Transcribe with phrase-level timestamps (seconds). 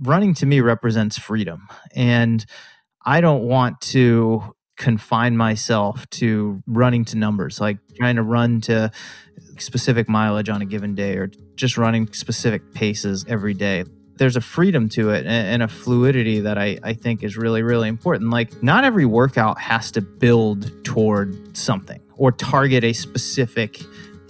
[0.00, 1.68] running to me represents freedom.
[1.94, 2.44] And
[3.04, 8.90] I don't want to confine myself to running to numbers, like trying to run to
[9.58, 13.84] specific mileage on a given day or just running specific paces every day.
[14.16, 17.88] There's a freedom to it and a fluidity that I, I think is really, really
[17.88, 18.30] important.
[18.30, 23.80] Like, not every workout has to build toward something or target a specific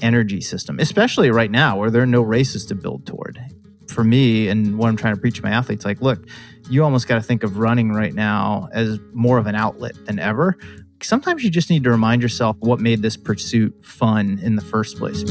[0.02, 3.38] energy system, especially right now where there are no races to build toward.
[3.88, 6.24] For me, and what I'm trying to preach to my athletes, like, look,
[6.70, 10.18] you almost got to think of running right now as more of an outlet than
[10.18, 10.56] ever.
[11.02, 14.98] Sometimes you just need to remind yourself what made this pursuit fun in the first
[14.98, 15.22] place.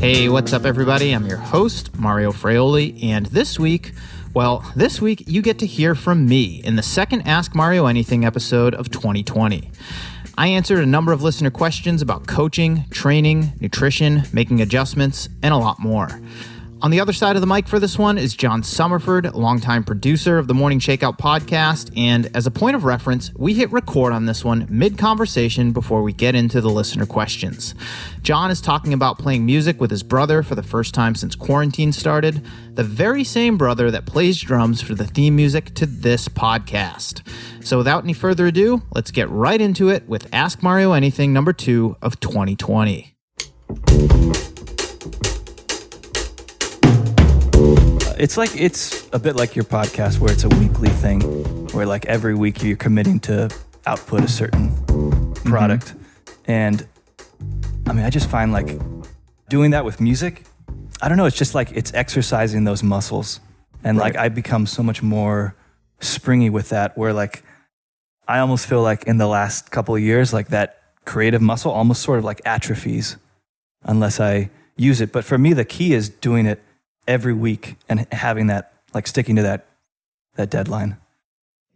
[0.00, 1.12] Hey, what's up, everybody?
[1.12, 3.92] I'm your host, Mario Fraioli, and this week,
[4.32, 8.24] well, this week you get to hear from me in the second Ask Mario Anything
[8.24, 9.70] episode of 2020.
[10.38, 15.56] I answered a number of listener questions about coaching, training, nutrition, making adjustments, and a
[15.56, 16.20] lot more.
[16.80, 20.38] On the other side of the mic for this one is John Summerford, longtime producer
[20.38, 21.90] of the Morning Shakeout podcast.
[21.96, 26.04] And as a point of reference, we hit record on this one mid conversation before
[26.04, 27.74] we get into the listener questions.
[28.22, 31.90] John is talking about playing music with his brother for the first time since quarantine
[31.90, 37.26] started, the very same brother that plays drums for the theme music to this podcast.
[37.64, 41.52] So without any further ado, let's get right into it with Ask Mario Anything number
[41.52, 43.16] two of 2020.
[48.18, 51.20] It's like it's a bit like your podcast where it's a weekly thing
[51.68, 53.48] where like every week you're committing to
[53.86, 54.74] output a certain
[55.44, 56.50] product mm-hmm.
[56.50, 56.86] and
[57.86, 58.76] i mean i just find like
[59.48, 60.44] doing that with music
[61.00, 63.38] i don't know it's just like it's exercising those muscles
[63.84, 64.14] and right.
[64.14, 65.54] like i become so much more
[66.00, 67.44] springy with that where like
[68.26, 72.02] i almost feel like in the last couple of years like that creative muscle almost
[72.02, 73.16] sort of like atrophies
[73.84, 76.60] unless i use it but for me the key is doing it
[77.08, 79.66] every week and having that like sticking to that
[80.36, 80.96] that deadline.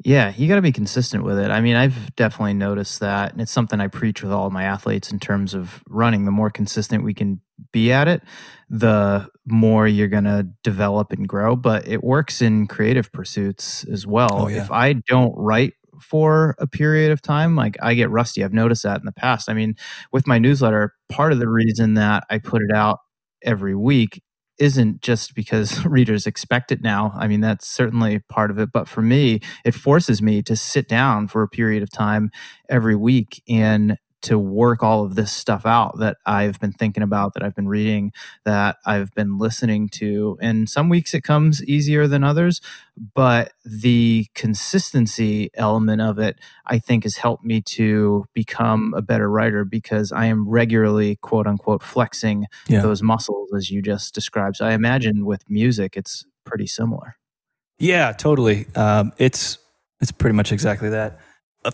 [0.04, 1.50] Yeah, you got to be consistent with it.
[1.50, 4.64] I mean, I've definitely noticed that, and it's something I preach with all of my
[4.64, 6.24] athletes in terms of running.
[6.24, 7.40] The more consistent we can
[7.72, 8.22] be at it,
[8.68, 11.54] the more you're going to develop and grow.
[11.54, 14.30] But it works in creative pursuits as well.
[14.32, 14.62] Oh, yeah.
[14.62, 18.42] If I don't write for a period of time, like I get rusty.
[18.42, 19.48] I've noticed that in the past.
[19.48, 19.76] I mean,
[20.10, 22.98] with my newsletter, part of the reason that I put it out
[23.44, 24.20] every week
[24.62, 27.12] isn't just because readers expect it now.
[27.16, 28.70] I mean, that's certainly part of it.
[28.72, 32.30] But for me, it forces me to sit down for a period of time
[32.70, 37.34] every week and to work all of this stuff out that I've been thinking about,
[37.34, 38.12] that I've been reading,
[38.44, 40.38] that I've been listening to.
[40.40, 42.60] And some weeks it comes easier than others,
[43.14, 49.28] but the consistency element of it, I think, has helped me to become a better
[49.28, 52.80] writer because I am regularly, quote unquote, flexing yeah.
[52.80, 54.56] those muscles as you just described.
[54.56, 57.16] So I imagine with music, it's pretty similar.
[57.78, 58.66] Yeah, totally.
[58.76, 59.58] Um, it's
[60.00, 61.18] it's pretty much exactly that.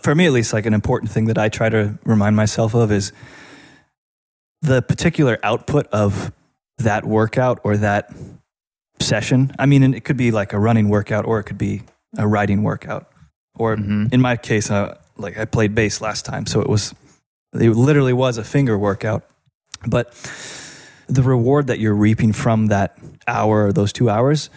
[0.01, 2.91] For me at least, like an important thing that I try to remind myself of
[2.91, 3.11] is
[4.61, 6.31] the particular output of
[6.77, 8.13] that workout or that
[8.99, 9.51] session.
[9.57, 11.81] I mean, it could be like a running workout or it could be
[12.17, 13.09] a writing workout.
[13.55, 14.07] Or mm-hmm.
[14.11, 16.93] in my case, uh, like I played bass last time, so it was,
[17.53, 19.25] it literally was a finger workout.
[19.87, 20.13] But
[21.07, 24.49] the reward that you're reaping from that hour or those two hours,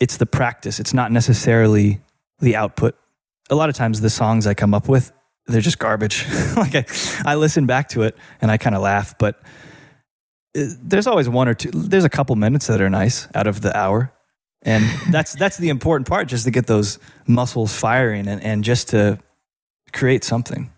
[0.00, 0.80] it's the practice.
[0.80, 2.00] It's not necessarily
[2.40, 2.96] the output
[3.52, 5.12] a lot of times the songs I come up with,
[5.46, 6.26] they're just garbage.
[6.56, 6.84] like I,
[7.24, 9.42] I listen back to it and I kind of laugh, but
[10.56, 13.60] uh, there's always one or two, there's a couple minutes that are nice out of
[13.60, 14.10] the hour.
[14.62, 18.88] And that's, that's the important part, just to get those muscles firing and, and just
[18.88, 19.18] to
[19.92, 20.72] create something.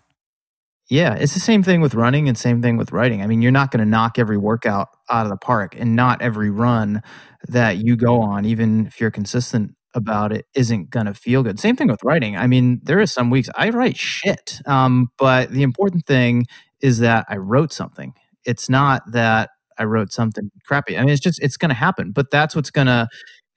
[0.89, 3.23] Yeah, it's the same thing with running and same thing with writing.
[3.23, 6.21] I mean, you're not going to knock every workout out of the park and not
[6.21, 7.01] every run
[7.47, 11.59] that you go on, even if you're consistent about it isn't going to feel good.
[11.59, 12.37] Same thing with writing.
[12.37, 16.45] I mean, there are some weeks I write shit, um, but the important thing
[16.81, 18.13] is that I wrote something.
[18.45, 20.97] It's not that I wrote something crappy.
[20.97, 22.11] I mean, it's just it's going to happen.
[22.11, 23.07] But that's what's going to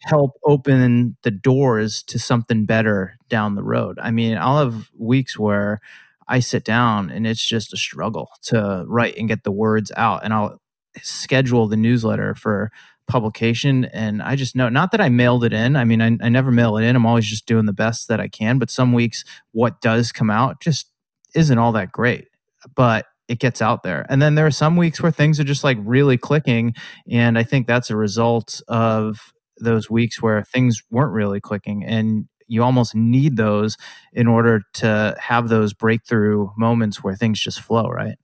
[0.02, 3.98] help open the doors to something better down the road.
[4.00, 5.80] I mean, I'll have weeks where
[6.28, 10.24] I sit down and it's just a struggle to write and get the words out,
[10.24, 10.60] and I'll
[11.02, 12.70] schedule the newsletter for
[13.08, 16.28] publication and i just know not that i mailed it in i mean I, I,
[16.28, 18.92] never mail it in i'm always just doing the best that i can but some
[18.92, 20.90] weeks what does come out just
[21.34, 22.28] isn't all that great
[22.74, 25.64] but it gets out there and then there are some weeks where things are just
[25.64, 26.74] like really clicking
[27.10, 32.28] and i think that's a result of those weeks where things weren't really clicking and
[32.46, 33.76] you almost need those
[34.12, 38.16] in order to have those breakthrough moments where things just flow right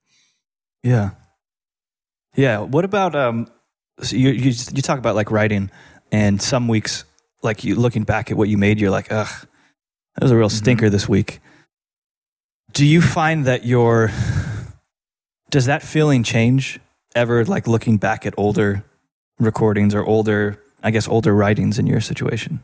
[0.82, 1.10] yeah
[2.36, 2.60] Yeah.
[2.60, 3.48] What about um?
[4.00, 5.70] So you you you talk about like writing,
[6.10, 7.04] and some weeks,
[7.42, 9.46] like you looking back at what you made, you're like, ugh,
[10.14, 10.56] that was a real mm-hmm.
[10.56, 11.40] stinker this week.
[12.72, 14.10] Do you find that your
[15.50, 16.80] does that feeling change
[17.14, 17.44] ever?
[17.44, 18.84] Like looking back at older
[19.38, 22.60] recordings or older, I guess, older writings in your situation.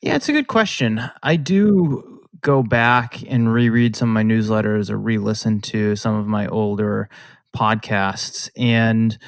[0.00, 1.02] Yeah, it's a good question.
[1.22, 6.26] I do go back and reread some of my newsletters or re-listen to some of
[6.26, 7.08] my older
[7.54, 9.18] podcasts and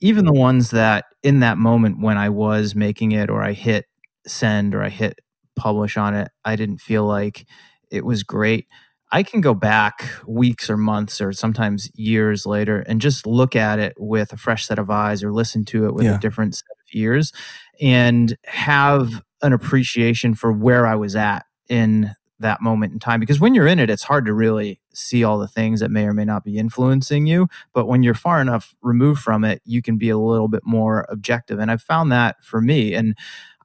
[0.00, 3.86] even the ones that in that moment when I was making it or I hit
[4.26, 5.18] send or I hit
[5.56, 7.46] publish on it, I didn't feel like
[7.90, 8.66] it was great.
[9.12, 13.78] I can go back weeks or months or sometimes years later and just look at
[13.78, 16.14] it with a fresh set of eyes or listen to it with yeah.
[16.14, 17.32] a different set of ears
[17.80, 23.40] and have an appreciation for where I was at in that moment in time because
[23.40, 26.12] when you're in it it's hard to really see all the things that may or
[26.12, 29.96] may not be influencing you but when you're far enough removed from it you can
[29.96, 33.16] be a little bit more objective and i've found that for me and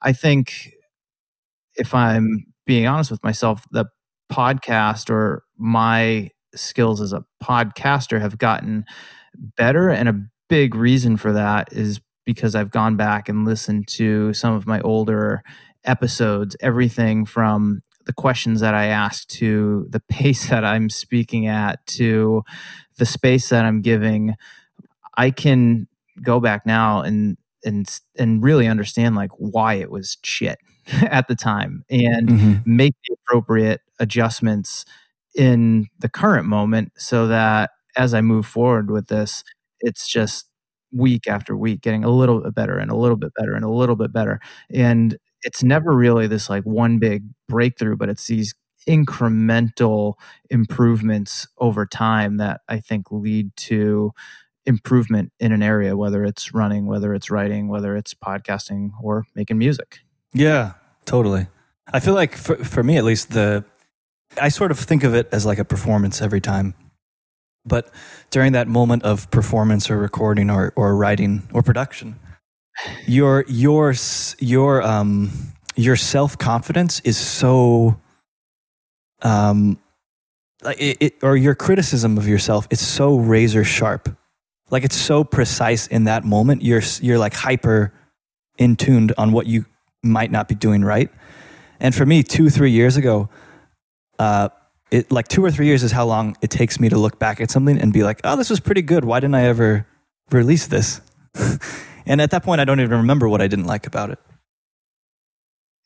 [0.02, 0.72] i think
[1.76, 3.86] if i'm being honest with myself the
[4.32, 8.86] podcast or my skills as a podcaster have gotten
[9.58, 10.20] better and a
[10.50, 14.82] big reason for that is because I've gone back and listened to some of my
[14.82, 15.44] older
[15.84, 21.86] episodes everything from the questions that I ask to the pace that I'm speaking at
[21.88, 22.44] to
[22.98, 24.36] the space that I'm giving,
[25.18, 25.88] I can
[26.24, 30.60] go back now and and and really understand like why it was shit
[31.10, 32.54] at the time and mm-hmm.
[32.66, 34.86] make the appropriate adjustments
[35.36, 39.44] in the current moment so that as I move forward with this,
[39.80, 40.48] it's just
[40.92, 43.70] week after week getting a little bit better and a little bit better and a
[43.70, 44.40] little bit better.
[44.70, 48.54] And it's never really this like one big breakthrough, but it's these
[48.88, 50.16] incremental
[50.50, 54.12] improvements over time that I think lead to
[54.66, 59.60] improvement in an area, whether it's running, whether it's writing, whether it's podcasting or making
[59.60, 60.00] music.
[60.34, 60.74] Yeah,
[61.06, 61.48] totally.
[61.94, 63.64] I feel like for, for me, at least, the
[64.42, 66.74] I sort of think of it as like a performance every time.
[67.66, 67.92] But
[68.32, 72.20] during that moment of performance or recording or, or writing or production,
[73.08, 73.94] your your
[74.40, 75.32] your um
[75.76, 78.00] your self confidence is so
[79.22, 79.80] um
[80.64, 84.10] like it, it, or your criticism of yourself is so razor sharp.
[84.72, 86.64] Like it's so precise in that moment.
[86.64, 87.94] You're you're like hyper
[88.58, 89.66] in tuned on what you
[90.04, 91.10] might not be doing right.
[91.80, 93.30] And for me two three years ago
[94.18, 94.50] uh
[94.92, 97.42] it like two or three years is how long it takes me to look back
[97.42, 99.06] at something and be like oh this was pretty good.
[99.06, 99.86] Why didn't i ever
[100.32, 101.02] release this
[102.06, 104.20] And at that point, I don't even remember what I didn't like about it.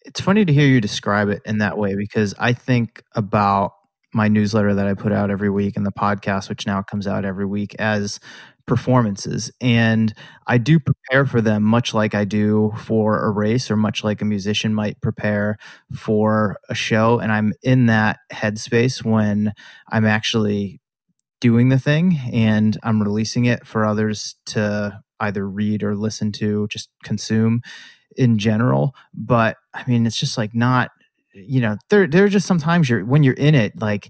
[0.06, 3.74] It's funny to hear you describe it in that way because I think about
[4.14, 7.26] my newsletter that I put out every week and the podcast, which now comes out
[7.26, 8.20] every week, as
[8.66, 9.52] performances.
[9.60, 10.14] And
[10.48, 14.22] I do prepare for them much like I do for a race or much like
[14.22, 15.58] a musician might prepare
[15.94, 17.20] for a show.
[17.20, 19.54] And I'm in that headspace when
[19.92, 20.82] I'm actually
[21.42, 26.68] doing the thing and I'm releasing it for others to either read or listen to,
[26.68, 27.62] just consume
[28.16, 28.96] in general.
[29.14, 30.92] But I mean, it's just like not,
[31.34, 34.10] you know, there there are just sometimes you're when you're in it, like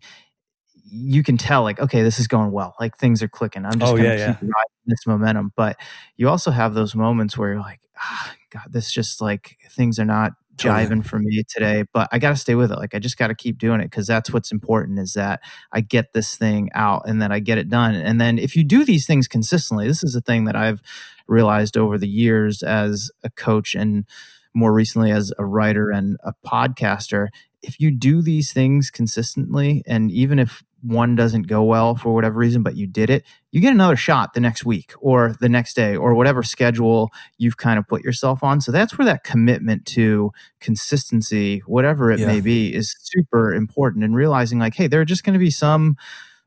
[0.91, 3.65] you can tell, like, okay, this is going well, like things are clicking.
[3.65, 4.49] I'm just oh, gonna yeah, keep yeah.
[4.55, 5.53] riding this momentum.
[5.55, 5.77] But
[6.17, 10.05] you also have those moments where you're like, ah, God, this just like things are
[10.05, 12.77] not jiving for me today, but I got to stay with it.
[12.77, 15.81] Like I just got to keep doing it because that's what's important is that I
[15.81, 17.95] get this thing out and that I get it done.
[17.95, 20.81] And then if you do these things consistently, this is a thing that I've
[21.27, 24.05] realized over the years as a coach and
[24.53, 27.27] more recently as a writer and a podcaster.
[27.61, 32.37] If you do these things consistently, and even if one doesn't go well for whatever
[32.37, 35.73] reason, but you did it, you get another shot the next week or the next
[35.75, 38.61] day or whatever schedule you've kind of put yourself on.
[38.61, 42.27] So that's where that commitment to consistency, whatever it yeah.
[42.27, 45.51] may be, is super important and realizing like, hey, there are just going to be
[45.51, 45.97] some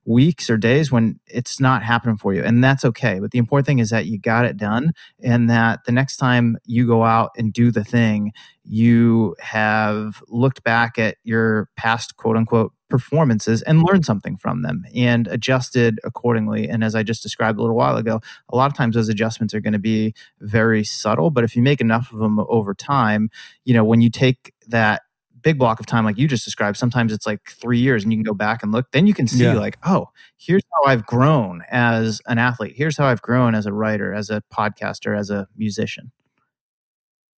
[0.05, 3.67] weeks or days when it's not happening for you and that's okay but the important
[3.67, 4.93] thing is that you got it done
[5.23, 8.33] and that the next time you go out and do the thing
[8.65, 14.85] you have looked back at your past quote unquote performances and learned something from them
[14.95, 18.77] and adjusted accordingly and as i just described a little while ago a lot of
[18.77, 22.19] times those adjustments are going to be very subtle but if you make enough of
[22.19, 23.31] them over time
[23.65, 25.03] you know when you take that
[25.43, 28.17] big block of time like you just described sometimes it's like three years and you
[28.17, 29.55] can go back and look then you can see yeah.
[29.55, 30.09] like oh
[30.39, 34.31] here's how i've grown as an athlete here's how i've grown as a writer as
[34.31, 36.13] a podcaster as a musician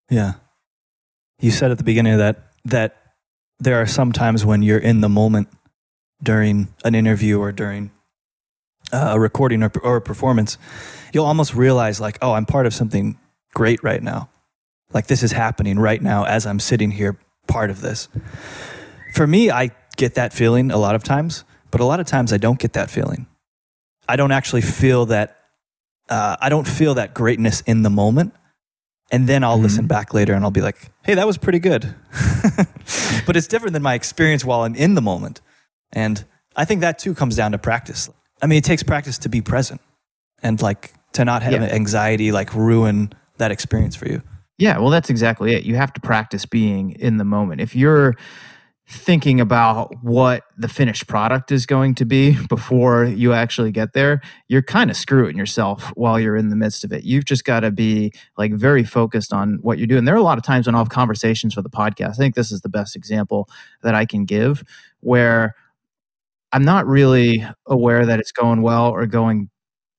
[0.10, 0.34] yeah
[1.40, 2.98] you said at the beginning of that that
[3.60, 5.48] there are some times when you're in the moment
[6.22, 7.92] during an interview or during
[8.92, 10.58] uh, a recording or, or a performance,
[11.14, 13.18] you'll almost realize like, oh, I'm part of something
[13.54, 14.30] great right now.
[14.94, 17.18] Like this is happening right now as I'm sitting here,
[17.48, 18.08] part of this.
[19.14, 22.34] For me, I get that feeling a lot of times, but a lot of times
[22.34, 23.28] I don't get that feeling.
[24.08, 25.40] I don't actually feel that.
[26.10, 28.34] Uh, I don't feel that greatness in the moment,
[29.12, 29.64] and then I'll mm-hmm.
[29.64, 31.96] listen back later and I'll be like, "Hey, that was pretty good."
[33.26, 35.40] but it's different than my experience while I'm in the moment,
[35.94, 36.24] and
[36.56, 38.10] I think that too comes down to practice.
[38.42, 39.80] I mean, it takes practice to be present
[40.42, 41.64] and like to not have yeah.
[41.64, 44.22] anxiety like ruin that experience for you.
[44.64, 45.66] Yeah, well, that's exactly it.
[45.66, 47.60] You have to practice being in the moment.
[47.60, 48.16] If you're
[48.88, 54.22] thinking about what the finished product is going to be before you actually get there,
[54.48, 57.04] you're kind of screwing yourself while you're in the midst of it.
[57.04, 60.06] You've just got to be like very focused on what you're doing.
[60.06, 62.12] There are a lot of times when I'll have conversations for the podcast.
[62.12, 63.50] I think this is the best example
[63.82, 64.64] that I can give
[65.02, 65.56] where
[66.54, 69.50] I'm not really aware that it's going well or going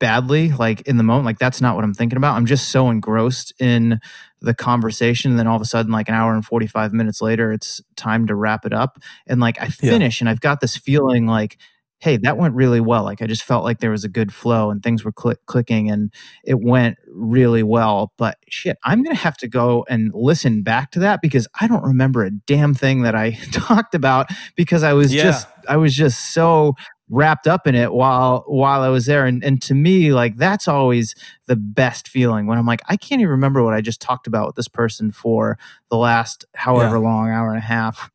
[0.00, 2.90] badly like in the moment like that's not what i'm thinking about i'm just so
[2.90, 3.98] engrossed in
[4.44, 7.52] the conversation and then all of a sudden like an hour and 45 minutes later
[7.52, 10.24] it's time to wrap it up and like i finish yeah.
[10.24, 11.58] and i've got this feeling like
[12.00, 14.70] hey that went really well like i just felt like there was a good flow
[14.70, 16.12] and things were cl- clicking and
[16.44, 20.98] it went really well but shit i'm gonna have to go and listen back to
[20.98, 25.14] that because i don't remember a damn thing that i talked about because i was
[25.14, 25.22] yeah.
[25.22, 26.74] just i was just so
[27.10, 29.26] wrapped up in it while while I was there.
[29.26, 31.14] And and to me, like that's always
[31.46, 34.46] the best feeling when I'm like, I can't even remember what I just talked about
[34.46, 35.58] with this person for
[35.90, 37.02] the last however yeah.
[37.02, 38.10] long, hour and a half,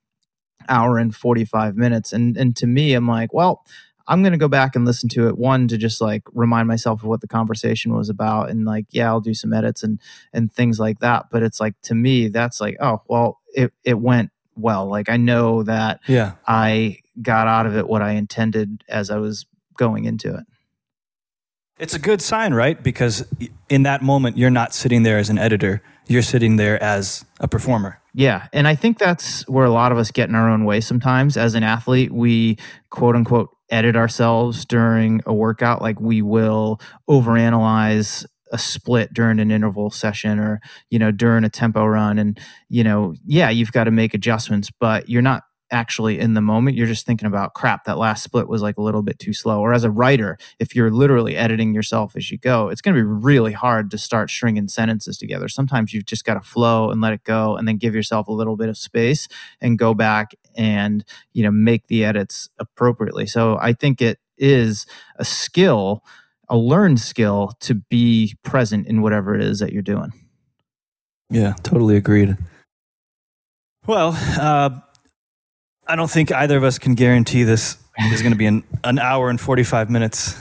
[0.68, 2.14] hour and 45 minutes.
[2.14, 3.64] And and to me, I'm like, well,
[4.08, 5.38] I'm gonna go back and listen to it.
[5.38, 9.08] One to just like remind myself of what the conversation was about, and like, yeah,
[9.08, 10.00] I'll do some edits and
[10.34, 11.28] and things like that.
[11.32, 14.88] But it's like to me, that's like, oh, well, it it went well.
[14.88, 16.34] Like I know that yeah.
[16.48, 19.46] I got out of it what I intended as I was
[19.78, 20.46] going into it.
[21.80, 22.82] It's a good sign, right?
[22.82, 23.26] Because
[23.70, 27.48] in that moment, you're not sitting there as an editor, you're sitting there as a
[27.48, 28.02] performer.
[28.14, 28.48] Yeah.
[28.52, 31.38] And I think that's where a lot of us get in our own way sometimes.
[31.38, 32.58] As an athlete, we
[32.90, 35.82] quote unquote edit ourselves during a workout.
[35.82, 41.50] Like we will overanalyze a split during an interval session or you know during a
[41.50, 42.18] tempo run.
[42.18, 42.40] And
[42.70, 46.76] you know yeah you've got to make adjustments but you're not actually in the moment.
[46.76, 49.60] You're just thinking about crap that last split was like a little bit too slow.
[49.60, 53.00] Or as a writer if you're literally editing yourself as you go it's going to
[53.00, 55.48] be really hard to start stringing sentences together.
[55.48, 58.34] Sometimes you've just got to flow and let it go and then give yourself a
[58.34, 59.28] little bit of space
[59.62, 63.28] and go back and you know make the edits appropriately.
[63.28, 64.86] So i think it is
[65.18, 66.04] a skill
[66.50, 70.12] a learned skill to be present in whatever it is that you're doing
[71.30, 72.38] yeah totally agreed
[73.86, 74.70] well uh
[75.90, 77.78] I don't think either of us can guarantee this
[78.12, 80.40] is going to be an, an hour and 45 minutes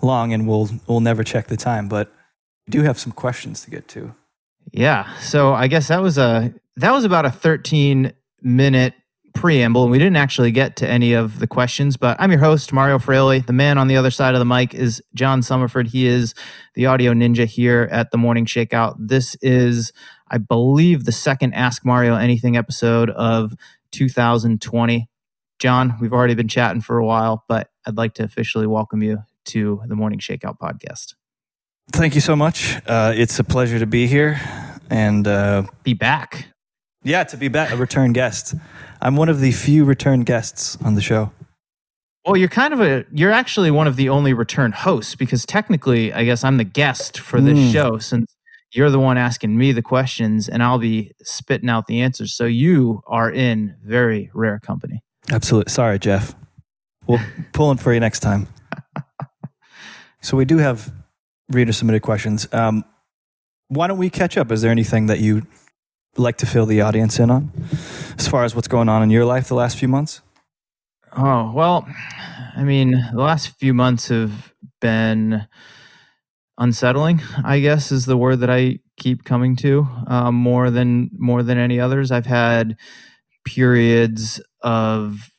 [0.00, 2.12] long and we'll, we'll never check the time, but
[2.68, 4.14] we do have some questions to get to.
[4.70, 5.12] Yeah.
[5.18, 8.94] So I guess that was a, that was about a 13 minute
[9.34, 12.72] preamble and we didn't actually get to any of the questions but i'm your host
[12.72, 16.06] mario fraioli the man on the other side of the mic is john summerford he
[16.06, 16.34] is
[16.74, 19.92] the audio ninja here at the morning shakeout this is
[20.28, 23.54] i believe the second ask mario anything episode of
[23.94, 25.08] 2020.
[25.58, 29.22] John, we've already been chatting for a while, but I'd like to officially welcome you
[29.46, 31.14] to the Morning Shakeout podcast.
[31.92, 32.76] Thank you so much.
[32.86, 34.40] Uh, it's a pleasure to be here
[34.90, 36.48] and uh, be back.
[37.04, 38.54] Yeah, to be back, a return guest.
[39.00, 41.30] I'm one of the few return guests on the show.
[42.24, 46.12] Well, you're kind of a you're actually one of the only return hosts because technically,
[46.14, 47.72] I guess I'm the guest for this mm.
[47.72, 48.34] show since
[48.72, 52.34] you're the one asking me the questions and I'll be spitting out the answers.
[52.34, 55.02] So you are in very rare company.
[55.30, 55.70] Absolutely.
[55.70, 56.34] Sorry, Jeff.
[57.06, 57.20] We'll
[57.52, 58.48] pull in for you next time.
[60.22, 60.90] so we do have
[61.50, 62.48] reader submitted questions.
[62.52, 62.84] Um,
[63.68, 64.50] why don't we catch up?
[64.50, 65.46] Is there anything that you
[66.16, 67.50] like to fill the audience in on
[68.18, 70.20] as far as what's going on in your life the last few months?
[71.16, 71.86] Oh, well,
[72.56, 75.46] I mean, the last few months have been
[76.58, 81.42] unsettling i guess is the word that i keep coming to um, more than more
[81.42, 82.76] than any others i've had
[83.44, 85.30] periods of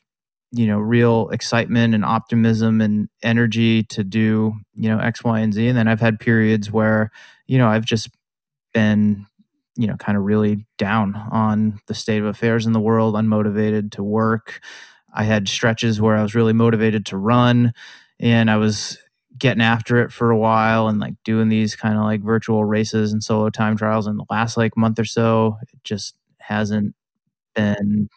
[0.52, 5.54] you know real excitement and optimism and energy to do you know x y and
[5.54, 7.10] z and then i've had periods where
[7.46, 8.10] you know i've just
[8.74, 9.26] been
[9.76, 13.90] you know kind of really down on the state of affairs in the world unmotivated
[13.92, 14.60] to work
[15.14, 17.72] i had stretches where i was really motivated to run
[18.20, 18.98] and i was
[19.38, 23.12] getting after it for a while and like doing these kind of like virtual races
[23.12, 26.94] and solo time trials in the last like month or so it just hasn't
[27.54, 28.08] been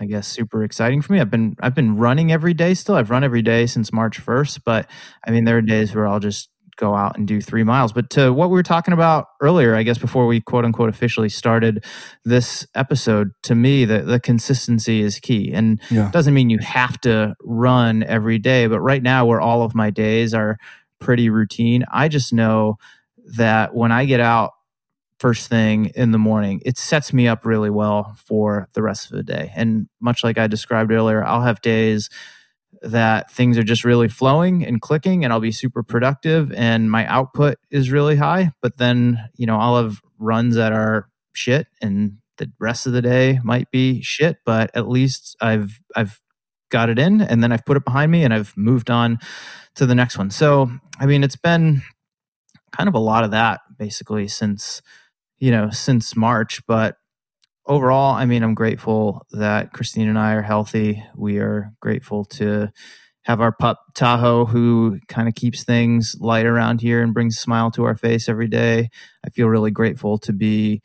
[0.00, 1.20] I guess super exciting for me.
[1.20, 2.94] I've been I've been running every day still.
[2.94, 4.88] I've run every day since March 1st, but
[5.26, 7.92] I mean there are days where I'll just go out and do 3 miles.
[7.92, 11.28] But to what we were talking about earlier, I guess before we quote unquote officially
[11.28, 11.84] started
[12.24, 15.52] this episode, to me the the consistency is key.
[15.52, 16.06] And Yeah.
[16.06, 19.74] it doesn't mean you have to run every day, but right now where all of
[19.74, 20.56] my days are
[21.00, 22.76] pretty routine, I just know
[23.36, 24.52] that when I get out
[25.18, 29.16] first thing in the morning, it sets me up really well for the rest of
[29.16, 29.52] the day.
[29.56, 32.08] And much like I described earlier, I'll have days
[32.82, 37.06] that things are just really flowing and clicking and I'll be super productive and my
[37.06, 38.52] output is really high.
[38.62, 43.02] But then, you know, I'll have runs that are shit and the rest of the
[43.02, 46.20] day might be shit, but at least I've I've
[46.70, 49.18] got it in and then I've put it behind me and I've moved on
[49.74, 50.30] to the next one.
[50.30, 51.82] So, I mean, it's been
[52.72, 54.82] kind of a lot of that basically since
[55.38, 56.96] you know since March, but
[57.68, 61.04] overall, I mean, I'm grateful that Christine and I are healthy.
[61.14, 62.70] We are grateful to
[63.22, 67.40] have our pup Tahoe, who kind of keeps things light around here and brings a
[67.40, 68.88] smile to our face every day.
[69.24, 70.82] I feel really grateful to be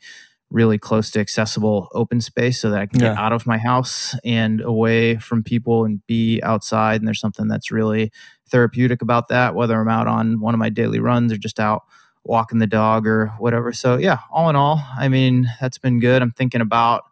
[0.50, 4.14] really close to accessible open space so that I can get out of my house
[4.24, 7.00] and away from people and be outside.
[7.00, 8.12] And there's something that's really
[8.50, 11.82] therapeutic about that, whether I'm out on one of my daily runs or just out
[12.24, 13.72] walking the dog or whatever.
[13.72, 16.22] So, yeah, all in all, I mean, that's been good.
[16.22, 17.04] I'm thinking about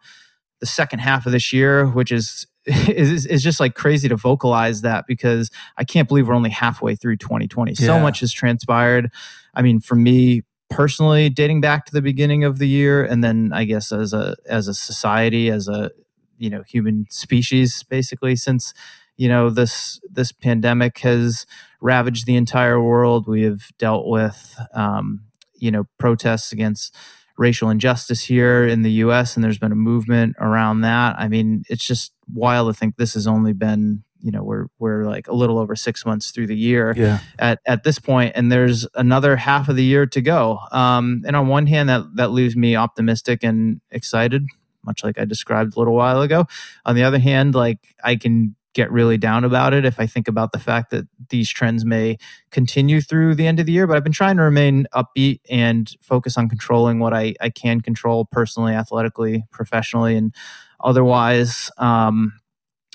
[0.61, 4.83] the second half of this year, which is is, is just like crazy to vocalize
[4.83, 7.75] that because I can't believe we're only halfway through 2020.
[7.75, 9.11] So much has transpired.
[9.55, 13.51] I mean, for me personally, dating back to the beginning of the year, and then
[13.53, 15.91] I guess as a as a society, as a
[16.39, 18.73] you know human species, basically since
[19.17, 21.47] you know this this pandemic has
[21.83, 23.27] ravaged the entire world.
[23.27, 25.25] We have dealt with um,
[25.55, 26.95] you know protests against
[27.39, 31.17] racial injustice here in the US and there's been a movement around that.
[31.19, 35.05] I mean, it's just wild to think this has only been, you know, we're we're
[35.07, 37.19] like a little over 6 months through the year Yeah.
[37.39, 40.61] at at this point and there's another half of the year to go.
[40.73, 44.45] Um and on one hand that that leaves me optimistic and excited,
[44.85, 46.47] much like I described a little while ago.
[46.85, 50.29] On the other hand, like I can get really down about it if I think
[50.29, 52.17] about the fact that these trends may
[52.51, 53.87] continue through the end of the year.
[53.87, 57.81] But I've been trying to remain upbeat and focus on controlling what I, I can
[57.81, 60.35] control personally, athletically, professionally, and
[60.83, 61.71] otherwise.
[61.79, 62.33] Um,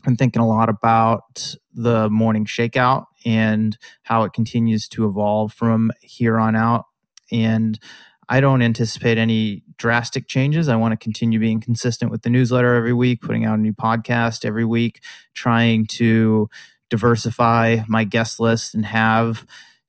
[0.06, 5.92] I'm thinking a lot about the morning shakeout and how it continues to evolve from
[6.02, 6.86] here on out.
[7.32, 7.78] And
[8.30, 10.68] I don't anticipate any drastic changes.
[10.68, 13.74] I want to continue being consistent with the newsletter every week, putting out a new
[13.74, 15.02] podcast every week,
[15.34, 16.50] trying to
[16.90, 19.46] diversify my guest list and have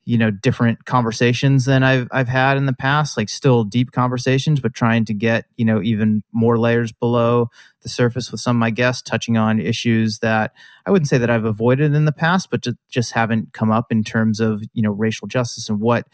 [0.09, 4.59] you know different conversations than I've I've had in the past like still deep conversations
[4.59, 7.51] but trying to get you know even more layers below
[7.83, 10.55] the surface with some of my guests touching on issues that
[10.87, 13.92] I wouldn't say that I've avoided in the past but ju- just haven't come up
[13.92, 16.07] in terms of you know racial justice and what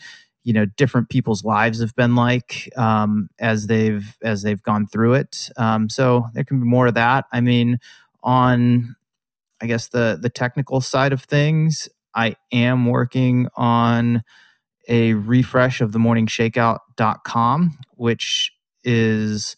[0.45, 5.15] you know different people's lives have been like um, as they've as they've gone through
[5.15, 7.81] it um, so there can be more of that I mean
[8.23, 8.95] on
[9.65, 14.23] I guess the the technical side of things, I am working on
[14.89, 18.53] a refresh of the morningshakeout.com, which
[18.85, 19.57] is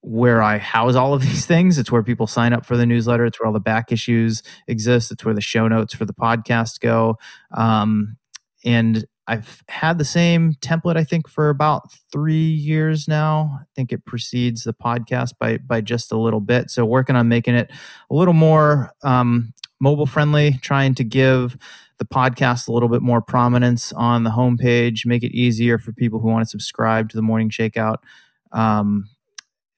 [0.00, 1.78] where I house all of these things.
[1.78, 3.26] It's where people sign up for the newsletter.
[3.26, 5.10] It's where all the back issues exist.
[5.10, 7.18] It's where the show notes for the podcast go.
[7.52, 8.18] Um,
[8.64, 13.58] and I've had the same template, I think, for about three years now.
[13.60, 16.70] I think it precedes the podcast by by just a little bit.
[16.70, 17.70] So working on making it
[18.10, 21.58] a little more um, mobile friendly, trying to give
[21.98, 26.20] the podcast a little bit more prominence on the homepage, make it easier for people
[26.20, 27.96] who want to subscribe to the Morning Shakeout.
[28.52, 29.10] Um,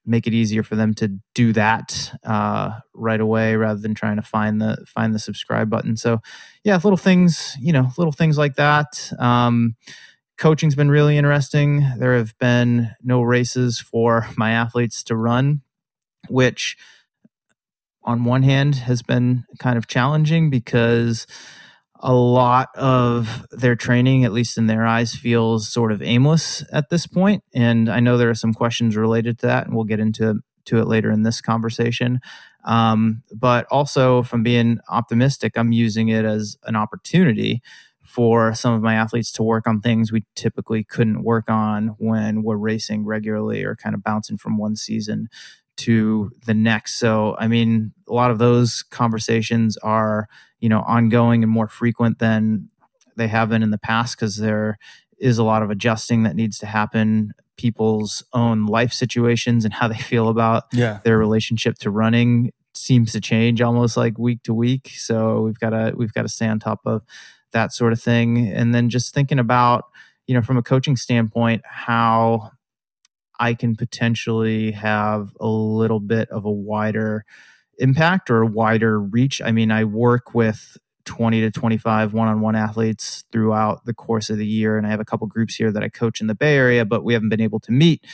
[0.05, 4.21] make it easier for them to do that uh, right away rather than trying to
[4.21, 5.95] find the find the subscribe button.
[5.95, 6.21] So,
[6.63, 9.11] yeah, little things, you know, little things like that.
[9.19, 9.75] Um,
[10.37, 11.87] coaching's been really interesting.
[11.97, 15.61] There have been no races for my athletes to run,
[16.29, 16.77] which
[18.03, 21.27] on one hand has been kind of challenging because
[22.01, 26.89] a lot of their training, at least in their eyes, feels sort of aimless at
[26.89, 27.43] this point.
[27.53, 30.79] And I know there are some questions related to that, and we'll get into to
[30.79, 32.19] it later in this conversation.
[32.65, 37.61] Um, but also, I'm being optimistic, I'm using it as an opportunity
[38.03, 42.43] for some of my athletes to work on things we typically couldn't work on when
[42.43, 45.29] we're racing regularly or kind of bouncing from one season
[45.77, 46.99] to the next.
[46.99, 50.27] So, I mean, a lot of those conversations are,
[50.59, 52.69] you know, ongoing and more frequent than
[53.17, 54.77] they have been in the past because there
[55.19, 57.33] is a lot of adjusting that needs to happen.
[57.57, 60.99] People's own life situations and how they feel about Yeah.
[61.03, 64.91] their relationship to running seems to change almost like week to week.
[64.95, 67.01] So we've got to we've got to stay on top of
[67.51, 68.47] that sort of thing.
[68.49, 69.85] And then just thinking about,
[70.25, 72.51] you know, from a coaching standpoint, how
[73.41, 77.25] I can potentially have a little bit of a wider
[77.79, 79.41] impact or a wider reach.
[79.41, 84.45] I mean, I work with 20 to 25 one-on-one athletes throughout the course of the
[84.45, 86.85] year and I have a couple groups here that I coach in the Bay Area,
[86.85, 88.05] but we haven't been able to meet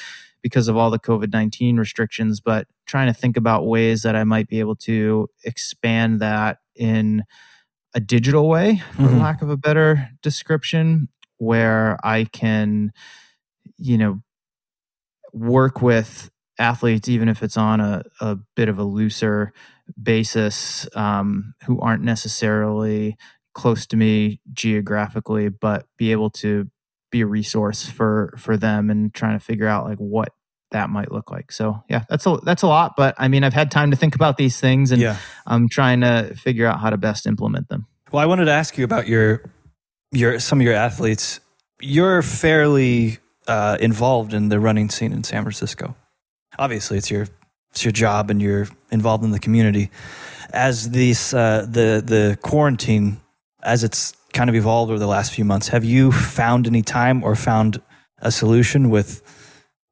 [0.41, 4.47] because of all the COVID-19 restrictions, but trying to think about ways that I might
[4.47, 7.25] be able to expand that in
[7.93, 9.19] a digital way, for mm-hmm.
[9.19, 12.93] lack of a better description, where I can,
[13.77, 14.21] you know,
[15.37, 19.53] work with athletes, even if it's on a, a bit of a looser
[20.01, 23.17] basis, um, who aren't necessarily
[23.53, 26.69] close to me geographically, but be able to
[27.11, 30.33] be a resource for for them and trying to figure out like what
[30.71, 31.51] that might look like.
[31.51, 34.15] So yeah, that's a that's a lot, but I mean I've had time to think
[34.15, 35.17] about these things and yeah.
[35.45, 37.87] I'm trying to figure out how to best implement them.
[38.11, 39.43] Well, I wanted to ask you about your
[40.11, 41.39] your some of your athletes.
[41.79, 45.95] You're fairly uh, involved in the running scene in San Francisco.
[46.59, 47.27] Obviously, it's your
[47.71, 49.89] it's your job and you're involved in the community.
[50.51, 53.21] As these uh, the the quarantine
[53.63, 57.23] as it's kind of evolved over the last few months, have you found any time
[57.23, 57.81] or found
[58.19, 59.21] a solution with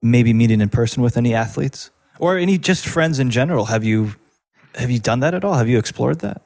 [0.01, 3.65] maybe meeting in person with any athletes or any just friends in general?
[3.65, 4.15] Have you
[4.75, 5.53] have you done that at all?
[5.53, 6.41] Have you explored that?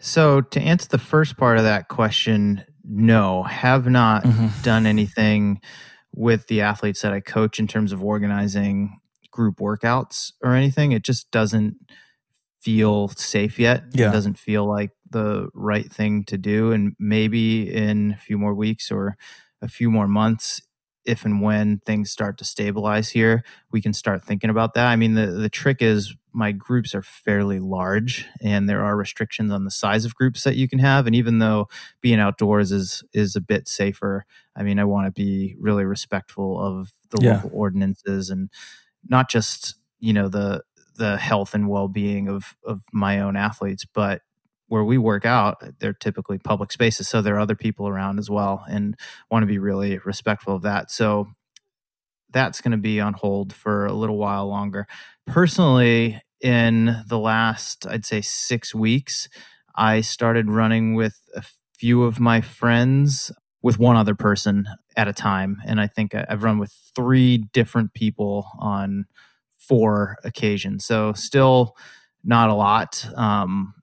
[0.00, 4.48] So to answer the first part of that question, no, have not mm-hmm.
[4.62, 5.60] done anything
[6.14, 10.92] with the athletes that I coach in terms of organizing group workouts or anything.
[10.92, 11.76] It just doesn't
[12.60, 13.84] feel safe yet.
[13.92, 14.08] Yeah.
[14.08, 16.72] It doesn't feel like the right thing to do.
[16.72, 19.16] And maybe in a few more weeks or
[19.62, 20.60] a few more months,
[21.06, 24.86] if and when things start to stabilize here, we can start thinking about that.
[24.86, 29.50] I mean, the, the trick is my groups are fairly large and there are restrictions
[29.50, 31.06] on the size of groups that you can have.
[31.06, 31.68] And even though
[32.02, 36.60] being outdoors is is a bit safer, I mean, I want to be really respectful
[36.60, 37.36] of the yeah.
[37.36, 38.50] local ordinances and
[39.08, 40.62] not just, you know, the
[40.96, 44.22] the health and well-being of of my own athletes, but
[44.68, 47.08] where we work out, they're typically public spaces.
[47.08, 48.96] So there are other people around as well and
[49.30, 50.90] want to be really respectful of that.
[50.90, 51.28] So
[52.30, 54.86] that's going to be on hold for a little while longer.
[55.26, 59.28] Personally, in the last, I'd say, six weeks,
[59.74, 61.42] I started running with a
[61.78, 63.30] few of my friends
[63.62, 65.58] with one other person at a time.
[65.66, 69.06] And I think I've run with three different people on
[69.56, 70.84] four occasions.
[70.84, 71.76] So still
[72.22, 73.08] not a lot.
[73.16, 73.74] Um,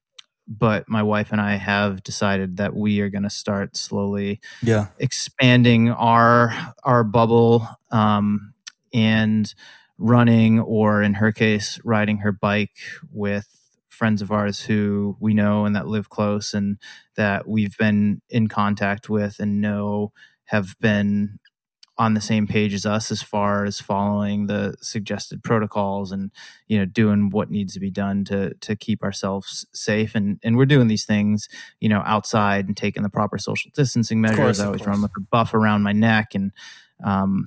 [0.60, 4.88] but my wife and I have decided that we are going to start slowly yeah.
[5.00, 8.54] expanding our our bubble um,
[8.94, 9.54] and
[9.98, 12.78] running or in her case riding her bike
[13.12, 13.48] with
[13.89, 16.78] friends of ours who we know and that live close and
[17.16, 20.12] that we've been in contact with and know
[20.46, 21.39] have been
[21.97, 26.32] on the same page as us as far as following the suggested protocols and
[26.67, 30.15] you know doing what needs to be done to to keep ourselves safe.
[30.15, 31.47] And and we're doing these things
[31.79, 34.38] you know outside and taking the proper social distancing measures.
[34.38, 36.51] course, i always run with a buff around my neck and
[37.03, 37.45] um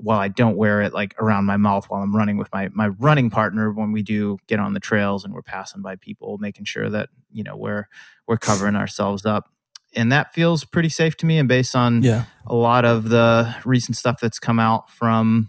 [0.00, 2.88] while I don't wear it like around my mouth while I'm running with my my
[2.88, 6.64] running partner when we do get on the trails and we're passing by people making
[6.64, 7.88] sure that you know we're
[8.26, 9.50] we're covering ourselves up
[9.94, 11.38] and that feels pretty safe to me.
[11.38, 12.24] And based on yeah.
[12.46, 15.48] a lot of the recent stuff that's come out from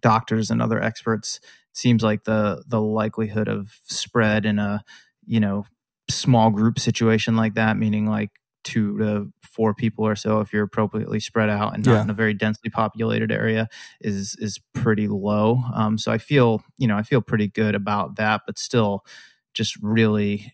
[0.00, 1.40] doctors and other experts,
[1.72, 4.84] seems like the the likelihood of spread in a
[5.26, 5.66] you know
[6.10, 8.30] small group situation like that, meaning like
[8.64, 12.02] two to four people or so, if you're appropriately spread out and not yeah.
[12.02, 13.68] in a very densely populated area,
[14.00, 15.62] is is pretty low.
[15.74, 19.04] Um, so I feel you know I feel pretty good about that, but still
[19.52, 20.52] just really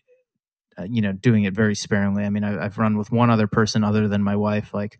[0.81, 3.47] Uh, you know doing it very sparingly i mean I, have run with one other
[3.47, 4.99] person other than my wife like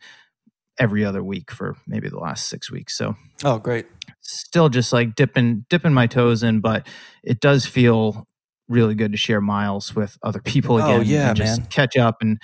[0.77, 3.87] every other week for maybe the last six weeks so oh great
[4.21, 6.87] still just like dipping dipping my toes in but
[7.23, 8.27] it does feel
[8.67, 11.67] really good to share miles with other people oh, again oh, yeah, and just man.
[11.69, 12.41] catch up and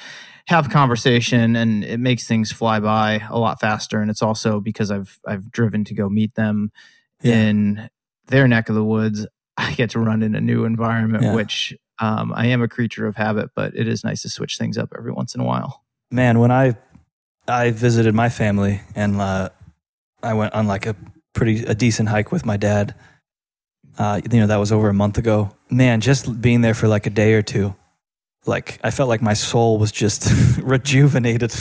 [0.47, 4.89] have conversation and it makes things fly by a lot faster and it's also because
[4.89, 6.71] i've i've driven to go meet them
[7.21, 7.35] yeah.
[7.35, 7.89] in
[8.27, 11.33] their neck of the woods i get to run in a new environment yeah.
[11.33, 14.77] which um, I am a creature of habit, but it is nice to switch things
[14.77, 15.83] up every once in a while.
[16.11, 16.77] Man, when I
[17.47, 19.49] I visited my family and uh,
[20.21, 20.95] I went on like a
[21.33, 22.95] pretty a decent hike with my dad.
[23.97, 25.51] Uh, you know that was over a month ago.
[25.69, 27.75] Man, just being there for like a day or two,
[28.45, 30.29] like I felt like my soul was just
[30.61, 31.53] rejuvenated.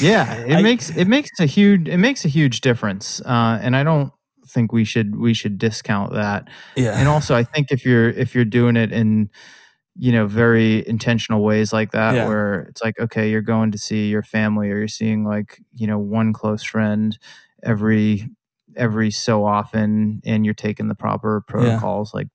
[0.00, 3.76] yeah, it I, makes it makes a huge it makes a huge difference, uh, and
[3.76, 4.12] I don't
[4.54, 6.48] think we should we should discount that.
[6.76, 6.98] Yeah.
[6.98, 9.30] And also, I think if you're if you're doing it in
[9.96, 12.26] you know very intentional ways like that, Yeah.
[12.28, 15.86] where it's like okay, you're going to see your family, or you're seeing like you
[15.86, 17.18] know one close friend
[17.62, 18.28] every
[18.76, 22.14] every so often, and you're taking the proper protocols.
[22.14, 22.28] Like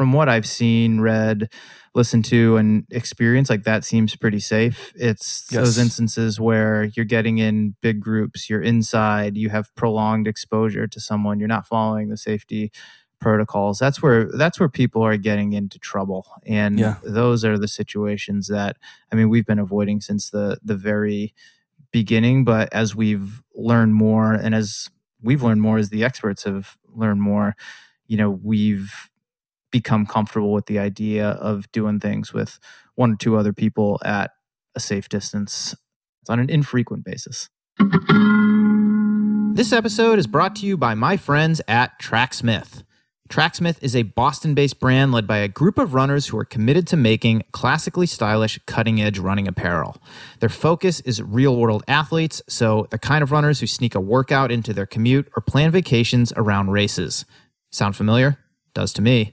[0.00, 1.52] from what I've seen, read,
[1.94, 4.94] listened to, and experienced, like that seems pretty safe.
[4.96, 10.86] It's those instances where you're getting in big groups, you're inside, you have prolonged exposure
[10.86, 12.72] to someone, you're not following the safety
[13.20, 13.78] protocols.
[13.78, 16.24] That's where that's where people are getting into trouble.
[16.46, 16.96] And Yeah.
[17.04, 18.78] those are the situations that
[19.12, 21.34] I mean we've been avoiding since the the very
[21.92, 24.88] beginning, but as we've learned more and as
[25.20, 27.54] we've learned more as the experts have learned more,
[28.06, 29.09] you know, we've
[29.70, 32.58] become comfortable with the idea of doing things with
[32.94, 34.32] one or two other people at
[34.74, 35.74] a safe distance
[36.28, 37.48] on an infrequent basis.
[39.54, 42.82] This episode is brought to you by my friends at Tracksmith.
[43.30, 46.84] Tracksmith is a Boston based brand led by a group of runners who are committed
[46.88, 49.98] to making classically stylish, cutting edge running apparel.
[50.40, 54.50] Their focus is real world athletes, so the kind of runners who sneak a workout
[54.50, 57.24] into their commute or plan vacations around races.
[57.70, 58.39] Sound familiar?
[58.74, 59.32] Does to me.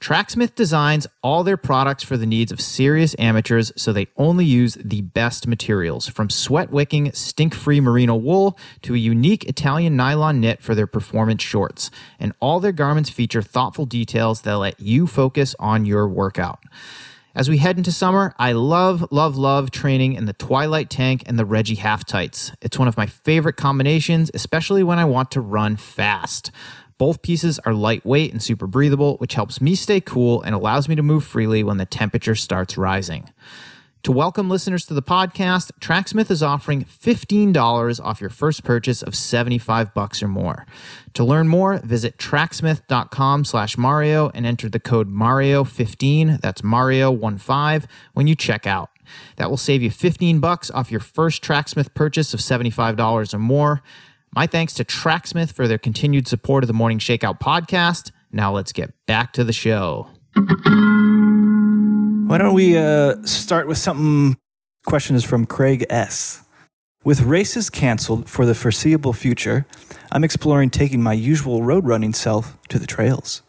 [0.00, 4.74] Tracksmith designs all their products for the needs of serious amateurs, so they only use
[4.74, 10.40] the best materials, from sweat wicking, stink free merino wool to a unique Italian nylon
[10.40, 11.90] knit for their performance shorts.
[12.20, 16.60] And all their garments feature thoughtful details that let you focus on your workout.
[17.34, 21.38] As we head into summer, I love, love, love training in the Twilight Tank and
[21.38, 22.52] the Reggie Half Tights.
[22.60, 26.52] It's one of my favorite combinations, especially when I want to run fast.
[26.98, 30.96] Both pieces are lightweight and super breathable, which helps me stay cool and allows me
[30.96, 33.30] to move freely when the temperature starts rising.
[34.02, 39.14] To welcome listeners to the podcast, Tracksmith is offering $15 off your first purchase of
[39.14, 40.66] 75 bucks or more.
[41.14, 48.26] To learn more, visit tracksmith.com slash Mario and enter the code Mario15, that's Mario15, when
[48.26, 48.90] you check out.
[49.36, 53.82] That will save you 15 bucks off your first Tracksmith purchase of $75 or more.
[54.34, 58.12] My thanks to Tracksmith for their continued support of the Morning Shakeout podcast.
[58.30, 60.08] Now let's get back to the show.
[62.28, 64.36] Why don't we uh, start with something?
[64.86, 66.42] Question is from Craig S.
[67.04, 69.66] With races canceled for the foreseeable future,
[70.12, 73.42] I'm exploring taking my usual road running self to the trails.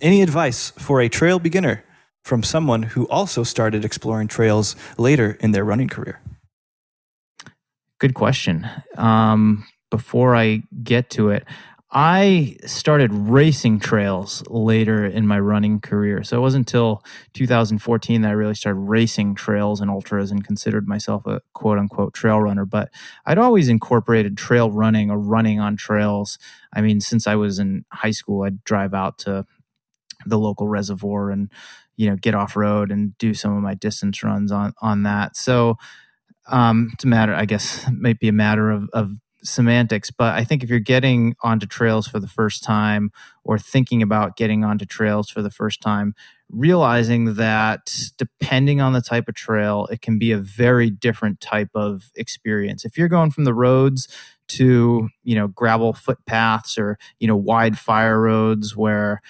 [0.00, 1.84] Any advice for a trail beginner
[2.24, 6.20] from someone who also started exploring trails later in their running career?
[7.98, 8.66] Good question.
[8.96, 11.44] Um, before I get to it,
[11.90, 16.24] I started racing trails later in my running career.
[16.24, 20.88] So it wasn't until 2014 that I really started racing trails and ultras and considered
[20.88, 22.64] myself a quote unquote trail runner.
[22.64, 22.88] But
[23.26, 26.38] I'd always incorporated trail running or running on trails.
[26.72, 29.44] I mean, since I was in high school, I'd drive out to
[30.24, 31.50] the local reservoir and
[31.96, 35.36] you know get off road and do some of my distance runs on on that.
[35.36, 35.76] So
[36.46, 40.34] um, it's a matter, I guess, it might be a matter of, of semantics, but
[40.34, 43.10] I think if you're getting onto trails for the first time
[43.44, 46.14] or thinking about getting onto trails for the first time,
[46.48, 51.70] realizing that depending on the type of trail, it can be a very different type
[51.74, 52.84] of experience.
[52.84, 54.08] If you're going from the roads
[54.48, 59.22] to, you know, gravel footpaths or, you know, wide fire roads where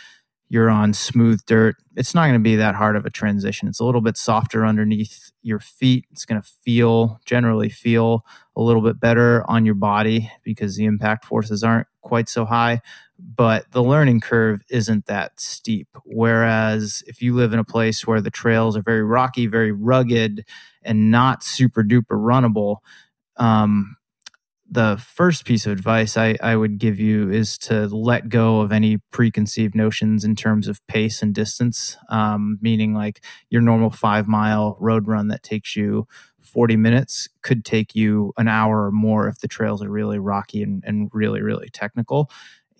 [0.52, 3.68] you're on smooth dirt, it's not going to be that hard of a transition.
[3.68, 6.04] It's a little bit softer underneath your feet.
[6.10, 10.84] It's going to feel, generally feel a little bit better on your body because the
[10.84, 12.82] impact forces aren't quite so high.
[13.18, 15.88] But the learning curve isn't that steep.
[16.04, 20.44] Whereas if you live in a place where the trails are very rocky, very rugged,
[20.82, 22.76] and not super duper runnable,
[23.38, 23.96] um,
[24.72, 28.72] the first piece of advice I, I would give you is to let go of
[28.72, 34.26] any preconceived notions in terms of pace and distance, um, meaning like your normal five
[34.26, 36.08] mile road run that takes you
[36.40, 40.62] 40 minutes could take you an hour or more if the trails are really rocky
[40.62, 42.30] and, and really, really technical.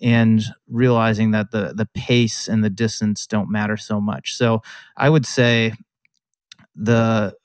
[0.01, 4.35] And realizing that the the pace and the distance don't matter so much.
[4.35, 4.61] So
[4.97, 5.75] I would say
[6.75, 7.35] the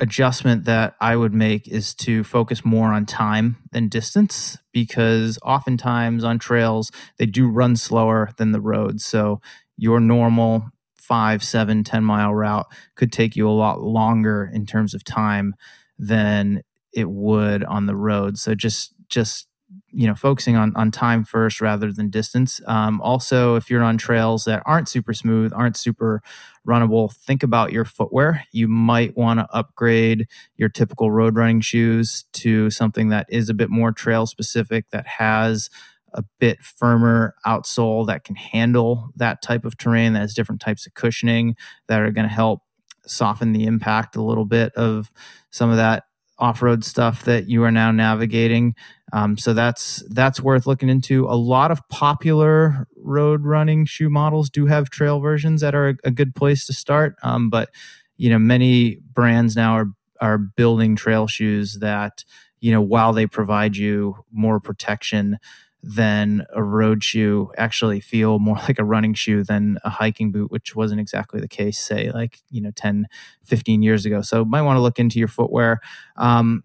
[0.00, 6.24] adjustment that I would make is to focus more on time than distance because oftentimes
[6.24, 9.04] on trails they do run slower than the roads.
[9.04, 9.40] So
[9.76, 14.94] your normal five, seven, 10 mile route could take you a lot longer in terms
[14.94, 15.54] of time
[15.98, 18.38] than it would on the road.
[18.38, 19.48] So just just
[19.92, 22.60] you know focusing on on time first rather than distance.
[22.66, 26.22] Um, also if you're on trails that aren't super smooth aren't super
[26.66, 28.44] runnable think about your footwear.
[28.52, 33.54] You might want to upgrade your typical road running shoes to something that is a
[33.54, 35.70] bit more trail specific that has
[36.12, 40.86] a bit firmer outsole that can handle that type of terrain that has different types
[40.86, 41.54] of cushioning
[41.86, 42.62] that are going to help
[43.06, 45.10] soften the impact a little bit of
[45.50, 46.04] some of that
[46.40, 48.74] off-road stuff that you are now navigating.
[49.12, 51.26] Um, so that's that's worth looking into.
[51.26, 55.94] A lot of popular road running shoe models do have trail versions that are a,
[56.04, 57.16] a good place to start.
[57.22, 57.70] Um, but
[58.16, 59.86] you know, many brands now are
[60.20, 62.24] are building trail shoes that
[62.60, 65.38] you know while they provide you more protection
[65.82, 70.50] than a road shoe actually feel more like a running shoe than a hiking boot
[70.50, 73.06] which wasn't exactly the case say like you know 10
[73.44, 75.80] 15 years ago so might want to look into your footwear
[76.16, 76.62] um,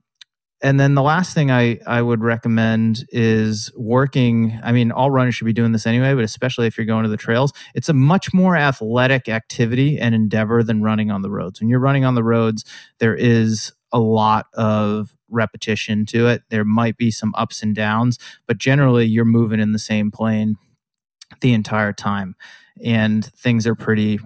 [0.62, 4.60] and then the last thing I, I would recommend is working.
[4.64, 7.10] I mean, all runners should be doing this anyway, but especially if you're going to
[7.10, 11.60] the trails, it's a much more athletic activity and endeavor than running on the roads.
[11.60, 12.66] When you're running on the roads,
[13.00, 16.44] there is a lot of repetition to it.
[16.50, 20.56] There might be some ups and downs, but generally you're moving in the same plane
[21.42, 22.36] the entire time.
[22.84, 24.20] And things are pretty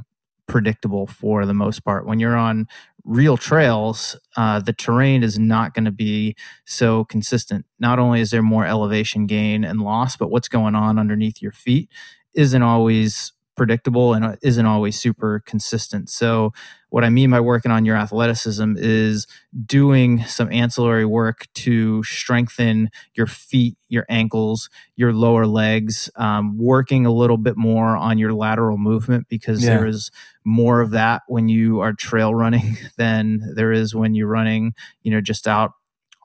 [0.47, 2.05] predictable for the most part.
[2.05, 2.67] When you're on
[3.05, 6.35] real trails, uh, the terrain is not going to be
[6.65, 7.65] so consistent.
[7.79, 11.51] Not only is there more elevation gain and loss, but what's going on underneath your
[11.51, 11.89] feet
[12.33, 16.09] isn't always predictable and uh, isn't always super consistent.
[16.09, 16.53] So,
[16.91, 19.27] what I mean by working on your athleticism is
[19.65, 27.05] doing some ancillary work to strengthen your feet, your ankles, your lower legs, um, working
[27.05, 29.71] a little bit more on your lateral movement because yeah.
[29.75, 30.09] there is
[30.45, 35.11] more of that when you are trail running than there is when you're running, you
[35.11, 35.73] know, just out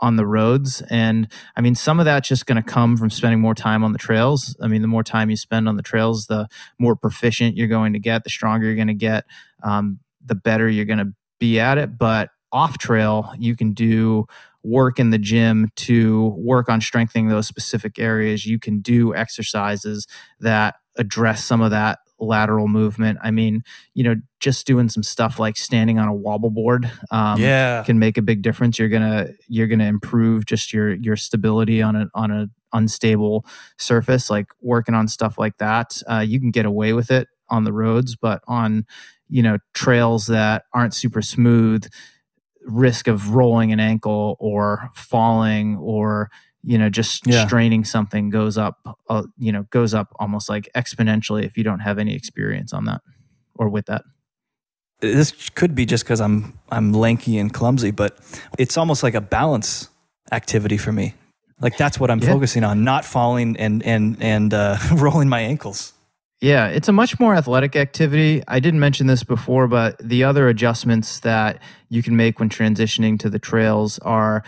[0.04, 0.82] on the roads.
[0.90, 3.92] And I mean, some of that's just going to come from spending more time on
[3.92, 4.54] the trails.
[4.60, 6.46] I mean, the more time you spend on the trails, the
[6.78, 9.24] more proficient you're going to get, the stronger you're going to get,
[9.62, 11.96] um, the better you're going to be at it.
[11.96, 14.26] But off trail, you can do
[14.62, 18.44] work in the gym to work on strengthening those specific areas.
[18.44, 20.06] You can do exercises
[20.40, 23.18] that address some of that lateral movement.
[23.22, 23.62] I mean,
[23.94, 27.98] you know, just doing some stuff like standing on a wobble board, um, yeah, can
[27.98, 28.78] make a big difference.
[28.78, 33.46] You're gonna you're gonna improve just your your stability on a on a unstable
[33.78, 34.30] surface.
[34.30, 37.72] Like working on stuff like that, uh, you can get away with it on the
[37.72, 38.86] roads, but on
[39.28, 41.86] you know trails that aren't super smooth,
[42.66, 46.30] risk of rolling an ankle or falling or
[46.64, 47.46] you know just yeah.
[47.46, 51.80] straining something goes up uh, you know goes up almost like exponentially if you don't
[51.80, 53.00] have any experience on that
[53.54, 54.02] or with that
[55.00, 58.18] this could be just because i'm i'm lanky and clumsy but
[58.58, 59.88] it's almost like a balance
[60.32, 61.14] activity for me
[61.60, 62.32] like that's what i'm yeah.
[62.32, 65.92] focusing on not falling and and and uh, rolling my ankles
[66.40, 68.42] yeah, it's a much more athletic activity.
[68.46, 73.18] I didn't mention this before, but the other adjustments that you can make when transitioning
[73.20, 74.44] to the trails are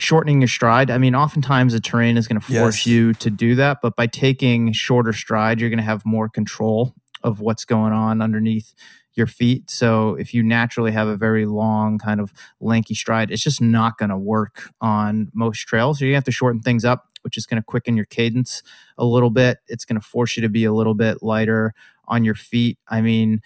[0.00, 0.90] shortening your stride.
[0.90, 2.86] I mean, oftentimes the terrain is going to force yes.
[2.86, 6.94] you to do that, but by taking shorter stride, you're going to have more control
[7.22, 8.72] of what's going on underneath
[9.14, 9.68] your feet.
[9.68, 13.98] So if you naturally have a very long kind of lanky stride, it's just not
[13.98, 15.98] going to work on most trails.
[15.98, 18.62] So you have to shorten things up, which is going to quicken your cadence
[18.96, 19.58] a little bit.
[19.68, 21.74] It's going to force you to be a little bit lighter
[22.08, 22.78] on your feet.
[22.88, 23.42] I mean,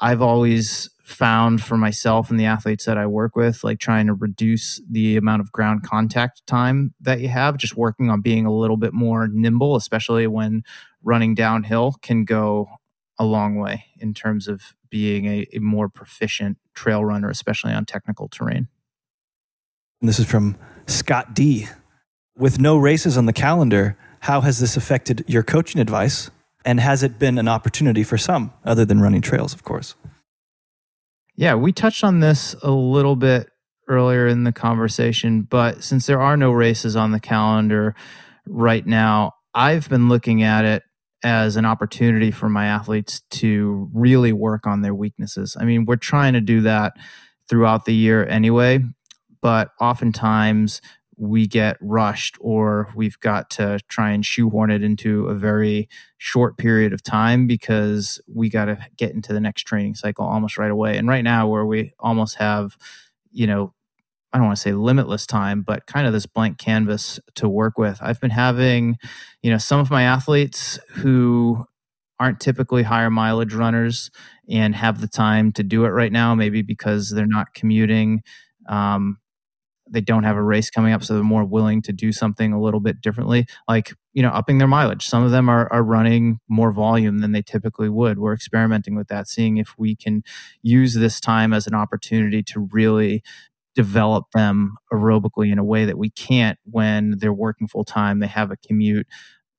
[0.00, 4.14] I've always found for myself and the athletes that I work with, like trying to
[4.14, 8.52] reduce the amount of ground contact time that you have, just working on being a
[8.52, 10.64] little bit more nimble, especially when
[11.02, 12.68] running downhill, can go
[13.18, 17.84] a long way in terms of being a, a more proficient trail runner, especially on
[17.84, 18.68] technical terrain.
[20.00, 21.68] And this is from Scott D.
[22.36, 26.30] With no races on the calendar, how has this affected your coaching advice?
[26.64, 29.94] And has it been an opportunity for some, other than running trails, of course?
[31.36, 33.48] Yeah, we touched on this a little bit
[33.88, 37.94] earlier in the conversation, but since there are no races on the calendar
[38.46, 40.82] right now, I've been looking at it
[41.24, 45.56] as an opportunity for my athletes to really work on their weaknesses.
[45.58, 46.92] I mean, we're trying to do that
[47.48, 48.84] throughout the year anyway,
[49.42, 50.80] but oftentimes
[51.16, 56.56] we get rushed or we've got to try and shoehorn it into a very short
[56.58, 60.70] period of time because we got to get into the next training cycle almost right
[60.70, 60.96] away.
[60.96, 62.76] And right now, where we almost have,
[63.30, 63.72] you know,
[64.32, 67.78] I don't want to say limitless time, but kind of this blank canvas to work
[67.78, 67.98] with.
[68.00, 68.96] I've been having,
[69.42, 71.64] you know, some of my athletes who
[72.18, 74.10] aren't typically higher mileage runners
[74.48, 78.22] and have the time to do it right now, maybe because they're not commuting.
[78.68, 79.18] Um,
[79.88, 82.60] they don't have a race coming up, so they're more willing to do something a
[82.60, 85.06] little bit differently, like you know, upping their mileage.
[85.06, 88.18] Some of them are are running more volume than they typically would.
[88.18, 90.22] We're experimenting with that, seeing if we can
[90.62, 93.22] use this time as an opportunity to really
[93.74, 98.20] develop them aerobically in a way that we can't when they're working full time.
[98.20, 99.06] They have a commute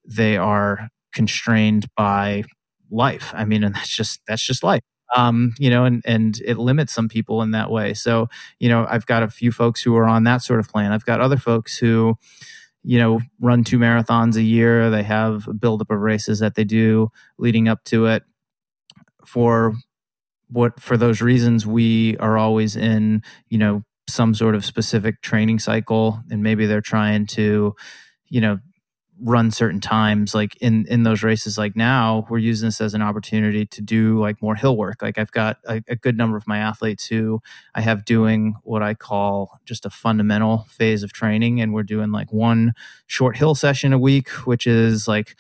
[0.08, 2.44] they are constrained by
[2.92, 3.32] life.
[3.34, 4.82] I mean, and that's just that's just life.
[5.16, 7.94] Um, you know, and and it limits some people in that way.
[7.94, 8.28] So,
[8.60, 10.92] you know, I've got a few folks who are on that sort of plan.
[10.92, 12.18] I've got other folks who,
[12.84, 14.90] you know, run two marathons a year.
[14.90, 18.24] They have a buildup of races that they do leading up to it.
[19.26, 19.74] For
[20.50, 25.60] what for those reasons, we are always in, you know, some sort of specific training
[25.60, 27.76] cycle, and maybe they're trying to,
[28.30, 28.60] you know,
[29.22, 31.58] run certain times like in in those races.
[31.58, 35.02] Like now we're using this as an opportunity to do like more hill work.
[35.02, 37.42] Like i've got a, a, good number of my athletes who
[37.74, 42.12] i have doing what i call just a fundamental phase of training and we're doing
[42.12, 42.74] like one
[43.08, 45.36] short hill session a week which is like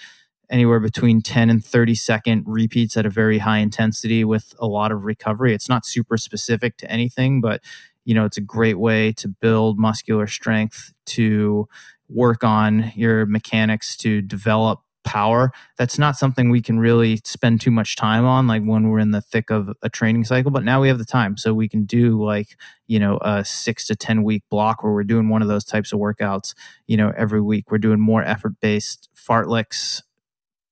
[0.49, 4.91] anywhere between 10 and 30 second repeats at a very high intensity with a lot
[4.91, 5.55] of recovery.
[5.55, 7.61] It's not super specific to anything but
[8.05, 11.67] you know it's a great way to build muscular strength to
[12.09, 17.69] work on your mechanics to develop power that's not something we can really spend too
[17.69, 20.81] much time on like when we're in the thick of a training cycle but now
[20.81, 21.37] we have the time.
[21.37, 25.03] So we can do like you know a 6 to 10 week block where we're
[25.03, 26.53] doing one of those types of workouts
[26.87, 27.71] you know every week.
[27.71, 30.01] We're doing more effort based fartleks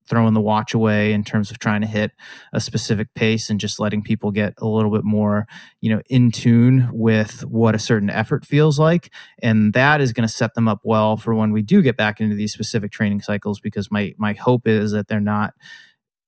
[0.07, 2.11] throwing the watch away in terms of trying to hit
[2.51, 5.47] a specific pace and just letting people get a little bit more
[5.81, 9.11] you know in tune with what a certain effort feels like.
[9.41, 12.19] And that is going to set them up well for when we do get back
[12.19, 15.53] into these specific training cycles because my my hope is that they're not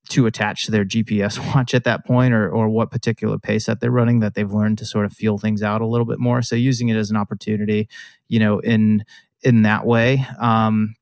[0.08, 3.80] too attached to their GPS watch at that point or or what particular pace that
[3.80, 6.42] they're running that they've learned to sort of feel things out a little bit more.
[6.42, 7.88] So using it as an opportunity
[8.28, 9.04] you know in
[9.44, 10.26] in that way.
[10.40, 10.96] Um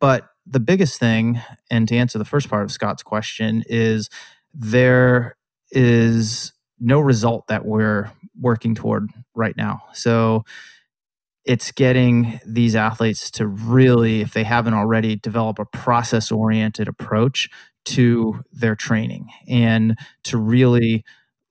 [0.00, 1.40] but the biggest thing,
[1.70, 4.08] and to answer the first part of Scott's question, is
[4.54, 5.36] there
[5.70, 9.82] is no result that we're working toward right now.
[9.92, 10.44] So
[11.44, 17.48] it's getting these athletes to really, if they haven't already, develop a process oriented approach
[17.86, 21.04] to their training and to really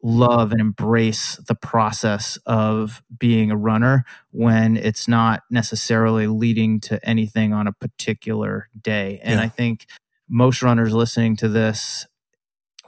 [0.08, 7.04] love and embrace the process of being a runner when it's not necessarily leading to
[7.04, 9.20] anything on a particular day.
[9.24, 9.46] And yeah.
[9.46, 9.88] I think
[10.30, 12.06] most runners listening to this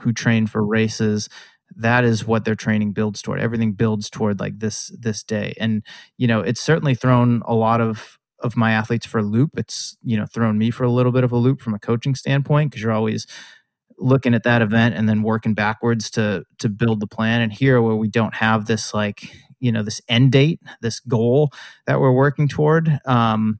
[0.01, 1.27] who train for races
[1.75, 5.83] that is what their training builds toward everything builds toward like this this day and
[6.17, 9.97] you know it's certainly thrown a lot of of my athletes for a loop it's
[10.01, 12.71] you know thrown me for a little bit of a loop from a coaching standpoint
[12.71, 13.27] because you're always
[13.97, 17.41] looking at that event and then working backwards to to build the plan.
[17.41, 21.51] And here where we don't have this like you know this end date this goal
[21.87, 23.59] that we're working toward um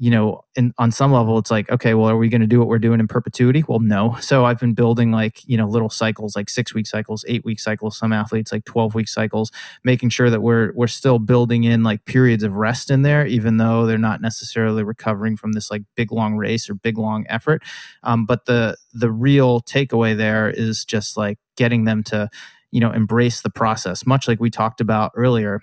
[0.00, 2.60] you know, in, on some level, it's like, okay, well, are we going to do
[2.60, 3.64] what we're doing in perpetuity?
[3.66, 4.16] Well, no.
[4.20, 7.58] So I've been building like, you know, little cycles, like six week cycles, eight week
[7.58, 9.50] cycles, some athletes like 12 week cycles,
[9.82, 13.56] making sure that we're, we're still building in like periods of rest in there, even
[13.56, 17.64] though they're not necessarily recovering from this like big long race or big long effort.
[18.04, 22.30] Um, but the, the real takeaway there is just like getting them to,
[22.70, 25.60] you know, embrace the process, much like we talked about earlier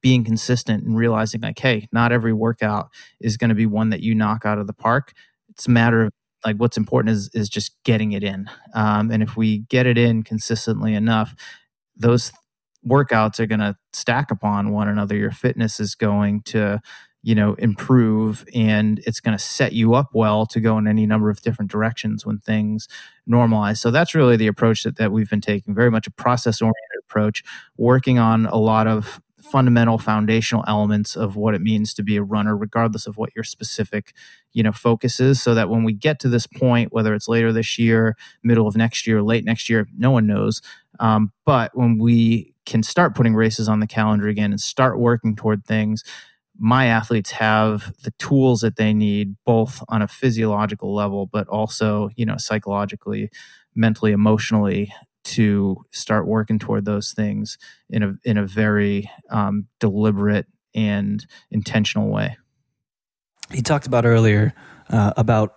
[0.00, 4.00] being consistent and realizing like hey not every workout is going to be one that
[4.00, 5.12] you knock out of the park.
[5.50, 6.12] It's a matter of
[6.44, 8.50] like what's important is is just getting it in.
[8.74, 11.34] Um, and if we get it in consistently enough
[11.96, 12.32] those
[12.86, 15.16] workouts are going to stack upon one another.
[15.16, 16.80] Your fitness is going to
[17.22, 21.06] you know improve and it's going to set you up well to go in any
[21.06, 22.88] number of different directions when things
[23.30, 23.78] normalize.
[23.78, 27.00] So that's really the approach that, that we've been taking very much a process oriented
[27.04, 27.44] approach
[27.76, 32.22] working on a lot of fundamental foundational elements of what it means to be a
[32.22, 34.14] runner regardless of what your specific
[34.52, 37.52] you know focus is so that when we get to this point whether it's later
[37.52, 40.60] this year middle of next year late next year no one knows.
[40.98, 45.34] Um, but when we can start putting races on the calendar again and start working
[45.34, 46.04] toward things
[46.58, 52.10] my athletes have the tools that they need both on a physiological level but also
[52.16, 53.30] you know psychologically
[53.74, 57.58] mentally emotionally to start working toward those things
[57.88, 62.36] in a in a very um, deliberate and intentional way.
[63.50, 64.54] He talked about earlier
[64.88, 65.54] uh, about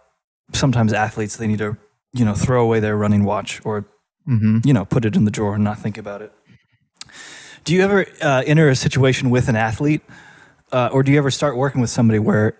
[0.54, 1.78] sometimes athletes they need to
[2.14, 3.88] you know throw away their running watch or
[4.28, 4.60] mm-hmm.
[4.64, 6.32] you know put it in the drawer and not think about it.
[7.64, 10.02] Do you ever uh, enter a situation with an athlete,
[10.72, 12.58] uh, or do you ever start working with somebody where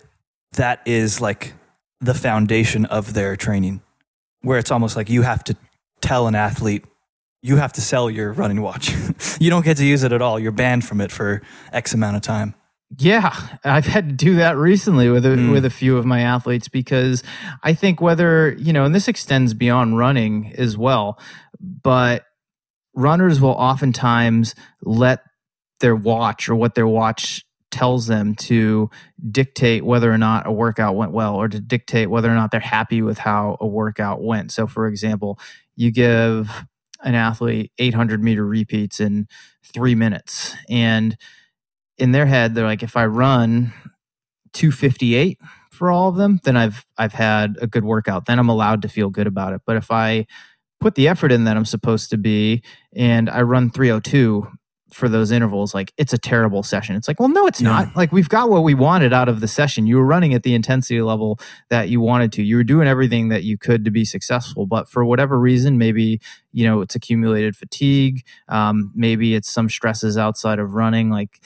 [0.54, 1.54] that is like
[2.00, 3.82] the foundation of their training,
[4.42, 5.58] where it's almost like you have to
[6.02, 6.86] tell an athlete
[7.44, 8.94] you have to sell your running watch.
[9.40, 10.40] you don't get to use it at all.
[10.40, 11.42] You're banned from it for
[11.72, 12.56] X amount of time.
[12.98, 15.52] Yeah, I've had to do that recently with a, mm.
[15.52, 17.22] with a few of my athletes because
[17.62, 21.20] I think whether, you know, and this extends beyond running as well,
[21.60, 22.24] but
[22.96, 25.24] runners will oftentimes let
[25.80, 28.90] their watch or what their watch tells them to
[29.32, 32.60] dictate whether or not a workout went well or to dictate whether or not they're
[32.60, 34.52] happy with how a workout went.
[34.52, 35.40] So, for example,
[35.76, 36.66] you give
[37.04, 39.28] an athlete 800 meter repeats in
[39.64, 41.18] three minutes, and
[41.98, 43.74] in their head, they're like, if I run
[44.54, 45.40] 258
[45.72, 48.26] for all of them, then I've I've had a good workout.
[48.26, 49.62] Then I'm allowed to feel good about it.
[49.66, 50.26] But if I
[50.80, 52.62] put the effort in that I'm supposed to be
[52.94, 54.48] and I run 302
[54.94, 56.96] for those intervals, like it's a terrible session.
[56.96, 57.70] It's like, well, no, it's yeah.
[57.70, 57.96] not.
[57.96, 59.88] Like we've got what we wanted out of the session.
[59.88, 61.40] You were running at the intensity level
[61.70, 62.44] that you wanted to.
[62.44, 64.66] You were doing everything that you could to be successful.
[64.66, 66.22] But for whatever reason, maybe
[66.52, 68.24] you know it's accumulated fatigue.
[68.48, 71.10] Um, maybe it's some stresses outside of running.
[71.10, 71.42] Like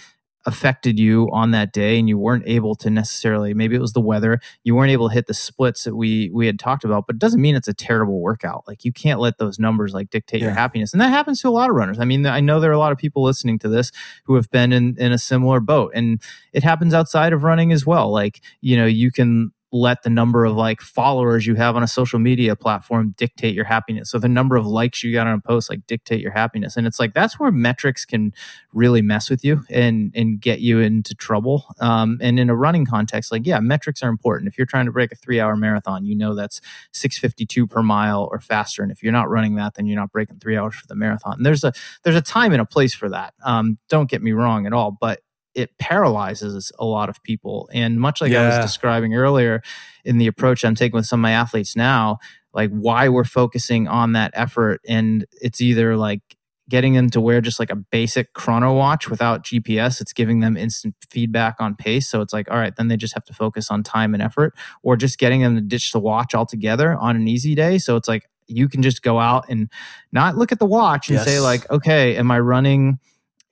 [0.47, 4.01] affected you on that day and you weren't able to necessarily maybe it was the
[4.01, 7.17] weather you weren't able to hit the splits that we we had talked about but
[7.17, 8.63] it doesn't mean it's a terrible workout.
[8.67, 10.47] Like you can't let those numbers like dictate yeah.
[10.47, 10.93] your happiness.
[10.93, 11.99] And that happens to a lot of runners.
[11.99, 13.91] I mean i know there are a lot of people listening to this
[14.25, 16.21] who have been in in a similar boat and
[16.53, 18.11] it happens outside of running as well.
[18.11, 21.87] Like you know you can let the number of like followers you have on a
[21.87, 24.09] social media platform dictate your happiness.
[24.09, 26.77] So the number of likes you got on a post like dictate your happiness.
[26.77, 28.33] And it's like that's where metrics can
[28.73, 31.65] really mess with you and and get you into trouble.
[31.81, 34.47] Um, and in a running context, like yeah, metrics are important.
[34.47, 36.61] If you're trying to break a three hour marathon, you know that's
[36.93, 38.83] 652 per mile or faster.
[38.83, 41.33] And if you're not running that, then you're not breaking three hours for the marathon.
[41.33, 43.33] And there's a there's a time and a place for that.
[43.43, 45.21] Um, don't get me wrong at all, but
[45.57, 47.67] it paralyzes a lot of people.
[47.73, 48.43] And much like yeah.
[48.43, 49.63] I was describing earlier
[50.05, 52.19] in the approach I'm taking with some of my athletes now,
[52.53, 54.81] like why we're focusing on that effort.
[54.87, 56.21] And it's either like
[56.69, 59.99] getting them to wear just like a basic chrono watch without GPS.
[59.99, 62.07] It's giving them instant feedback on pace.
[62.07, 64.53] So it's like, all right, then they just have to focus on time and effort,
[64.83, 67.79] or just getting them to ditch the watch altogether on an easy day.
[67.79, 69.71] So it's like you can just go out and
[70.11, 71.25] not look at the watch and yes.
[71.25, 72.99] say, like, okay, am I running?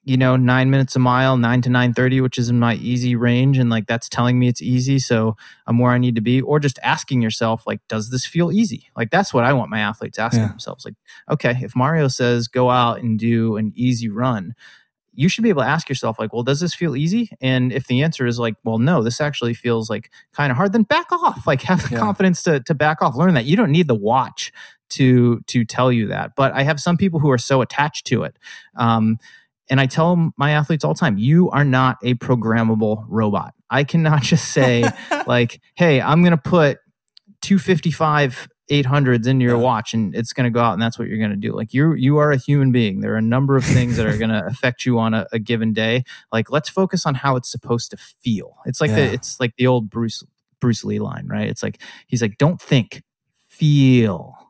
[0.08, 3.16] You know, nine minutes a mile, nine to nine thirty, which is in my easy
[3.16, 5.36] range, and like that's telling me it's easy, so
[5.66, 6.42] I'm where I need to be.
[6.42, 8.88] Or just asking yourself, like, does this feel easy?
[8.96, 10.50] Like that's what I want my athletes asking yeah.
[10.50, 10.86] themselves.
[10.86, 10.94] Like,
[11.32, 14.54] okay, if Mario says go out and do an easy run,
[15.12, 17.32] you should be able to ask yourself, like, well, does this feel easy?
[17.42, 20.72] And if the answer is like, well, no, this actually feels like kind of hard,
[20.72, 21.48] then back off.
[21.48, 22.00] Like have the yeah.
[22.00, 23.16] confidence to to back off.
[23.16, 24.54] Learn that you don't need the watch
[24.90, 26.36] to to tell you that.
[26.36, 28.38] But I have some people who are so attached to it.
[28.76, 29.18] Um,
[29.70, 33.54] and I tell my athletes all the time, you are not a programmable robot.
[33.70, 34.84] I cannot just say,
[35.28, 36.80] like, hey, I'm going to put
[37.42, 41.20] 255 800s into your watch and it's going to go out and that's what you're
[41.20, 41.54] going to do.
[41.54, 43.02] Like, you you are a human being.
[43.02, 45.38] There are a number of things that are going to affect you on a, a,
[45.38, 46.04] given day.
[46.32, 48.58] Like, let's focus on how it's supposed to feel.
[48.66, 49.08] It's like, yeah.
[49.08, 50.24] the, it's like the old Bruce,
[50.60, 51.48] Bruce Lee line, right?
[51.48, 53.04] It's like, he's like, don't think,
[53.48, 54.45] feel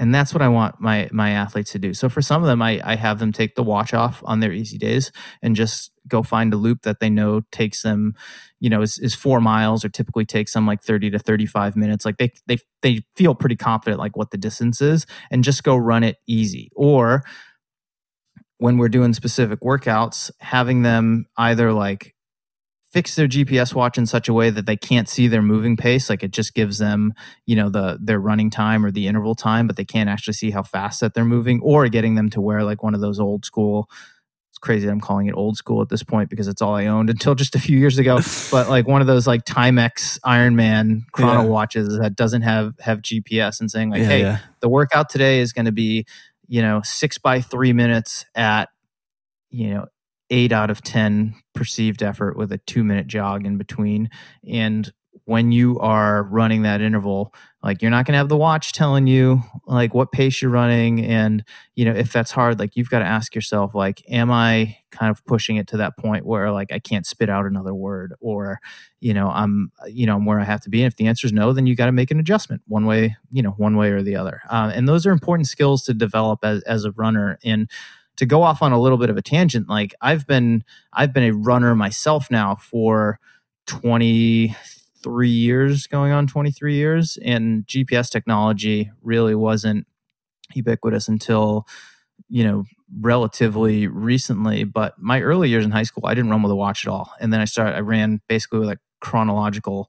[0.00, 1.92] and that's what I want my my athletes to do.
[1.92, 4.50] So for some of them, I, I have them take the watch off on their
[4.50, 8.14] easy days and just go find a loop that they know takes them,
[8.60, 12.06] you know, is, is four miles or typically takes them like 30 to 35 minutes.
[12.06, 15.76] Like they they they feel pretty confident like what the distance is and just go
[15.76, 16.70] run it easy.
[16.74, 17.22] Or
[18.56, 22.14] when we're doing specific workouts, having them either like
[22.90, 26.10] fix their GPS watch in such a way that they can't see their moving pace.
[26.10, 27.14] Like it just gives them,
[27.46, 30.50] you know, the their running time or the interval time, but they can't actually see
[30.50, 33.44] how fast that they're moving, or getting them to wear like one of those old
[33.44, 33.88] school.
[34.50, 37.10] It's crazy I'm calling it old school at this point because it's all I owned
[37.10, 38.18] until just a few years ago.
[38.50, 41.46] but like one of those like Timex Ironman chrono yeah.
[41.46, 44.38] watches that doesn't have have GPS and saying like, yeah, hey, yeah.
[44.60, 46.06] the workout today is going to be,
[46.48, 48.68] you know, six by three minutes at
[49.50, 49.86] you know
[50.30, 54.08] eight out of 10 perceived effort with a two minute jog in between.
[54.48, 54.90] And
[55.24, 59.06] when you are running that interval, like you're not going to have the watch telling
[59.06, 61.04] you like what pace you're running.
[61.04, 64.78] And, you know, if that's hard, like you've got to ask yourself, like, am I
[64.90, 68.14] kind of pushing it to that point where like I can't spit out another word
[68.20, 68.58] or,
[68.98, 70.82] you know, I'm, you know, I'm where I have to be.
[70.82, 73.16] And if the answer is no, then you got to make an adjustment one way,
[73.30, 74.40] you know, one way or the other.
[74.50, 77.38] Uh, and those are important skills to develop as, as a runner.
[77.44, 77.70] And,
[78.20, 80.62] to go off on a little bit of a tangent, like I've been
[80.92, 83.18] I've been a runner myself now for
[83.66, 89.86] 23 years, going on 23 years, and GPS technology really wasn't
[90.52, 91.66] ubiquitous until
[92.28, 92.64] you know
[93.00, 96.84] relatively recently but my early years in high school i didn't run with a watch
[96.84, 99.88] at all and then i started i ran basically with a chronological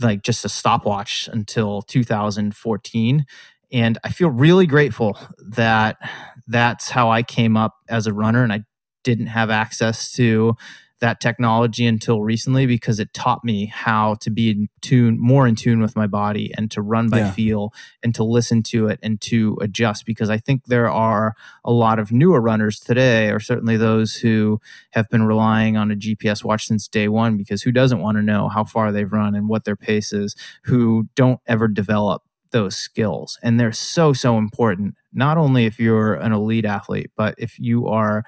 [0.00, 3.26] like just a stopwatch until 2014
[3.72, 5.18] and I feel really grateful
[5.50, 5.98] that
[6.46, 8.64] that's how I came up as a runner and I
[9.04, 10.56] didn't have access to
[11.00, 15.54] that technology until recently because it taught me how to be in tune, more in
[15.54, 17.30] tune with my body and to run by yeah.
[17.30, 20.04] feel and to listen to it and to adjust.
[20.04, 24.60] Because I think there are a lot of newer runners today, or certainly those who
[24.90, 28.22] have been relying on a GPS watch since day one, because who doesn't want to
[28.22, 32.76] know how far they've run and what their pace is, who don't ever develop those
[32.76, 33.38] skills.
[33.42, 37.86] And they're so, so important, not only if you're an elite athlete, but if you
[37.88, 38.24] are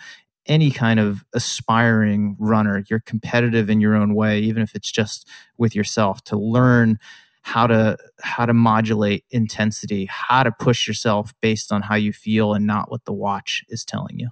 [0.46, 5.28] any kind of aspiring runner, you're competitive in your own way, even if it's just
[5.58, 6.98] with yourself, to learn
[7.42, 12.52] how to how to modulate intensity, how to push yourself based on how you feel
[12.52, 14.28] and not what the watch is telling you.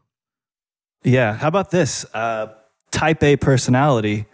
[1.05, 1.35] Yeah.
[1.35, 2.05] How about this?
[2.13, 2.49] Uh,
[2.91, 4.27] type A personality,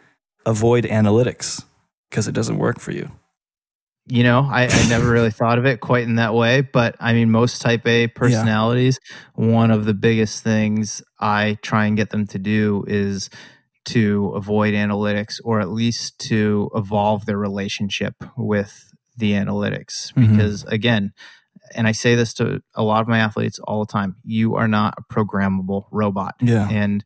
[0.47, 1.63] avoid analytics
[2.11, 3.11] because it doesn't work for you
[4.07, 7.13] you know I, I, never really thought of it quite in that way but i
[7.13, 9.47] mean most type a personalities yeah.
[9.47, 13.31] one of the biggest things i try and get them to do is
[13.87, 20.33] to avoid analytics or at least to evolve their relationship with the analytics mm-hmm.
[20.33, 21.13] because again
[21.75, 24.69] and i say this to a lot of my athletes all the time you are
[24.69, 27.05] not a programmable robot yeah and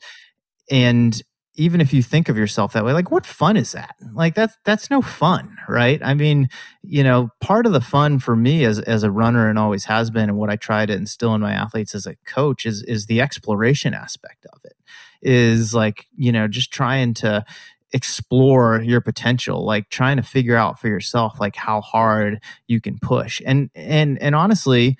[0.70, 1.22] and
[1.58, 3.96] even if you think of yourself that way like what fun is that?
[4.14, 6.00] Like that's that's no fun right?
[6.02, 6.48] I mean
[6.82, 10.10] you know part of the fun for me as as a runner and always has
[10.10, 13.06] been and what i try to instill in my athletes as a coach is is
[13.06, 14.76] the exploration aspect of it
[15.20, 17.44] is like you know just trying to
[17.92, 22.98] explore your potential like trying to figure out for yourself like how hard you can
[22.98, 23.40] push.
[23.44, 24.98] And and and honestly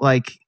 [0.00, 0.38] like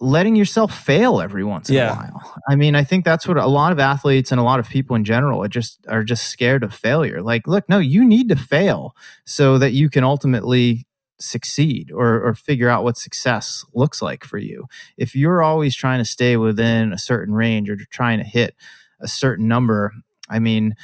[0.00, 1.92] letting yourself fail every once in yeah.
[1.92, 2.34] a while.
[2.48, 4.94] I mean, I think that's what a lot of athletes and a lot of people
[4.94, 7.22] in general are just are just scared of failure.
[7.22, 8.94] Like, look, no, you need to fail
[9.24, 10.86] so that you can ultimately
[11.20, 14.66] succeed or or figure out what success looks like for you.
[14.96, 18.54] If you're always trying to stay within a certain range or trying to hit
[19.00, 19.92] a certain number,
[20.28, 20.76] I mean,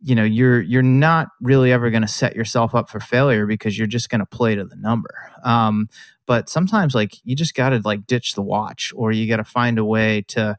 [0.00, 3.76] you know you're you're not really ever going to set yourself up for failure because
[3.76, 5.30] you're just going to play to the number.
[5.44, 5.88] Um,
[6.26, 9.44] but sometimes like you just got to like ditch the watch or you got to
[9.44, 10.56] find a way to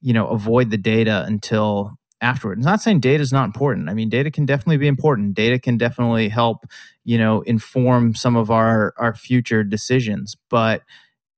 [0.00, 2.58] you know avoid the data until afterward.
[2.58, 3.88] It's not saying data is not important.
[3.88, 5.34] I mean data can definitely be important.
[5.34, 6.66] Data can definitely help
[7.04, 10.82] you know inform some of our our future decisions but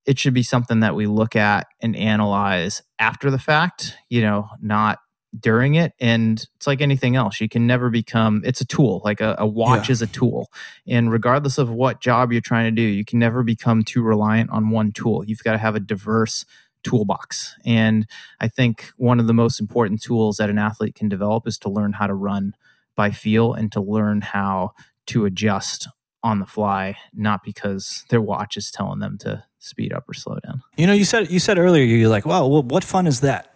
[0.04, 4.48] it should be something that we look at and analyze after the fact you know
[4.60, 4.98] not
[5.38, 9.20] during it and it's like anything else you can never become it's a tool like
[9.20, 9.92] a, a watch yeah.
[9.92, 10.50] is a tool.
[10.86, 14.50] And regardless of what job you're trying to do you can never become too reliant
[14.50, 15.24] on one tool.
[15.24, 16.44] You've got to have a diverse
[16.84, 17.54] toolbox.
[17.64, 18.06] And
[18.40, 21.70] i think one of the most important tools that an athlete can develop is to
[21.70, 22.54] learn how to run
[22.94, 24.72] by feel and to learn how
[25.06, 25.88] to adjust
[26.22, 30.38] on the fly not because their watch is telling them to speed up or slow
[30.44, 30.62] down.
[30.76, 33.51] You know you said you said earlier you're like well what fun is that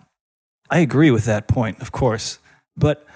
[0.71, 2.39] I agree with that point, of course.
[2.77, 3.07] But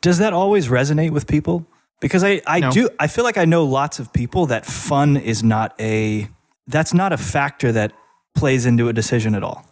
[0.00, 1.66] does that always resonate with people?
[2.00, 2.70] Because I, I no.
[2.70, 6.28] do I feel like I know lots of people that fun is not a
[6.66, 7.92] that's not a factor that
[8.34, 9.64] plays into a decision at all.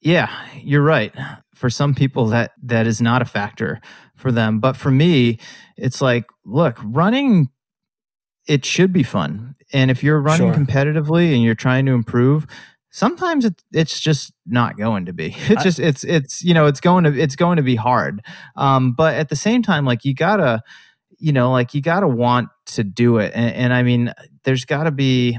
[0.00, 0.30] Yeah,
[0.62, 1.14] you're right.
[1.54, 3.80] For some people that that is not a factor
[4.16, 5.38] for them, but for me
[5.76, 7.50] it's like, look, running
[8.46, 9.54] it should be fun.
[9.72, 10.64] And if you're running sure.
[10.64, 12.46] competitively and you're trying to improve,
[12.90, 15.36] sometimes it, it's just not going to be.
[15.48, 18.22] It's just it's it's you know it's going to it's going to be hard.
[18.56, 20.62] Um but at the same time like you gotta
[21.18, 23.32] you know like you gotta want to do it.
[23.34, 24.12] And, and i mean
[24.44, 25.38] there's gotta be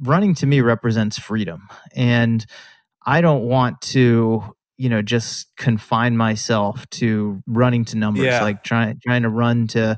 [0.00, 1.68] running to me represents freedom.
[1.94, 2.44] And
[3.06, 8.42] i don't want to you know just confine myself to running to numbers yeah.
[8.42, 9.96] like trying trying to run to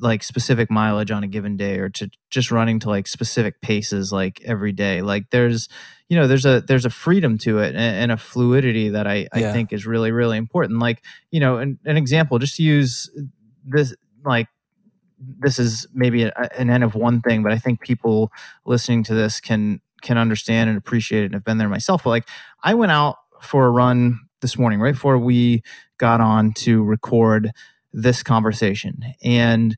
[0.00, 4.12] like specific mileage on a given day or to just running to like specific paces
[4.12, 5.68] like every day like there's
[6.08, 9.26] you know there's a there's a freedom to it and, and a fluidity that i
[9.32, 9.52] i yeah.
[9.52, 13.10] think is really really important like you know an, an example just to use
[13.64, 13.94] this
[14.24, 14.48] like
[15.38, 18.30] this is maybe a, an n of one thing but i think people
[18.64, 22.10] listening to this can can understand and appreciate it and have been there myself but
[22.10, 22.28] like
[22.64, 25.62] i went out for a run this morning right before we
[25.98, 27.50] got on to record
[27.92, 29.02] this conversation.
[29.22, 29.76] And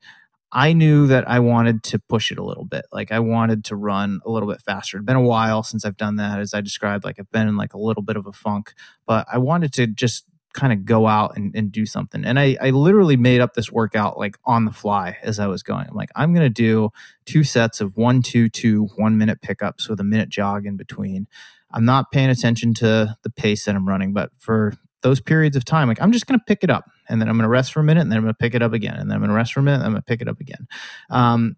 [0.53, 2.85] I knew that I wanted to push it a little bit.
[2.93, 4.99] Like I wanted to run a little bit faster.
[4.99, 7.05] It's been a while since I've done that, as I described.
[7.05, 8.75] Like I've been in like a little bit of a funk,
[9.07, 12.25] but I wanted to just kind of go out and, and do something.
[12.25, 15.63] And I, I literally made up this workout like on the fly as I was
[15.63, 15.87] going.
[15.89, 16.91] I'm like, I'm going to do
[17.25, 21.27] two sets of one, two, two, one minute pickups with a minute jog in between.
[21.73, 25.65] I'm not paying attention to the pace that I'm running, but for those periods of
[25.65, 27.73] time, like I'm just going to pick it up and then I'm going to rest
[27.73, 29.21] for a minute and then I'm going to pick it up again and then I'm
[29.21, 30.67] going to rest for a minute and I'm going to pick it up again.
[31.11, 31.57] Um,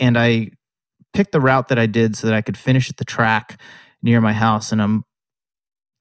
[0.00, 0.50] and I
[1.12, 3.60] picked the route that I did so that I could finish at the track
[4.02, 4.72] near my house.
[4.72, 5.04] And I'm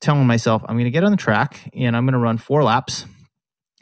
[0.01, 2.63] telling myself I'm going to get on the track and I'm going to run four
[2.63, 3.05] laps.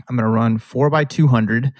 [0.09, 1.71] I'm going to run four by 200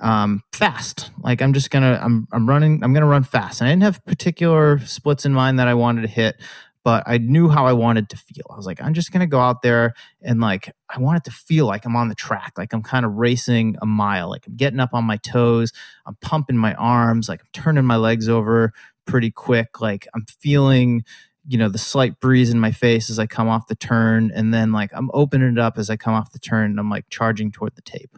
[0.00, 1.10] um, fast.
[1.20, 3.60] Like I'm just gonna I'm I'm running I'm gonna run fast.
[3.60, 6.40] And I didn't have particular splits in mind that I wanted to hit,
[6.84, 8.44] but I knew how I wanted to feel.
[8.50, 11.30] I was like, I'm just gonna go out there and like I want it to
[11.30, 14.56] feel like I'm on the track, like I'm kind of racing a mile, like I'm
[14.56, 15.72] getting up on my toes,
[16.06, 18.72] I'm pumping my arms, like I'm turning my legs over
[19.06, 21.04] pretty quick, like I'm feeling
[21.46, 24.52] you know the slight breeze in my face as I come off the turn, and
[24.52, 27.08] then like I'm opening it up as I come off the turn, and I'm like
[27.08, 28.16] charging toward the tape,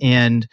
[0.00, 0.48] and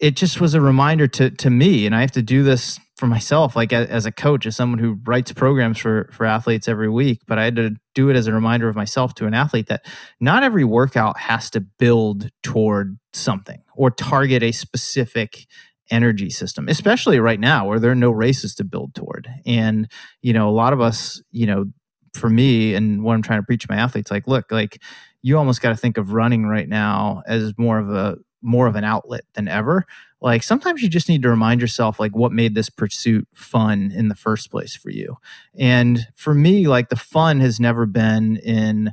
[0.00, 3.06] it just was a reminder to to me and i have to do this for
[3.06, 7.20] myself like as a coach as someone who writes programs for for athletes every week
[7.26, 9.86] but i had to do it as a reminder of myself to an athlete that
[10.20, 15.46] not every workout has to build toward something or target a specific
[15.90, 19.26] energy system especially right now where there are no races to build toward.
[19.46, 19.90] And
[20.20, 21.66] you know a lot of us you know
[22.14, 24.82] for me and what i'm trying to preach to my athletes like look like
[25.22, 28.76] you almost got to think of running right now as more of a more of
[28.76, 29.84] an outlet than ever.
[30.20, 34.08] Like sometimes you just need to remind yourself like what made this pursuit fun in
[34.08, 35.16] the first place for you.
[35.56, 38.92] And for me like the fun has never been in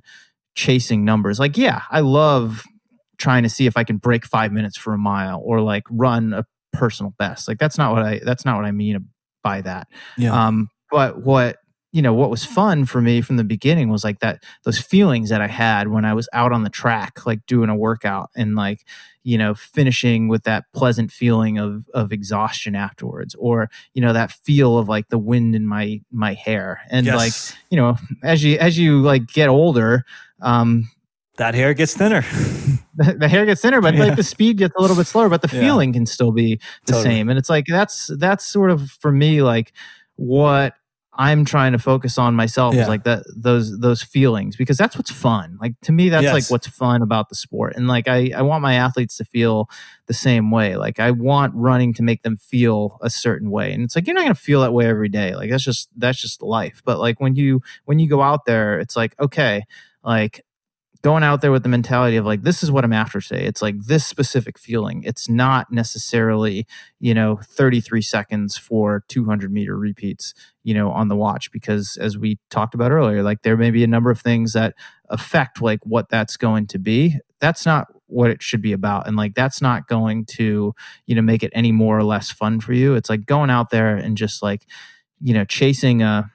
[0.55, 1.39] chasing numbers.
[1.39, 2.63] Like yeah i love
[3.17, 6.33] trying to see if i can break five minutes for a mile or like run
[6.33, 7.47] a personal best.
[7.47, 9.09] Like that's not what i that's not what i mean
[9.43, 9.87] by that.
[10.17, 10.47] Yeah.
[10.47, 11.57] um but what
[11.95, 15.29] you know what was fun for me from the beginning was like that those feelings
[15.29, 18.53] that i had when i was out on the track like doing a workout and
[18.53, 18.83] like
[19.23, 24.29] you know finishing with that pleasant feeling of of exhaustion afterwards or you know that
[24.29, 27.15] feel of like the wind in my my hair and yes.
[27.15, 30.03] like you know as you as you like get older
[30.41, 30.89] um
[31.37, 32.21] that hair gets thinner
[32.95, 34.03] the, the hair gets thinner but yeah.
[34.03, 35.61] like the speed gets a little bit slower but the yeah.
[35.61, 37.03] feeling can still be the totally.
[37.15, 39.71] same and it's like that's that's sort of for me like
[40.17, 40.73] what
[41.17, 42.83] I'm trying to focus on myself yeah.
[42.83, 45.57] is like that those those feelings because that's what's fun.
[45.61, 46.33] Like to me, that's yes.
[46.33, 47.75] like what's fun about the sport.
[47.75, 49.69] And like I, I want my athletes to feel
[50.07, 50.75] the same way.
[50.75, 53.71] Like I want running to make them feel a certain way.
[53.71, 55.35] And it's like you're not gonna feel that way every day.
[55.35, 56.81] Like that's just that's just life.
[56.83, 59.63] But like when you when you go out there, it's like, okay,
[60.03, 60.43] like
[61.05, 63.61] going out there with the mentality of like this is what i'm after today it's
[63.61, 65.03] like this specific feeling.
[65.03, 66.65] It's not necessarily
[66.99, 70.33] you know 33 seconds for 200 meter repeats
[70.63, 73.83] you know on the watch because as we talked about earlier like there may be
[73.83, 74.73] a number of things that
[75.09, 77.19] affect like what that's going to be.
[77.39, 80.73] That's not what it should be about and like that's not going to
[81.05, 82.95] you know make it any more or less fun for you.
[82.95, 84.65] It's like going out there and just like
[85.21, 86.31] you know chasing a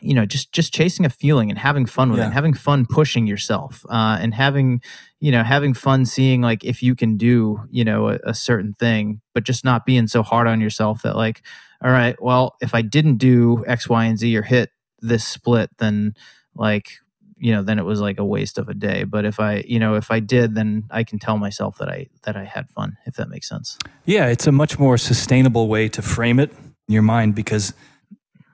[0.00, 2.24] you know just just chasing a feeling and having fun with yeah.
[2.24, 4.80] it and having fun pushing yourself uh, and having
[5.20, 8.74] you know having fun seeing like if you can do you know a, a, certain
[8.74, 11.42] thing but just not being so hard on yourself that like
[11.82, 14.70] all right well if i didn't do x y and z or hit
[15.00, 16.14] this split then
[16.54, 16.92] like
[17.38, 19.78] you know then it was like a waste of a day but if i you
[19.78, 22.96] know if i did then i can tell myself that i that i had fun
[23.06, 26.50] if that makes sense yeah it's a much more sustainable way to frame it
[26.88, 27.74] in your mind because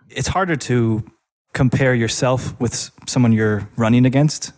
[0.09, 1.05] it's harder to
[1.53, 4.53] compare yourself with someone you're running against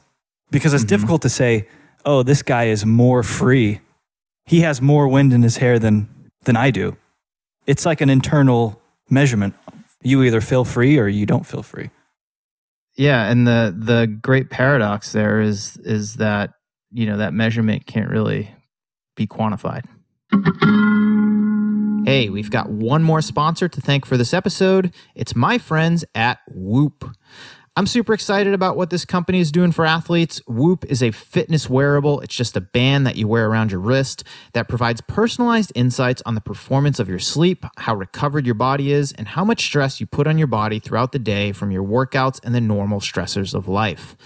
[0.51, 0.89] because it's mm-hmm.
[0.89, 1.69] difficult to say,
[2.05, 3.81] "Oh, this guy is more free.
[4.45, 6.09] He has more wind in his hair than
[6.45, 6.97] than I do."
[7.67, 9.55] It's like an internal measurement.
[10.03, 11.91] You either feel free or you don't feel free.
[12.97, 16.51] Yeah, and the the great paradox there is is that,
[16.91, 18.55] you know, that measurement can't really
[19.17, 19.85] be quantified.
[22.05, 24.93] Hey, we've got one more sponsor to thank for this episode.
[25.15, 27.09] It's my friends at Whoop.
[27.77, 30.43] I'm super excited about what this company is doing for athletes.
[30.49, 32.21] Whoop is a fitness wearable.
[32.21, 36.35] It's just a band that you wear around your wrist that provides personalized insights on
[36.35, 40.07] the performance of your sleep, how recovered your body is, and how much stress you
[40.07, 43.69] put on your body throughout the day from your workouts and the normal stressors of
[43.69, 44.17] life.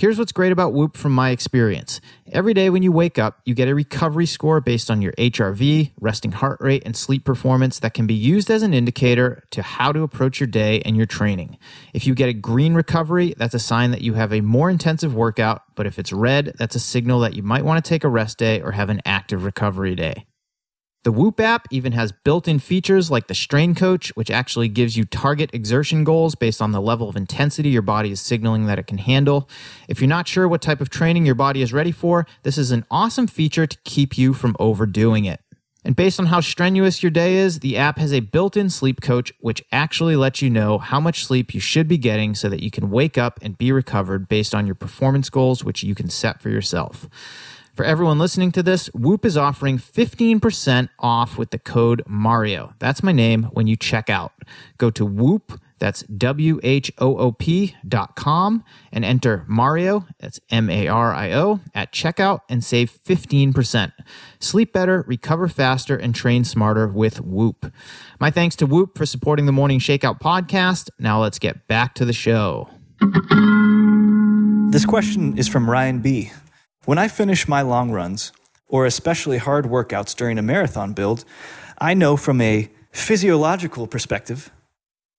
[0.00, 2.00] Here's what's great about Whoop from my experience.
[2.32, 5.92] Every day when you wake up, you get a recovery score based on your HRV,
[6.00, 9.92] resting heart rate, and sleep performance that can be used as an indicator to how
[9.92, 11.58] to approach your day and your training.
[11.92, 15.14] If you get a green recovery, that's a sign that you have a more intensive
[15.14, 18.08] workout, but if it's red, that's a signal that you might want to take a
[18.08, 20.24] rest day or have an active recovery day.
[21.02, 24.98] The Whoop app even has built in features like the Strain Coach, which actually gives
[24.98, 28.78] you target exertion goals based on the level of intensity your body is signaling that
[28.78, 29.48] it can handle.
[29.88, 32.70] If you're not sure what type of training your body is ready for, this is
[32.70, 35.40] an awesome feature to keep you from overdoing it.
[35.86, 39.00] And based on how strenuous your day is, the app has a built in sleep
[39.00, 42.62] coach, which actually lets you know how much sleep you should be getting so that
[42.62, 46.10] you can wake up and be recovered based on your performance goals, which you can
[46.10, 47.08] set for yourself.
[47.74, 52.74] For everyone listening to this, Whoop is offering 15% off with the code Mario.
[52.78, 54.32] That's my name when you check out.
[54.76, 58.62] Go to Whoop, That's W H O O P dot com
[58.92, 63.92] and enter Mario, that's M A R I O, at checkout and save 15%.
[64.38, 67.72] Sleep better, recover faster, and train smarter with Whoop.
[68.20, 70.90] My thanks to Whoop for supporting the Morning Shakeout podcast.
[70.98, 72.68] Now let's get back to the show.
[74.70, 76.30] This question is from Ryan B.
[76.86, 78.32] When I finish my long runs,
[78.66, 81.26] or especially hard workouts during a marathon build,
[81.78, 84.50] I know from a physiological perspective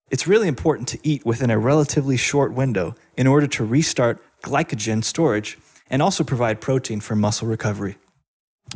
[0.10, 5.04] it's really important to eat within a relatively short window in order to restart glycogen
[5.04, 5.60] storage
[5.90, 7.98] and also provide protein for muscle recovery.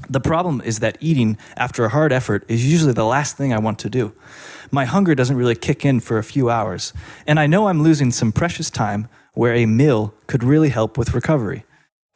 [0.08, 3.60] The problem is that eating after a hard effort is usually the last thing I
[3.60, 4.14] want to do.
[4.70, 6.94] My hunger doesn't really kick in for a few hours,
[7.26, 11.16] and I know I'm losing some precious time where a meal could really help with
[11.16, 11.66] recovery.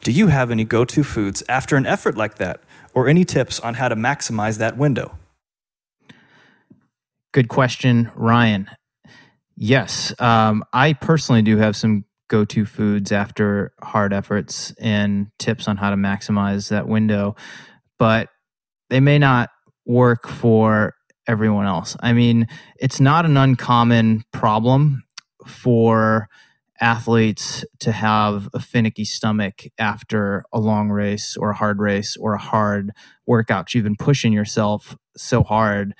[0.01, 2.61] Do you have any go to foods after an effort like that,
[2.93, 5.17] or any tips on how to maximize that window?
[7.31, 8.69] Good question, Ryan.
[9.55, 15.77] Yes, um, I personally do have some go-to foods after hard efforts and tips on
[15.77, 17.35] how to maximize that window,
[17.97, 18.29] but
[18.89, 19.49] they may not
[19.85, 20.93] work for
[21.27, 21.97] everyone else.
[21.99, 22.47] I mean,
[22.79, 25.03] it's not an uncommon problem
[25.45, 26.29] for
[26.81, 32.33] athletes to have a finicky stomach after a long race or a hard race or
[32.33, 32.91] a hard
[33.25, 33.73] workout.
[33.73, 35.93] You've been pushing yourself so hard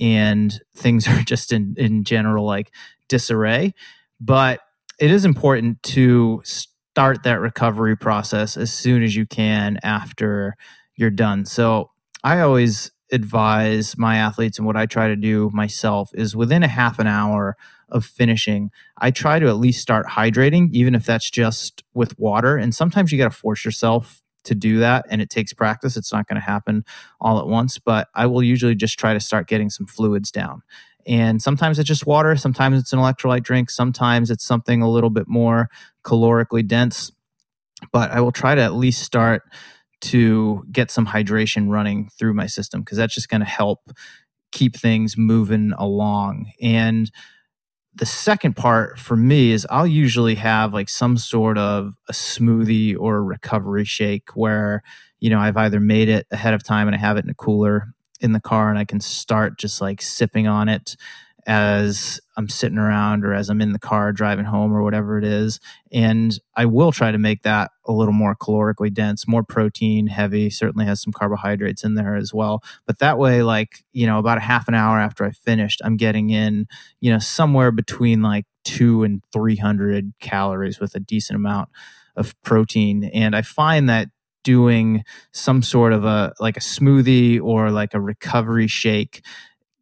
[0.00, 2.72] and things are just in in general like
[3.08, 3.74] disarray.
[4.20, 4.60] But
[4.98, 10.54] it is important to start that recovery process as soon as you can after
[10.96, 11.44] you're done.
[11.44, 11.90] So
[12.22, 16.68] I always advise my athletes and what I try to do myself is within a
[16.68, 17.56] half an hour
[17.88, 22.56] of finishing, I try to at least start hydrating, even if that's just with water.
[22.56, 25.96] And sometimes you got to force yourself to do that and it takes practice.
[25.96, 26.84] It's not going to happen
[27.20, 30.62] all at once, but I will usually just try to start getting some fluids down.
[31.06, 35.10] And sometimes it's just water, sometimes it's an electrolyte drink, sometimes it's something a little
[35.10, 35.68] bit more
[36.02, 37.10] calorically dense.
[37.92, 39.42] But I will try to at least start
[40.02, 43.90] to get some hydration running through my system because that's just going to help
[44.52, 46.52] keep things moving along.
[46.60, 47.10] And
[47.94, 52.96] the second part for me is I'll usually have like some sort of a smoothie
[52.98, 54.82] or a recovery shake where,
[55.20, 57.34] you know, I've either made it ahead of time and I have it in a
[57.34, 60.96] cooler in the car and I can start just like sipping on it
[61.46, 65.24] as I'm sitting around or as I'm in the car driving home or whatever it
[65.24, 65.60] is.
[65.92, 70.50] And I will try to make that a little more calorically dense, more protein heavy,
[70.50, 72.62] certainly has some carbohydrates in there as well.
[72.86, 75.96] But that way, like, you know, about a half an hour after I finished, I'm
[75.96, 76.66] getting in,
[77.00, 81.68] you know, somewhere between like two and 300 calories with a decent amount
[82.16, 83.04] of protein.
[83.04, 84.08] And I find that
[84.44, 89.24] doing some sort of a like a smoothie or like a recovery shake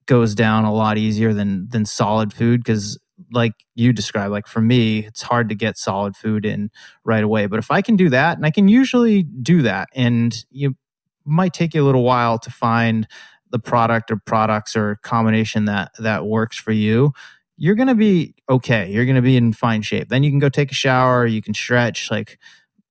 [0.06, 2.98] goes down a lot easier than than solid food because
[3.30, 6.70] like you described like for me it's hard to get solid food in
[7.04, 7.46] right away.
[7.46, 10.76] But if i can do that and i can usually do that and you
[11.24, 13.06] might take you a little while to find
[13.50, 17.12] the product or products or combination that that works for you
[17.58, 18.90] you're going to be okay.
[18.90, 20.08] You're going to be in fine shape.
[20.08, 22.38] Then you can go take a shower you can stretch like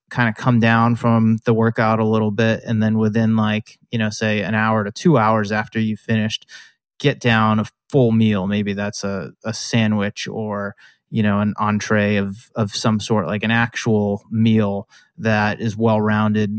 [0.10, 3.98] kind of come down from the workout a little bit and then within like you
[3.98, 6.46] know say an hour to two hours after you finished
[7.02, 10.76] get down a full meal maybe that's a, a sandwich or
[11.10, 14.88] you know an entree of of some sort like an actual meal
[15.18, 16.56] that is well rounded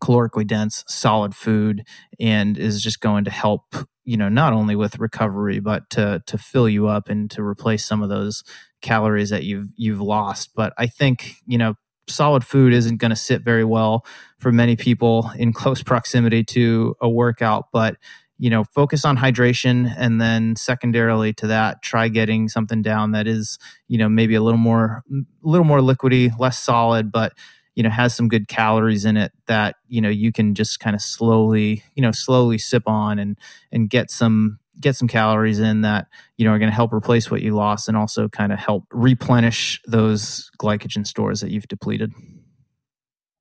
[0.00, 1.86] calorically dense solid food
[2.18, 3.62] and is just going to help
[4.04, 7.84] you know not only with recovery but to to fill you up and to replace
[7.84, 8.42] some of those
[8.80, 10.50] calories that you've you've lost.
[10.56, 11.74] But i think you know
[12.08, 14.04] solid food isn't going to sit very well
[14.38, 17.96] for many people in close proximity to a workout but
[18.42, 23.28] you know focus on hydration and then secondarily to that try getting something down that
[23.28, 27.34] is you know maybe a little more a little more liquidy less solid but
[27.76, 30.96] you know has some good calories in it that you know you can just kind
[30.96, 33.38] of slowly you know slowly sip on and
[33.70, 37.30] and get some get some calories in that you know are going to help replace
[37.30, 42.12] what you lost and also kind of help replenish those glycogen stores that you've depleted.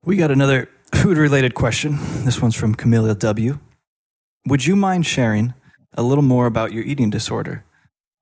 [0.03, 1.97] We got another food related question.
[2.23, 3.57] This one's from Camilla W.
[4.47, 5.53] Would you mind sharing
[5.93, 7.63] a little more about your eating disorder,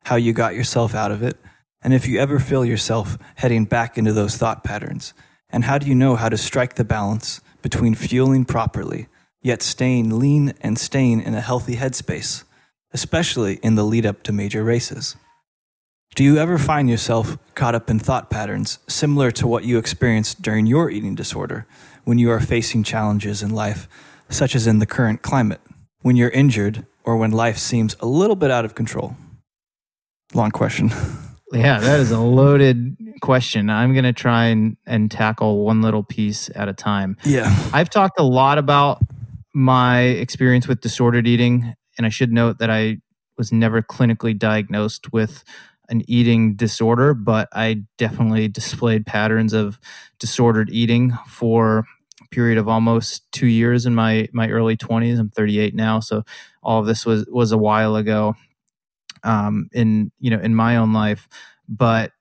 [0.04, 1.38] how you got yourself out of it,
[1.82, 5.14] and if you ever feel yourself heading back into those thought patterns?
[5.50, 9.08] And how do you know how to strike the balance between fueling properly,
[9.42, 12.44] yet staying lean and staying in a healthy headspace?
[12.94, 15.16] especially in the lead up to major races.
[16.16, 20.42] Do you ever find yourself caught up in thought patterns similar to what you experienced
[20.42, 21.68] during your eating disorder
[22.04, 23.88] when you are facing challenges in life,
[24.28, 25.62] such as in the current climate,
[26.02, 29.16] when you're injured, or when life seems a little bit out of control?
[30.34, 30.92] Long question.
[31.52, 33.70] Yeah, that is a loaded question.
[33.72, 37.18] I'm going to try and, and tackle one little piece at a time.
[37.26, 37.52] Yeah.
[37.74, 39.02] I've talked a lot about
[39.54, 42.98] my experience with disordered eating, and I should note that I
[43.38, 45.44] was never clinically diagnosed with
[45.90, 49.80] an eating disorder, but I definitely displayed patterns of
[50.20, 51.86] disordered eating for
[52.32, 55.20] period of almost two years in my my early 20s.
[55.20, 56.24] I'm 38 now, so
[56.64, 58.36] all of this was was a while ago
[59.24, 61.28] um, in you know in my own life.
[61.68, 62.12] But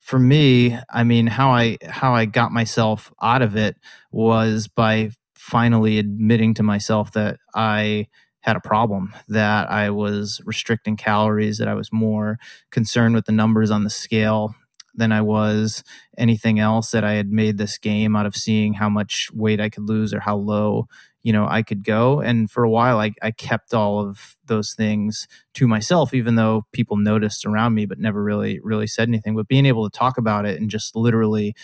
[0.00, 3.76] for me, I mean, how I how I got myself out of it
[4.10, 8.08] was by finally admitting to myself that I
[8.40, 12.38] had a problem that I was restricting calories, that I was more
[12.70, 14.54] concerned with the numbers on the scale
[14.94, 15.82] than I was
[16.18, 19.68] anything else, that I had made this game out of seeing how much weight I
[19.70, 20.88] could lose or how low
[21.24, 22.20] you know i could go.
[22.20, 26.66] And for a while I, I kept all of those things to myself even though
[26.72, 29.36] people noticed around me but never really really said anything.
[29.36, 31.54] But being able to talk about it and just literally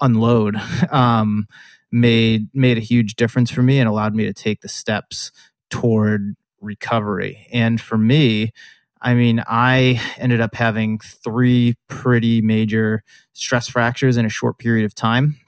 [0.00, 0.56] unload
[0.90, 1.46] um,
[1.90, 5.30] made made a huge difference for me and allowed me to take the steps
[5.70, 7.46] toward recovery.
[7.52, 8.52] And for me
[9.02, 14.84] I mean, I ended up having three pretty major stress fractures in a short period
[14.84, 15.40] of time.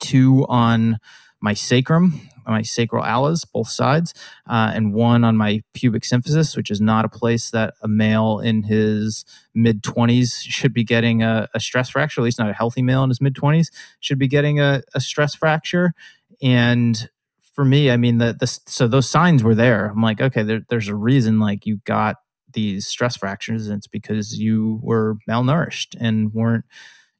[0.00, 0.98] Two on
[1.40, 4.12] my sacrum, my sacral alas, both sides,
[4.46, 8.38] uh, and one on my pubic symphysis, which is not a place that a male
[8.38, 9.24] in his
[9.54, 13.02] mid 20s should be getting a, a, stress fracture, at least not a healthy male
[13.02, 13.68] in his mid 20s
[14.00, 15.94] should be getting a, a stress fracture.
[16.42, 17.08] And
[17.54, 19.86] for me, I mean, the, the so those signs were there.
[19.86, 22.16] I'm like, okay, there, there's a reason like you got
[22.54, 26.64] these stress fractures, it's because you were malnourished and weren't,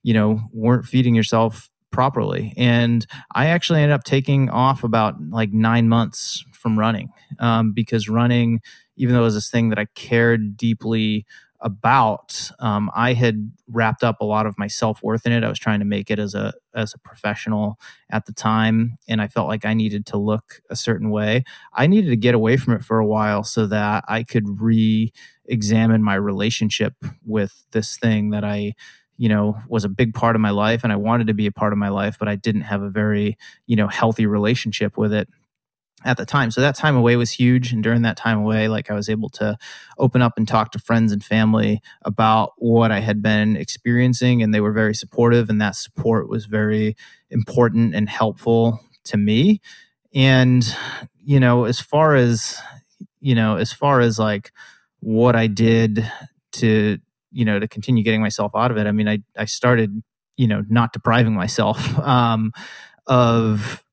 [0.03, 2.53] you know, weren't feeding yourself properly.
[2.57, 8.09] And I actually ended up taking off about like nine months from running um, because
[8.09, 8.61] running,
[8.97, 11.25] even though it was this thing that I cared deeply
[11.65, 15.43] about, um, I had wrapped up a lot of my self worth in it.
[15.45, 17.79] I was trying to make it as a as a professional
[18.11, 21.45] at the time, and I felt like I needed to look a certain way.
[21.73, 25.13] I needed to get away from it for a while so that I could re
[25.47, 26.95] examine my relationship
[27.27, 28.75] with this thing that I
[29.17, 31.53] you know was a big part of my life and i wanted to be a
[31.53, 35.13] part of my life but i didn't have a very you know healthy relationship with
[35.13, 35.29] it
[36.05, 36.51] at the time.
[36.51, 37.73] So that time away was huge.
[37.73, 39.57] And during that time away like i was able to
[39.99, 44.55] open up and talk to friends and family about what i had been experiencing and
[44.55, 46.97] they were very supportive and that support was very
[47.31, 49.61] important and helpful to me.
[50.15, 50.65] And
[51.25, 52.59] you know as far as
[53.21, 54.53] you know as far as like
[55.01, 56.11] what i did
[56.53, 56.99] to
[57.33, 60.03] you know to continue getting myself out of it i mean i i started
[60.37, 62.53] you know not depriving myself um,
[63.07, 63.84] of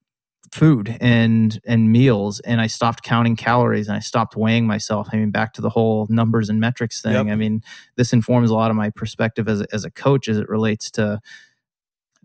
[0.52, 5.08] food and and meals and i stopped counting calories and i stopped weighing myself.
[5.14, 7.14] I mean back to the whole numbers and metrics thing.
[7.14, 7.28] Yep.
[7.28, 7.62] i mean
[7.95, 10.91] this informs a lot of my perspective as a, as a coach as it relates
[10.91, 11.22] to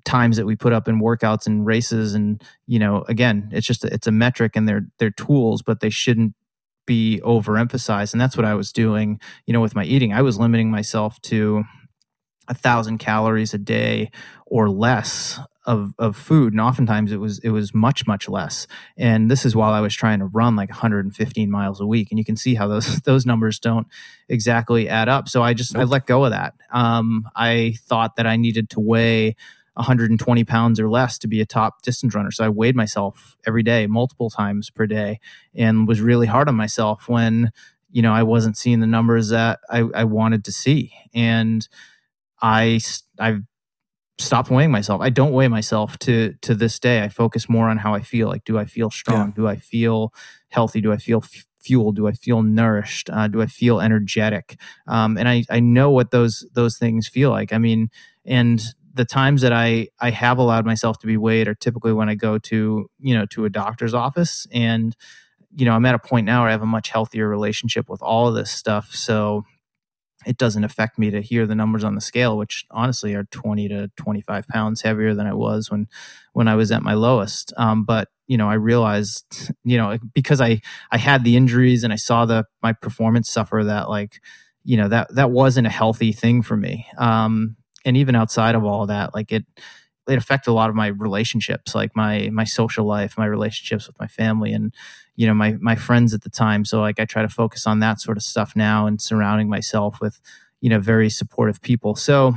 [0.04, 2.14] times that we put up in workouts and races.
[2.14, 5.80] And you know again it's just a, it's a metric and they're they're tools but
[5.80, 6.34] they shouldn't
[6.84, 8.12] be overemphasized.
[8.12, 10.12] And that's what i was doing you know with my eating.
[10.12, 11.62] I was limiting myself to
[12.48, 14.10] a thousand calories a day
[14.46, 19.30] or less of, of food and oftentimes it was it was much much less and
[19.30, 22.24] this is while i was trying to run like 115 miles a week and you
[22.24, 23.86] can see how those those numbers don't
[24.28, 25.82] exactly add up so i just nope.
[25.82, 29.34] i let go of that um, i thought that i needed to weigh
[29.76, 32.30] 120 pounds or less to be a top distance runner.
[32.30, 35.20] So I weighed myself every day, multiple times per day,
[35.54, 37.50] and was really hard on myself when,
[37.90, 40.94] you know, I wasn't seeing the numbers that I, I wanted to see.
[41.14, 41.68] And
[42.40, 42.80] I,
[43.18, 43.42] I've
[44.18, 45.00] stopped weighing myself.
[45.00, 47.02] I don't weigh myself to to this day.
[47.02, 48.28] I focus more on how I feel.
[48.28, 49.28] Like, do I feel strong?
[49.28, 49.34] Yeah.
[49.34, 50.12] Do I feel
[50.48, 50.80] healthy?
[50.80, 51.92] Do I feel f- fuel?
[51.92, 53.10] Do I feel nourished?
[53.10, 54.58] Uh, do I feel energetic?
[54.86, 57.52] Um, and I I know what those those things feel like.
[57.52, 57.90] I mean,
[58.24, 58.62] and
[58.94, 62.14] the times that I I have allowed myself to be weighed are typically when I
[62.14, 64.96] go to you know to a doctor's office and
[65.54, 68.02] you know I'm at a point now where I have a much healthier relationship with
[68.02, 69.44] all of this stuff so
[70.26, 73.68] it doesn't affect me to hear the numbers on the scale which honestly are 20
[73.68, 75.88] to 25 pounds heavier than I was when
[76.32, 77.52] when I was at my lowest.
[77.56, 80.60] Um, but you know I realized you know because I
[80.90, 84.20] I had the injuries and I saw the my performance suffer that like
[84.64, 86.86] you know that that wasn't a healthy thing for me.
[86.98, 89.46] Um, and even outside of all that, like it
[90.08, 93.98] it affected a lot of my relationships, like my my social life, my relationships with
[93.98, 94.74] my family, and
[95.16, 96.64] you know my my friends at the time.
[96.64, 100.00] So like I try to focus on that sort of stuff now and surrounding myself
[100.00, 100.20] with
[100.60, 101.96] you know very supportive people.
[101.96, 102.34] So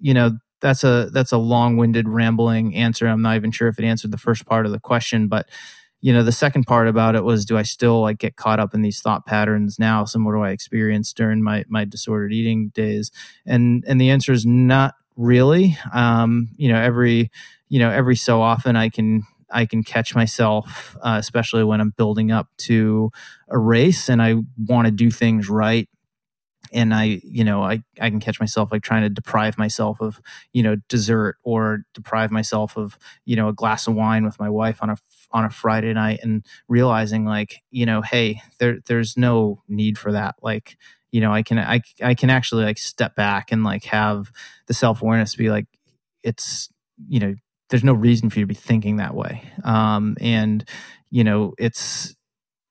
[0.00, 3.06] you know that's a that's a long winded rambling answer.
[3.06, 5.48] I'm not even sure if it answered the first part of the question, but
[6.02, 8.74] you know the second part about it was do i still like get caught up
[8.74, 12.68] in these thought patterns now similar to what i experienced during my my disordered eating
[12.74, 13.10] days
[13.46, 17.30] and and the answer is not really um you know every
[17.68, 19.22] you know every so often i can
[19.54, 23.10] I can catch myself, uh, especially when I'm building up to
[23.50, 25.86] a race and I want to do things right
[26.72, 30.20] and I, you know, I, I can catch myself like trying to deprive myself of,
[30.52, 32.96] you know, dessert or deprive myself of,
[33.26, 34.96] you know, a glass of wine with my wife on a
[35.32, 40.12] on a Friday night and realizing like, you know, hey, there there's no need for
[40.12, 40.36] that.
[40.42, 40.78] Like,
[41.12, 44.32] you know, I can I I can actually like step back and like have
[44.66, 45.66] the self awareness to be like,
[46.22, 46.70] it's
[47.08, 47.34] you know,
[47.70, 49.42] there's no reason for you to be thinking that way.
[49.62, 50.64] Um, and
[51.10, 52.16] you know, it's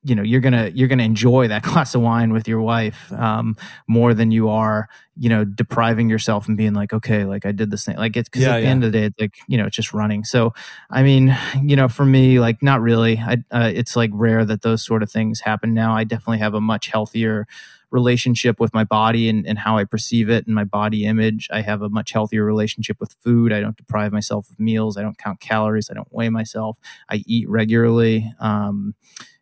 [0.04, 3.56] you know you're gonna you're gonna enjoy that glass of wine with your wife um,
[3.88, 7.70] more than you are you know depriving yourself and being like okay like i did
[7.70, 7.96] this thing.
[7.98, 9.76] Like it's because yeah, at the end of the day it's like you know it's
[9.76, 10.24] just running.
[10.24, 10.54] So
[10.90, 13.20] i mean you know for me like not really.
[13.20, 15.76] I, uh, it's like rare that those sort of things happen.
[15.76, 17.46] Now i definitely have a much healthier
[17.92, 21.48] relationship with my body and, and how i perceive it and my body image.
[21.52, 23.52] I have a much healthier relationship with food.
[23.52, 24.98] I don't deprive myself of meals.
[24.98, 25.90] I don't count calories.
[25.90, 26.78] I don't weigh myself.
[27.10, 28.32] I eat regularly.
[28.40, 28.96] Um,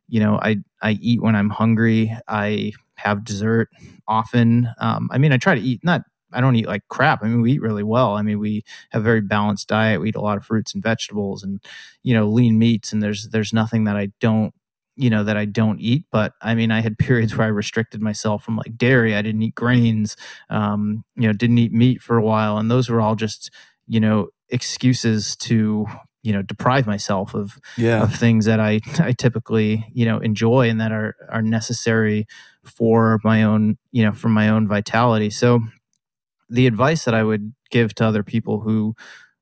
[0.07, 2.15] you know i i eat when i'm hungry.
[2.27, 3.69] I have dessert
[4.07, 4.69] often.
[4.79, 6.01] Um, i mean i try to eat not
[6.33, 7.23] i don't eat like crap.
[7.23, 8.15] I mean we eat really well.
[8.15, 10.01] I mean we have a very balanced diet.
[10.01, 11.63] We eat a lot of fruits and vegetables and
[12.03, 14.53] you know lean meats and there's there's nothing that i don't
[14.99, 18.01] you know that i don't eat but i mean i had periods where i restricted
[18.01, 20.15] myself from like dairy i didn't eat grains
[20.49, 23.51] um, you know didn't eat meat for a while and those were all just
[23.87, 25.85] you know excuses to
[26.23, 28.03] you know deprive myself of yeah.
[28.03, 32.27] of things that I I typically you know enjoy and that are are necessary
[32.63, 35.29] for my own you know for my own vitality.
[35.29, 35.61] So
[36.49, 38.95] the advice that I would give to other people who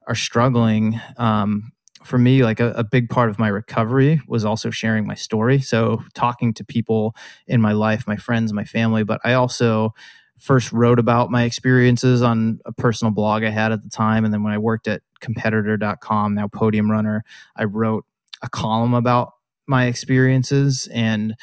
[0.07, 1.71] are struggling um,
[2.07, 5.59] for me like a, a, big part of my recovery was also sharing my story
[5.59, 7.15] so talking to people
[7.47, 9.93] in my life my friends my family but i also
[10.39, 14.23] first wrote about my experiences on a personal blog I had at the time.
[14.23, 17.23] And then when I worked at competitor.com, now Podium Runner,
[17.55, 18.05] I wrote
[18.41, 19.33] a column about
[19.67, 21.35] my experiences and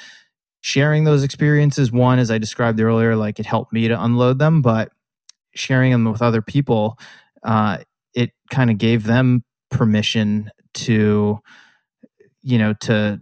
[0.60, 1.92] sharing those experiences.
[1.92, 4.92] One, as I described earlier, like it helped me to unload them, but
[5.54, 6.98] sharing them with other people,
[7.42, 7.78] uh,
[8.14, 9.44] it kind of gave them
[9.74, 11.38] permission to,
[12.42, 13.20] you know, to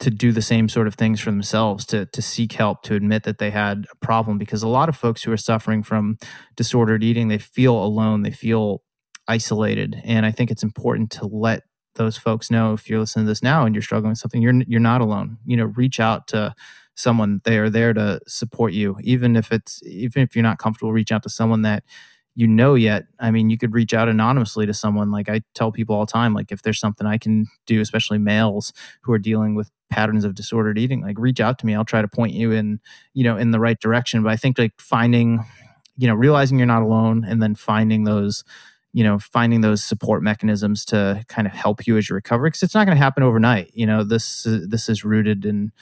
[0.00, 3.24] to do the same sort of things for themselves to to seek help to admit
[3.24, 6.16] that they had a problem because a lot of folks who are suffering from
[6.56, 8.82] disordered eating they feel alone they feel
[9.26, 10.00] isolated.
[10.04, 11.62] And i think it's important to let
[11.96, 14.62] those folks know if you're listening to this now and you're struggling with something you're
[14.66, 15.38] you're not alone.
[15.44, 16.54] You know reach out to
[16.94, 20.92] someone they are there to support you even if it's even if you're not comfortable
[20.92, 21.84] reach out to someone that
[22.38, 25.72] you know yet i mean you could reach out anonymously to someone like i tell
[25.72, 28.72] people all the time like if there's something i can do especially males
[29.02, 31.74] who are dealing with patterns of disordered eating like reach out to me.
[31.74, 32.80] I'll try to point you in
[33.14, 34.22] you know in the right direction.
[34.22, 35.44] But i think like finding
[35.96, 38.44] you know realizing you're not alone and then finding those
[38.92, 42.62] you know finding those support mechanisms to kind of help you as you recover because
[42.62, 43.70] it's not going to happen overnight.
[43.74, 45.72] You know this this is rooted in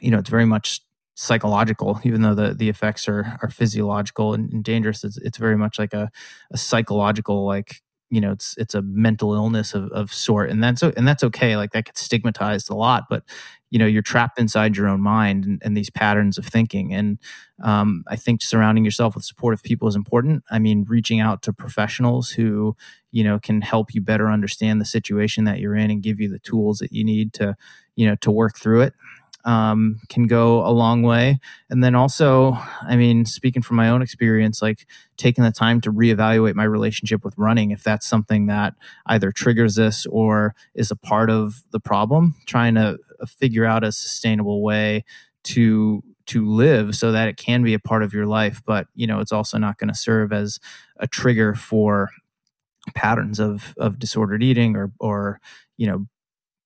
[0.00, 0.80] you know it's very much
[1.20, 5.02] psychological, even though the, the effects are, are physiological and, and dangerous.
[5.02, 6.12] It's, it's very much like a,
[6.52, 10.48] a psychological, like, you know, it's, it's a mental illness of, of sort.
[10.48, 11.56] And that's, and that's okay.
[11.56, 13.24] Like that gets stigmatized a lot, but
[13.70, 16.94] you know, you're trapped inside your own mind and, and these patterns of thinking.
[16.94, 17.18] And
[17.64, 20.44] um, I think surrounding yourself with supportive people is important.
[20.52, 22.76] I mean, reaching out to professionals who,
[23.10, 26.28] you know, can help you better understand the situation that you're in and give you
[26.28, 27.56] the tools that you need to,
[27.96, 28.94] you know, to work through it
[29.44, 31.38] um, can go a long way.
[31.70, 34.86] And then also, I mean, speaking from my own experience, like
[35.16, 38.74] taking the time to reevaluate my relationship with running, if that's something that
[39.06, 43.84] either triggers this or is a part of the problem, trying to uh, figure out
[43.84, 45.04] a sustainable way
[45.44, 49.06] to to live so that it can be a part of your life but you
[49.06, 50.58] know it's also not going to serve as
[50.98, 52.10] a trigger for
[52.94, 55.40] patterns of of disordered eating or or
[55.78, 56.06] you know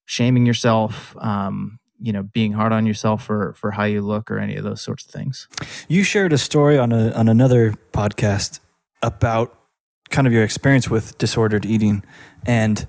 [0.04, 4.38] shaming yourself um, you know being hard on yourself for for how you look or
[4.38, 5.48] any of those sorts of things
[5.88, 8.60] you shared a story on a on another podcast
[9.02, 9.56] about
[10.10, 12.02] kind of your experience with disordered eating
[12.44, 12.86] and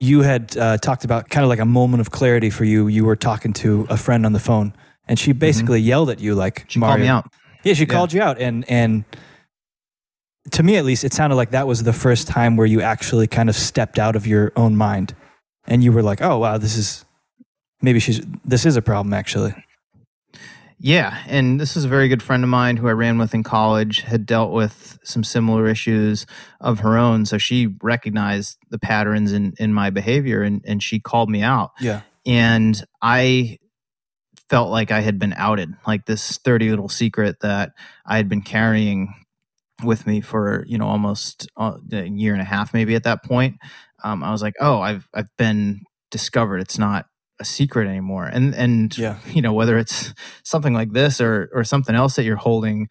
[0.00, 3.04] you had uh, talked about kind of like a moment of clarity for you you
[3.04, 4.72] were talking to a friend on the phone
[5.06, 5.40] and she mm-hmm.
[5.40, 5.88] basically mm-hmm.
[5.88, 6.94] yelled at you like she Mario.
[6.94, 7.32] called me out
[7.64, 7.86] yeah she yeah.
[7.86, 9.04] called you out and and
[10.52, 13.26] to me at least it sounded like that was the first time where you actually
[13.26, 15.14] kind of stepped out of your own mind
[15.66, 17.04] and you were like oh wow this is
[17.82, 19.54] maybe she's this is a problem actually.
[20.80, 23.42] Yeah, and this is a very good friend of mine who I ran with in
[23.42, 26.24] college had dealt with some similar issues
[26.60, 27.26] of her own.
[27.26, 31.72] So she recognized the patterns in, in my behavior and, and she called me out.
[31.80, 32.02] Yeah.
[32.24, 33.58] and I
[34.48, 37.72] felt like I had been outed, like this dirty little secret that
[38.06, 39.12] I had been carrying
[39.82, 43.24] with me for you know almost uh, a year and a half, maybe at that
[43.24, 43.56] point.
[44.04, 46.58] Um, I was like, oh, I've I've been discovered.
[46.58, 47.06] It's not
[47.40, 48.26] a secret anymore.
[48.26, 49.18] And and yeah.
[49.26, 52.88] you know whether it's something like this or or something else that you're holding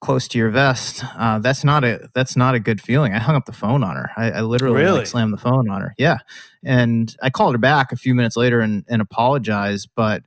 [0.00, 3.14] close to your vest, uh, that's not a that's not a good feeling.
[3.14, 4.10] I hung up the phone on her.
[4.16, 4.98] I, I literally really?
[4.98, 5.94] like, slammed the phone on her.
[5.98, 6.18] Yeah,
[6.62, 9.88] and I called her back a few minutes later and, and apologized.
[9.96, 10.22] But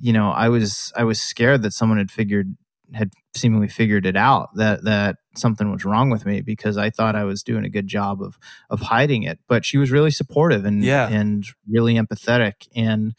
[0.00, 2.56] you know, I was I was scared that someone had figured
[2.94, 7.16] had seemingly figured it out that that something was wrong with me because I thought
[7.16, 8.38] I was doing a good job of
[8.70, 9.38] of hiding it.
[9.48, 11.08] But she was really supportive and yeah.
[11.08, 13.14] and really empathetic and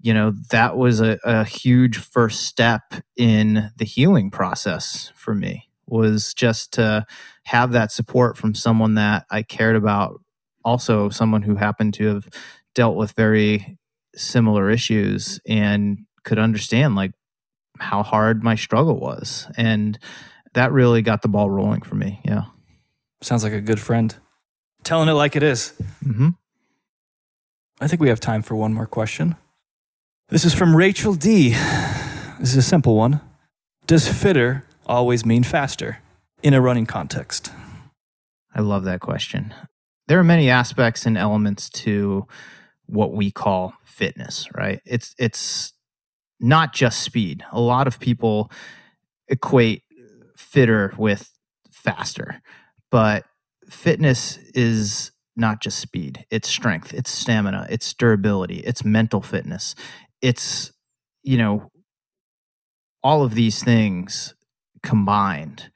[0.00, 5.68] you know that was a, a huge first step in the healing process for me
[5.86, 7.06] was just to
[7.44, 10.20] have that support from someone that I cared about
[10.64, 12.28] also someone who happened to have
[12.74, 13.78] dealt with very
[14.14, 17.12] similar issues and could understand like
[17.78, 19.98] how hard my struggle was and
[20.54, 22.44] that really got the ball rolling for me yeah
[23.22, 24.16] sounds like a good friend
[24.82, 25.74] telling it like it is.
[26.04, 26.30] Mm-hmm.
[27.80, 29.36] i think we have time for one more question
[30.32, 31.50] this is from Rachel D.
[31.50, 33.20] This is a simple one.
[33.86, 35.98] Does fitter always mean faster
[36.42, 37.52] in a running context?
[38.54, 39.52] I love that question.
[40.08, 42.26] There are many aspects and elements to
[42.86, 44.80] what we call fitness, right?
[44.86, 45.74] It's it's
[46.40, 47.44] not just speed.
[47.52, 48.50] A lot of people
[49.28, 49.82] equate
[50.42, 51.30] fitter with
[51.70, 52.42] faster,
[52.90, 53.24] but
[53.68, 56.26] fitness is not just speed.
[56.30, 59.74] It's strength, it's stamina, it's durability, it's mental fitness,
[60.20, 60.72] it's
[61.22, 61.70] you know
[63.02, 64.34] all of these things
[64.82, 65.70] combined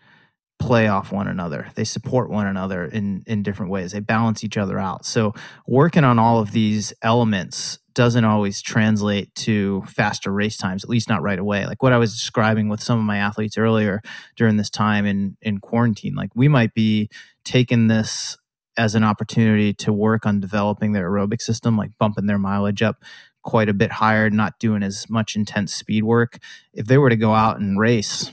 [0.59, 1.69] play off one another.
[1.75, 3.93] They support one another in in different ways.
[3.93, 5.07] They balance each other out.
[5.07, 5.35] So
[5.67, 11.09] working on all of these elements doesn't always translate to faster race times at least
[11.09, 14.01] not right away like what i was describing with some of my athletes earlier
[14.37, 17.09] during this time in in quarantine like we might be
[17.45, 18.37] taking this
[18.79, 23.03] as an opportunity to work on developing their aerobic system like bumping their mileage up
[23.47, 26.39] quite a bit higher, not doing as much intense speed work.
[26.75, 28.31] If they were to go out and race,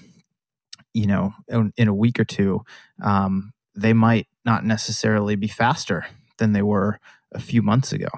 [0.93, 2.65] you know, in, in a week or two,
[3.01, 6.05] um, they might not necessarily be faster
[6.37, 6.99] than they were
[7.31, 8.09] a few months ago,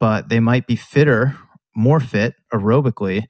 [0.00, 1.36] but they might be fitter,
[1.74, 3.24] more fit aerobically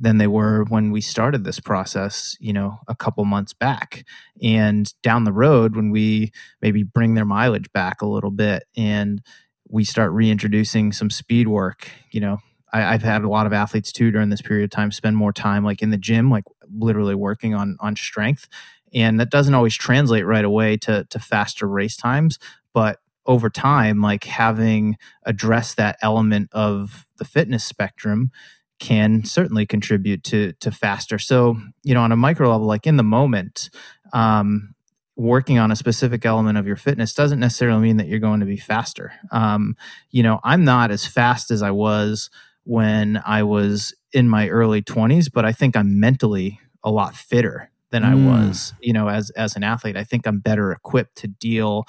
[0.00, 4.04] than they were when we started this process, you know, a couple months back.
[4.40, 6.30] And down the road, when we
[6.62, 9.20] maybe bring their mileage back a little bit and
[9.68, 12.38] we start reintroducing some speed work, you know,
[12.72, 15.32] I, have had a lot of athletes too during this period of time spend more
[15.32, 18.46] time like in the gym, like literally working on on strength,
[18.92, 22.38] and that doesn't always translate right away to to faster race times,
[22.74, 22.98] but
[23.28, 28.32] over time, like having addressed that element of the fitness spectrum
[28.80, 31.18] can certainly contribute to to faster.
[31.18, 33.70] So you know, on a micro level, like in the moment.
[34.12, 34.74] Um,
[35.18, 38.46] working on a specific element of your fitness doesn't necessarily mean that you're going to
[38.46, 39.12] be faster.
[39.32, 39.76] Um,
[40.12, 42.30] you know, I'm not as fast as I was
[42.62, 47.68] when I was in my early 20s, but I think I'm mentally a lot fitter
[47.90, 48.10] than mm.
[48.10, 49.96] I was, you know, as as an athlete.
[49.96, 51.86] I think I'm better equipped to deal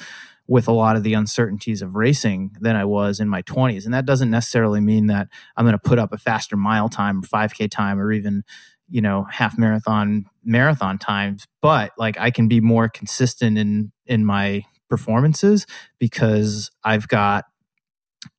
[0.49, 3.85] with a lot of the uncertainties of racing than I was in my 20s.
[3.85, 7.19] And that doesn't necessarily mean that I'm going to put up a faster mile time
[7.19, 8.43] or 5k time or even,
[8.89, 14.25] you know, half marathon marathon times, but like I can be more consistent in in
[14.25, 15.67] my performances
[15.99, 17.45] because I've got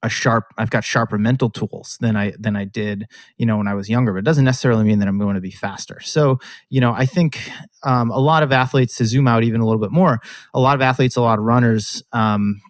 [0.02, 3.07] a sharp i've got sharper mental tools than i than i did
[3.39, 5.40] you know when i was younger but it doesn't necessarily mean that i'm going to
[5.40, 6.01] be faster.
[6.01, 6.39] So
[6.69, 7.51] you know i think
[7.82, 10.20] um, a lot of athletes to zoom out even a little bit more
[10.52, 12.61] a lot of athletes a lot of runners um,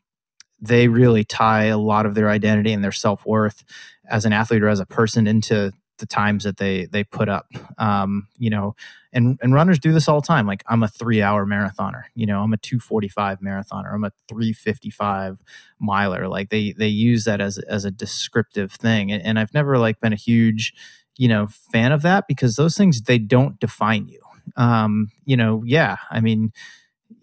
[0.61, 3.65] they really tie a lot of their identity and their self-worth
[4.09, 7.47] as an athlete or as a person into the times that they they put up.
[7.78, 8.74] Um, you know
[9.12, 10.47] and and runners do this all the time.
[10.47, 15.39] Like i'm a three hour marathoner you know i'm a 245 marathoner i'm a 355
[15.81, 16.28] miler.
[16.28, 19.12] Like they they use that as as a descriptive thing.
[19.12, 20.74] And, and i've never like been a huge
[21.16, 24.20] you know fan of that because those things they don't define you.
[24.56, 26.52] Um you know yeah i mean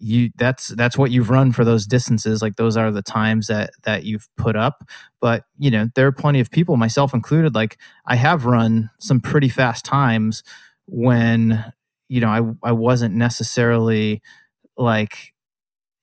[0.00, 2.42] you that's that's what you've run for those distances.
[2.42, 4.88] Like those are the times that that you've put up.
[5.20, 9.20] But you know there are plenty of people myself included like i have run some
[9.20, 10.42] pretty fast times
[10.86, 11.72] when
[12.08, 14.22] you know i i wasn't necessarily
[14.76, 15.34] like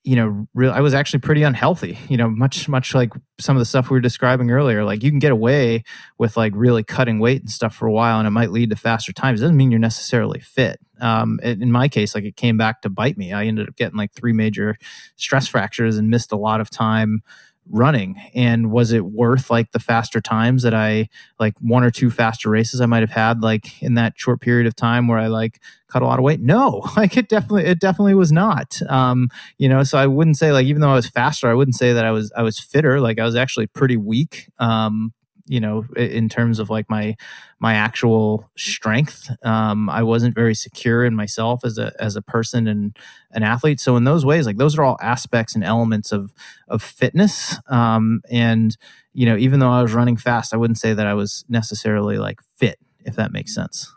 [0.05, 3.59] you know, real I was actually pretty unhealthy, you know, much much like some of
[3.59, 4.85] the stuff we were describing earlier.
[4.85, 5.83] Like you can get away
[6.17, 8.75] with like really cutting weight and stuff for a while and it might lead to
[8.75, 9.41] faster times.
[9.41, 10.79] It doesn't mean you're necessarily fit.
[11.01, 13.33] Um, in my case, like it came back to bite me.
[13.33, 14.77] I ended up getting like three major
[15.17, 17.21] stress fractures and missed a lot of time
[17.69, 18.21] running?
[18.33, 21.09] And was it worth like the faster times that i
[21.39, 24.67] like one or two faster races i might have had like in that short period
[24.67, 26.41] of time where i like cut a lot of weight?
[26.41, 28.79] No like it definitely it definitely was not.
[28.89, 31.75] Um you know so i wouldn't say like even though i was faster i wouldn't
[31.75, 32.99] say that i was i was fitter.
[32.99, 34.49] Like i was actually pretty weak.
[34.59, 35.13] Um
[35.47, 37.15] you know in terms of like my
[37.59, 42.67] my actual strength um, i wasn't very secure in myself as a as a person
[42.67, 42.97] and
[43.35, 43.79] an athlete.
[43.79, 46.33] So in those ways like those are all aspects and elements of
[46.67, 47.57] of fitness.
[47.67, 48.75] Um, and
[49.13, 52.17] you know even though i was running fast i wouldn't say that i was necessarily
[52.17, 53.93] like fit if that makes sense.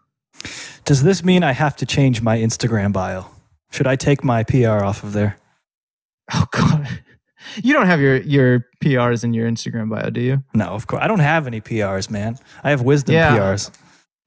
[0.85, 3.27] Does this mean i have to change my instagram bio?
[3.71, 5.39] Should i take my pr off of there?
[6.33, 7.03] Oh god
[7.57, 10.43] you don't have your your PRs in your Instagram bio, do you?
[10.55, 11.03] No, of course.
[11.03, 12.39] I don't have any PRs, man.
[12.63, 13.37] I have wisdom yeah.
[13.37, 13.71] PRs.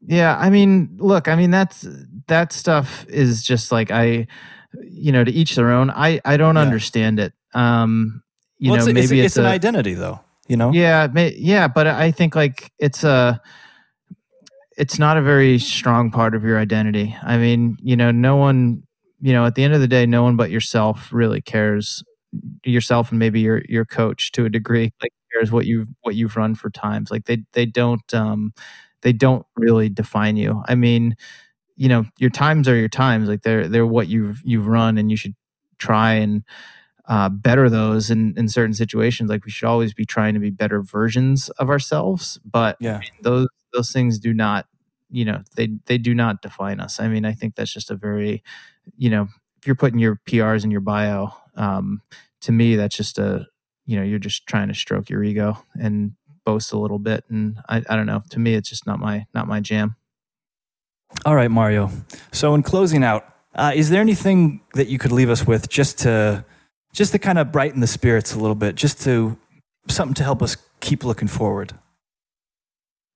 [0.01, 1.87] Yeah, I mean, look, I mean that's
[2.27, 4.27] that stuff is just like I
[4.81, 5.89] you know, to each their own.
[5.89, 6.61] I I don't yeah.
[6.61, 7.33] understand it.
[7.53, 8.23] Um
[8.57, 10.71] you well, know, it's, maybe it's, it's, an identity though, you know?
[10.71, 13.41] Yeah, may, yeah, but I think like it's a
[14.77, 17.15] it's not a very strong part of your identity.
[17.23, 18.83] I mean, you know, no one,
[19.19, 22.03] you know, at the end of the day, no one but yourself really cares
[22.63, 26.37] yourself and maybe your your coach to a degree like cares what you've what you've
[26.37, 28.53] run for times like they they don't um
[29.01, 31.15] they don't really define you i mean
[31.75, 35.11] you know your times are your times like they're they're what you've you've run and
[35.11, 35.35] you should
[35.77, 36.43] try and
[37.07, 39.29] uh, better those in, in certain situations.
[39.29, 42.39] Like we should always be trying to be better versions of ourselves.
[42.45, 44.67] But yeah, I mean, those those things do not,
[45.09, 46.99] you know, they they do not define us.
[46.99, 48.43] I mean, I think that's just a very,
[48.97, 49.27] you know,
[49.59, 52.01] if you're putting your PRs in your bio, um,
[52.41, 53.47] to me that's just a
[53.85, 56.13] you know you're just trying to stroke your ego and
[56.45, 57.23] boast a little bit.
[57.29, 58.23] And I, I don't know.
[58.31, 59.95] To me it's just not my not my jam.
[61.25, 61.91] All right mario.
[62.31, 65.99] So in closing out uh, is there anything that you could leave us with just
[65.99, 66.45] to
[66.93, 69.37] just to kind of brighten the spirits a little bit just to
[69.87, 71.73] something to help us keep looking forward?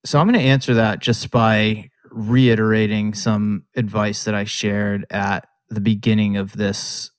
[0.04, 5.48] So i'm going to answer that just by reiterating some advice that i shared at
[5.68, 7.10] the beginning of this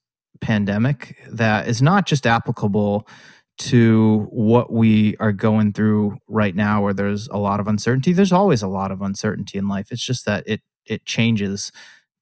[0.42, 3.08] pandemic that is not just applicable
[3.58, 8.14] to what we are going through right now where there's a lot of uncertainty.
[8.14, 9.92] There's always a lot of uncertainty in life.
[9.92, 11.72] It's just that it it changes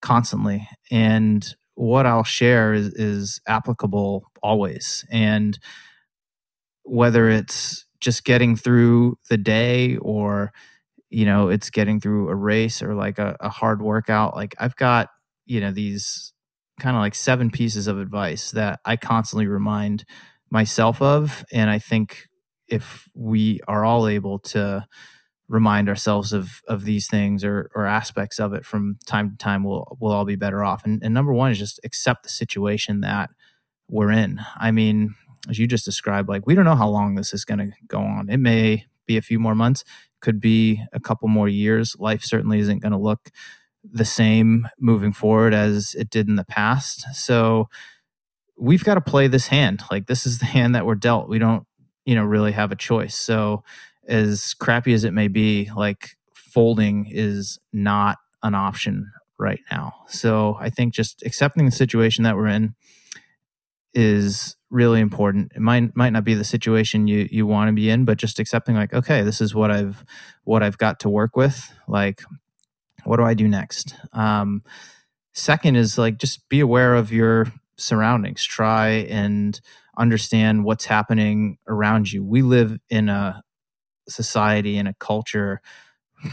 [0.01, 0.67] constantly.
[0.89, 5.05] And what i'll share is, is applicable always.
[5.11, 5.59] And
[6.83, 10.53] whether it's just getting through the day or
[11.09, 14.75] you know it's getting through a race or like a, a hard workout like i've
[14.75, 15.09] got
[15.45, 16.33] you know these
[16.79, 20.05] kind of like seven pieces of advice that I constantly remind
[20.49, 21.45] myself of.
[21.51, 22.27] And I think
[22.67, 24.85] if we are all able to
[25.47, 29.63] remind ourselves of of these things or or aspects of it from time to time,
[29.63, 30.83] we'll we'll all be better off.
[30.85, 33.29] And, and number one is just accept the situation that
[33.87, 34.41] we're in.
[34.57, 35.15] I mean,
[35.49, 37.99] as you just described, like we don't know how long this is going to go
[37.99, 38.29] on.
[38.29, 39.83] It may be a few more months,
[40.19, 41.95] could be a couple more years.
[41.99, 43.29] Life certainly isn't going to look
[43.91, 47.05] the same moving forward as it did in the past.
[47.13, 47.69] So
[48.57, 49.81] we've got to play this hand.
[49.91, 51.29] Like this is the hand that we're dealt.
[51.29, 51.65] We don't,
[52.05, 53.15] you know, really have a choice.
[53.15, 53.63] So
[54.07, 59.93] as crappy as it may be, like folding is not an option right now.
[60.07, 62.75] So I think just accepting the situation that we're in
[63.93, 65.51] is really important.
[65.55, 68.39] It might might not be the situation you you want to be in, but just
[68.39, 70.03] accepting like, okay, this is what I've
[70.43, 71.71] what I've got to work with.
[71.87, 72.21] Like
[73.05, 73.95] what do I do next?
[74.13, 74.63] Um,
[75.33, 78.43] second is like just be aware of your surroundings.
[78.43, 79.59] Try and
[79.97, 82.23] understand what's happening around you.
[82.23, 83.43] We live in a
[84.07, 85.61] society and a culture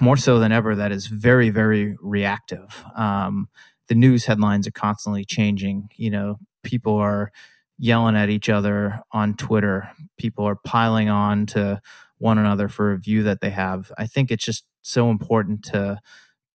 [0.00, 2.84] more so than ever that is very very reactive.
[2.96, 3.48] Um,
[3.88, 5.88] the news headlines are constantly changing.
[5.96, 7.32] You know, people are
[7.78, 9.90] yelling at each other on Twitter.
[10.18, 11.80] People are piling on to
[12.18, 13.90] one another for a view that they have.
[13.98, 15.98] I think it's just so important to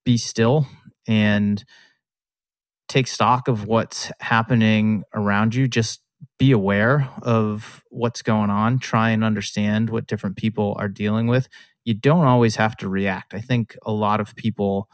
[0.08, 0.66] be still
[1.06, 1.66] and
[2.88, 5.68] take stock of what's happening around you.
[5.68, 6.02] Just
[6.40, 8.80] be aware of what's going on.
[8.80, 11.50] Try and understand what different people are dealing with.
[11.84, 13.34] You don't always have to react.
[13.34, 14.90] I think a lot of people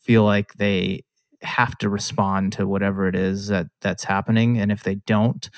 [0.00, 1.04] feel like they
[1.42, 5.48] have to respond to whatever it is that that's happening, and if they don't,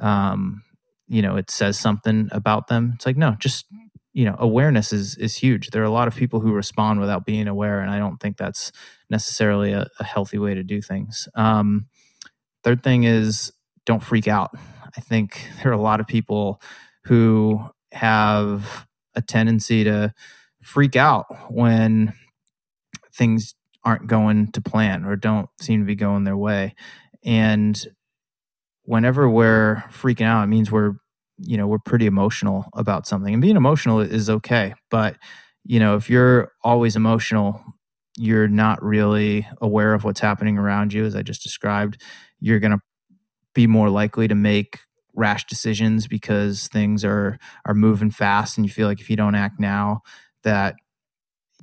[0.00, 0.64] um,
[1.06, 2.94] you know, it says something about them.
[2.96, 3.66] It's like no, just
[4.16, 5.68] you know awareness is is huge.
[5.68, 8.38] There are a lot of people who respond without being aware and i don't think
[8.38, 8.72] that's
[9.10, 11.28] necessarily a, a healthy way to do things.
[11.34, 11.86] Um,
[12.64, 13.52] third thing is
[13.84, 14.52] don't freak out.
[14.96, 16.62] I think there are a lot of people
[17.04, 17.60] who
[17.92, 20.14] have a tendency to
[20.62, 22.14] freak out when
[23.12, 26.74] things aren't going to plan or don't seem to be going their way.
[27.22, 27.78] And
[28.84, 30.94] whenever we're freaking out it means we're
[31.38, 35.16] you know we're pretty emotional about something and being emotional is okay but
[35.64, 37.62] you know if you're always emotional
[38.16, 42.00] you're not really aware of what's happening around you as i just described
[42.40, 42.80] you're going to
[43.54, 44.80] be more likely to make
[45.14, 49.34] rash decisions because things are are moving fast and you feel like if you don't
[49.34, 50.00] act now
[50.42, 50.74] that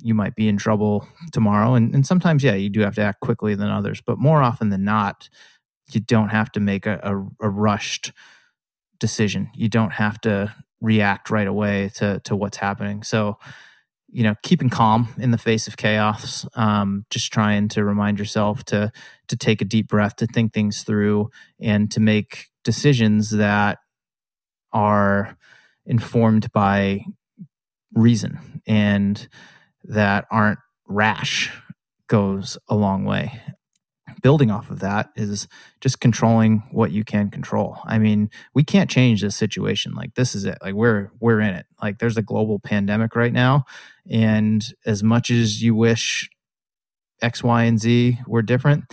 [0.02, 3.20] you might be in trouble tomorrow and, and sometimes yeah you do have to act
[3.20, 5.28] quickly than others but more often than not
[5.92, 8.12] you don't have to make a, a, a rushed
[9.04, 9.50] decision.
[9.54, 13.02] You don't have to react right away to to what's happening.
[13.02, 13.38] So,
[14.08, 18.64] you know, keeping calm in the face of chaos, um, just trying to remind yourself
[18.64, 18.90] to
[19.28, 21.28] to take a deep breath, to think things through,
[21.60, 23.76] and to make decisions that
[24.72, 25.36] are
[25.84, 27.04] informed by
[27.92, 29.28] reason and
[29.84, 31.52] that aren't rash
[32.08, 33.38] goes a long way
[34.24, 35.46] building off of that is
[35.82, 37.76] just controlling what you can control.
[37.84, 39.92] I mean, we can't change this situation.
[39.92, 40.56] Like this is it.
[40.62, 41.66] Like we're we're in it.
[41.82, 43.66] Like there's a global pandemic right now,
[44.10, 46.30] and as much as you wish
[47.20, 48.84] X, Y, and Z were different,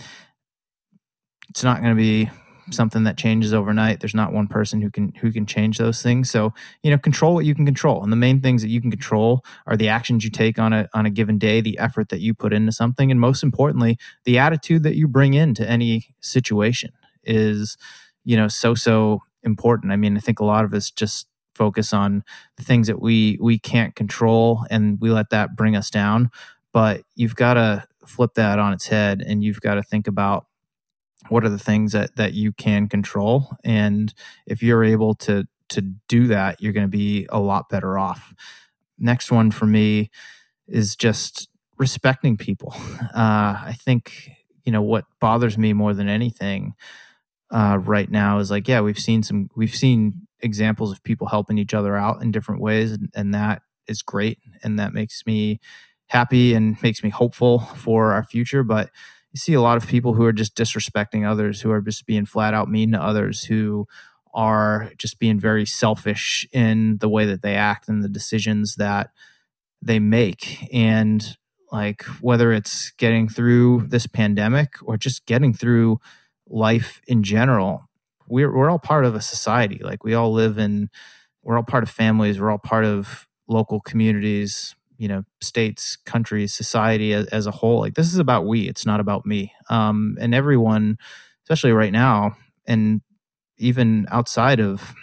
[1.48, 2.30] it's not going to be
[2.62, 2.72] Mm-hmm.
[2.72, 3.98] something that changes overnight.
[3.98, 6.30] There's not one person who can who can change those things.
[6.30, 8.04] So, you know, control what you can control.
[8.04, 10.88] And the main things that you can control are the actions you take on a
[10.94, 14.38] on a given day, the effort that you put into something, and most importantly, the
[14.38, 16.92] attitude that you bring into any situation
[17.24, 17.76] is,
[18.24, 19.92] you know, so so important.
[19.92, 21.26] I mean, I think a lot of us just
[21.56, 22.22] focus on
[22.58, 26.30] the things that we we can't control and we let that bring us down,
[26.72, 30.46] but you've got to flip that on its head and you've got to think about
[31.28, 33.56] what are the things that that you can control?
[33.64, 34.12] And
[34.46, 38.34] if you're able to to do that you're going to be a lot better off.
[38.98, 40.10] Next one for me
[40.68, 42.74] is just respecting people.
[43.14, 44.30] Uh, i think
[44.64, 46.72] you know what bothers me more than anything
[47.50, 51.58] uh, right now is like yeah we've seen some we've seen examples of people helping
[51.58, 55.60] each other out in different ways and, and that is great and that makes me
[56.06, 58.88] happy and makes me hopeful for our future but
[59.32, 62.26] you see a lot of people who are just disrespecting others, who are just being
[62.26, 63.86] flat out mean to others, who
[64.34, 69.10] are just being very selfish in the way that they act and the decisions that
[69.80, 70.68] they make.
[70.72, 71.36] And
[71.70, 75.98] like whether it's getting through this pandemic or just getting through
[76.46, 77.88] life in general,
[78.28, 79.80] we're we're all part of a society.
[79.82, 80.90] Like we all live in
[81.42, 86.54] we're all part of families, we're all part of local communities, you know states countries
[86.54, 89.52] society as, as, a whole like this is about we it's not about me.
[89.68, 90.96] Um and everyone
[91.44, 92.36] especially right now
[92.68, 93.00] and
[93.58, 94.94] even outside of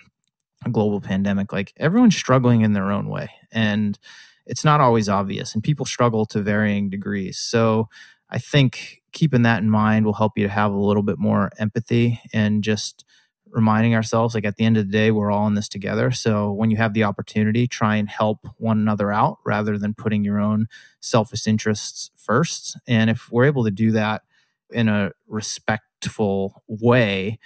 [0.65, 3.99] a global pandemic like everyone's struggling in their own way and
[4.45, 7.37] it's not always obvious and people struggle to varying degrees.
[7.37, 7.89] So
[8.29, 11.51] i think keeping that in mind will help you to have a little bit more
[11.59, 13.03] empathy and just
[13.51, 16.11] reminding ourselves like at the end of the day we're all in this together.
[16.11, 20.23] So when you have the opportunity try and help one another out rather than putting
[20.23, 20.67] your own
[20.99, 22.77] selfish interests first.
[22.87, 24.23] And if we're able to do that
[24.71, 27.39] in a respectful way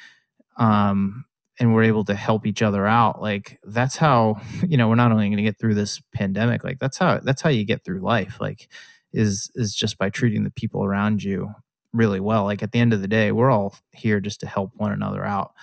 [0.57, 1.25] um
[1.59, 4.35] and we're able to help each other out like that's how
[4.67, 7.41] you know we're not only going to get through this pandemic like that's how that's
[7.41, 8.67] how you get through life like
[9.13, 11.53] is is just by treating the people around you
[11.93, 12.43] really well.
[12.45, 15.23] Like at the end of the day we're all here just to help one another
[15.23, 15.53] out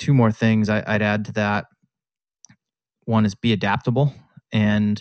[0.00, 1.66] two more things I, would add to that.
[3.04, 4.12] One is be adaptable.
[4.50, 5.00] And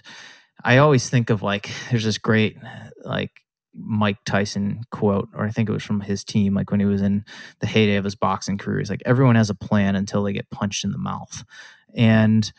[0.63, 2.57] I always think of like, there's this great,
[3.03, 3.31] like,
[3.73, 7.01] Mike Tyson quote, or I think it was from his team, like when he was
[7.01, 7.23] in
[7.61, 8.79] the heyday of his boxing career.
[8.79, 11.45] He's like, everyone has a plan until they get punched in the mouth.
[11.95, 12.51] And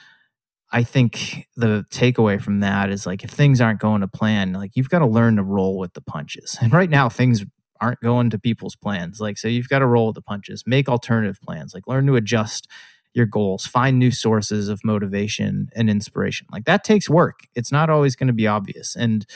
[0.72, 4.76] I think the takeaway from that is like, if things aren't going to plan, like
[4.76, 6.56] you've got to learn to roll with the punches.
[6.62, 7.44] And right now, things
[7.81, 9.20] aren't going to people's plans.
[9.20, 12.16] Like, so you've got to roll with the punches, make alternative plans, like learn to
[12.16, 12.69] adjust
[13.15, 16.47] your goals, find new sources of motivation and inspiration.
[16.52, 17.40] Like that takes work.
[17.55, 18.94] It's not always going to be obvious.
[18.94, 19.27] And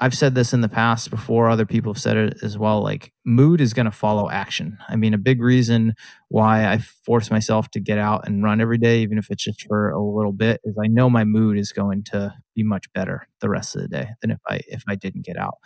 [0.00, 2.80] I've said this in the past before, other people have said it as well.
[2.80, 4.78] Like, mood is going to follow action.
[4.88, 5.94] I mean, a big reason
[6.28, 9.66] why I force myself to get out and run every day, even if it's just
[9.66, 13.26] for a little bit, is I know my mood is going to be much better
[13.40, 15.58] the rest of the day than if I if I didn't get out.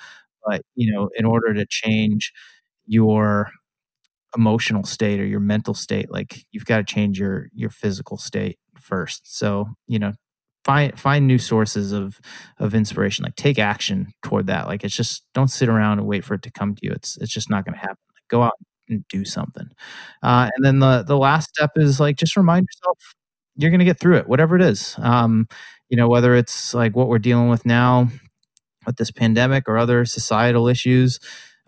[0.47, 2.33] But, you know, in order to change
[2.87, 3.51] your
[4.37, 8.59] emotional state or your mental state, like you've got to change your your physical state
[8.81, 9.37] first.
[9.39, 10.13] So, you know,
[10.65, 12.21] find find new sources of
[12.59, 13.25] of inspiration.
[13.25, 14.67] Like take action toward that.
[14.69, 16.93] Like it's just don't sit around and wait for it to come to you.
[16.93, 17.97] It's it's just not going to happen.
[18.15, 18.55] Like, go out
[18.89, 19.69] and do something.
[20.23, 22.99] Uh, and then the the last step is like just remind yourself
[23.57, 24.97] you're going to get through it, whatever it is.
[24.99, 25.47] Um,
[25.91, 28.09] you know, whether it's like what we're dealing with now,
[28.87, 31.21] with this pandemic or other societal issues.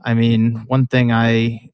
[0.04, 1.70] I mean, one thing I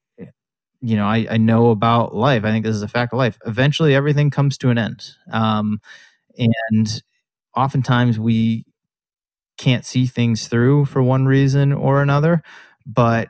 [0.82, 2.44] you know, I, I know about life.
[2.44, 3.38] I think this is a fact of life.
[3.46, 5.10] Eventually, everything comes to an end.
[5.30, 5.80] Um,
[6.38, 7.02] and
[7.56, 8.64] oftentimes we
[9.58, 12.42] can't see things through for one reason or another.
[12.86, 13.28] But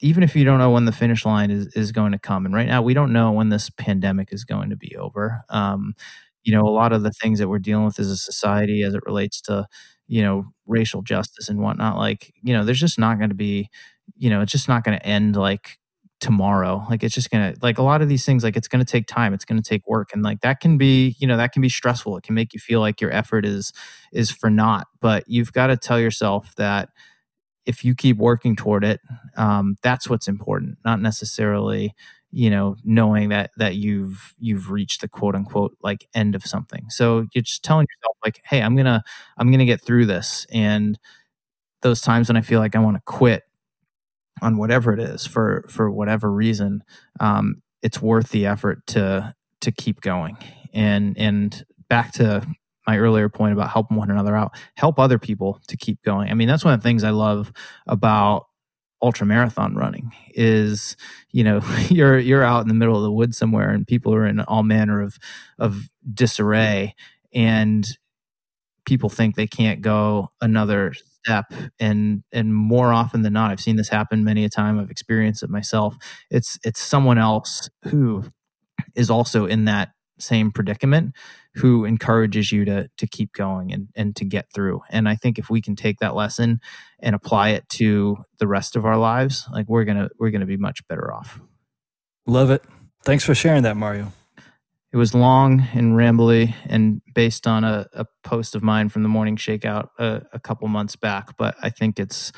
[0.00, 2.54] even if you don't know when the finish line is, is going to come, and
[2.54, 5.42] right now we don't know when this pandemic is going to be over.
[5.48, 5.94] Um,
[6.42, 8.94] you know, a lot of the things that we're dealing with as a society as
[8.94, 9.66] it relates to,
[10.10, 13.68] you know, racial justice and whatnot, like, you know, there's just not going to be,
[14.16, 15.78] you know, it's just not going to end like
[16.20, 16.84] tomorrow.
[16.90, 19.32] Like it's just gonna like a lot of these things like it's gonna take time
[19.32, 22.16] it's gonna take work and like that can be you know that can be stressful.
[22.18, 23.72] It can make you feel like your effort is
[24.12, 26.90] is for naught but you've got to tell yourself that
[27.66, 29.00] if you keep working toward it
[29.36, 31.94] um, that's what's important not necessarily
[32.32, 36.84] you know knowing that that you've you've reached the quote unquote like end of something
[36.88, 39.02] so you're just telling yourself like hey i'm gonna
[39.38, 40.98] i'm gonna get through this and
[41.82, 43.44] those times when i feel like i want to quit
[44.42, 46.82] on whatever it is for for whatever reason,
[47.20, 50.36] um, it's worth the effort to to keep going.
[50.72, 52.46] And and back to
[52.86, 56.30] my earlier point about helping one another out, help other people to keep going.
[56.30, 57.52] I mean, that's one of the things I love
[57.86, 58.46] about
[59.02, 60.96] ultra marathon running is
[61.30, 64.26] you know you're you're out in the middle of the woods somewhere and people are
[64.26, 65.18] in all manner of
[65.58, 66.94] of disarray
[67.32, 67.98] and
[68.84, 71.52] people think they can't go another step.
[71.78, 74.78] And and more often than not i've seen this happen many a time.
[74.78, 75.96] I've experienced it myself.
[76.30, 78.24] It's it's someone else who
[78.94, 81.14] is also in that same predicament
[81.54, 84.80] who encourages you to to keep going and and to get through.
[84.90, 86.60] And i think if we can take that lesson
[87.00, 90.56] and apply it to the rest of our lives like we're gonna we're gonna be
[90.56, 91.40] much better off.
[92.26, 92.62] Love it.
[93.04, 94.12] Thanks for sharing that mario.
[94.92, 99.08] It was long and rambly and based on a, a post of mine from the
[99.08, 102.32] morning shakeout a, a, couple months back but i think it's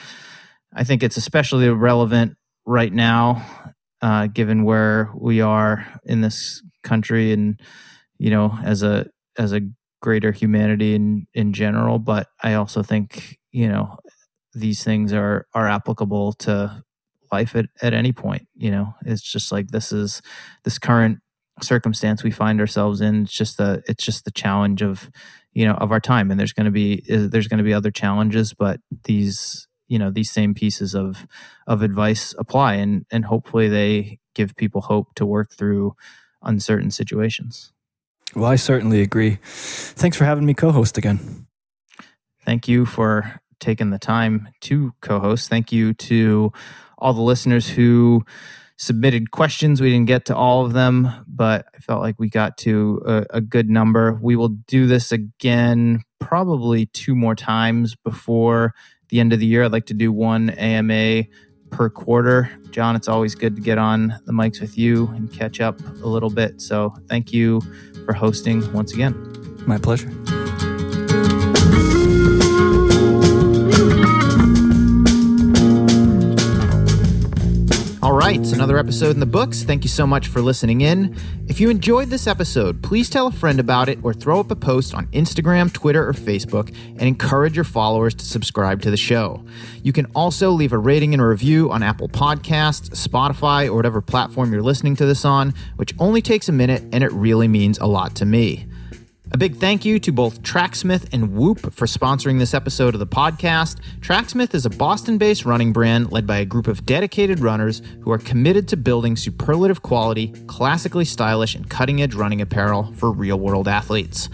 [0.74, 2.36] i think it's especially relevant
[2.66, 3.72] right now
[4.02, 7.60] uh, given where we are in this country and
[8.22, 9.60] you know as a as a
[10.00, 13.98] greater humanity in in general but i also think you know
[14.54, 16.82] these things are are applicable to
[17.32, 18.94] life at, at any point you know?
[19.06, 20.22] It's just like this is
[20.64, 21.18] this current
[21.60, 25.10] circumstance we find ourselves in it's just the it's just the challenge of
[25.52, 27.74] you know of our time and there's going to be uh, there's going to be
[27.74, 31.26] other challenges but these you know these same pieces of
[31.66, 35.94] of advice apply and and hopefully they give people hope to work through
[36.42, 37.72] uncertain situations
[38.34, 41.46] well i certainly agree thanks for having me co-host again
[42.44, 46.52] thank you for taking the time to co-host thank you to
[46.98, 48.24] all the listeners who
[48.82, 49.80] submitted questions.
[49.80, 53.26] We didn't get to all of them, but I felt like we got to a,
[53.30, 54.18] a, good number.
[54.20, 58.74] We will do this again probably two more times before
[59.08, 59.62] the end of the year.
[59.62, 61.24] I'd like to do one AMA
[61.72, 62.50] per quarter.
[62.70, 66.06] John, it's always good to get on the mics with you and catch up a
[66.06, 66.60] little bit.
[66.60, 67.60] So thank you
[68.04, 69.14] for hosting once again.
[69.66, 70.10] My pleasure.
[78.28, 79.64] Right, it's another episode in the books.
[79.64, 81.16] Thank you so much for listening in.
[81.48, 84.56] If you enjoyed this episode, please tell a friend about it or throw up a
[84.56, 89.44] post on Instagram, Twitter, or Facebook and encourage your followers to subscribe to the show.
[89.82, 94.00] You can also leave a rating and a review on Apple Podcasts, Spotify, or whatever
[94.00, 97.78] platform you're listening to this on, which only takes a minute and it really means
[97.78, 98.66] a lot to me.
[99.34, 103.06] A big thank you to both Tracksmith and Whoop for sponsoring this episode of the
[103.06, 103.78] podcast.
[104.02, 108.12] Tracksmith is a Boston based running brand led by a group of dedicated runners who
[108.12, 113.38] are committed to building superlative quality, classically stylish, and cutting edge running apparel for real
[113.38, 114.28] world athletes.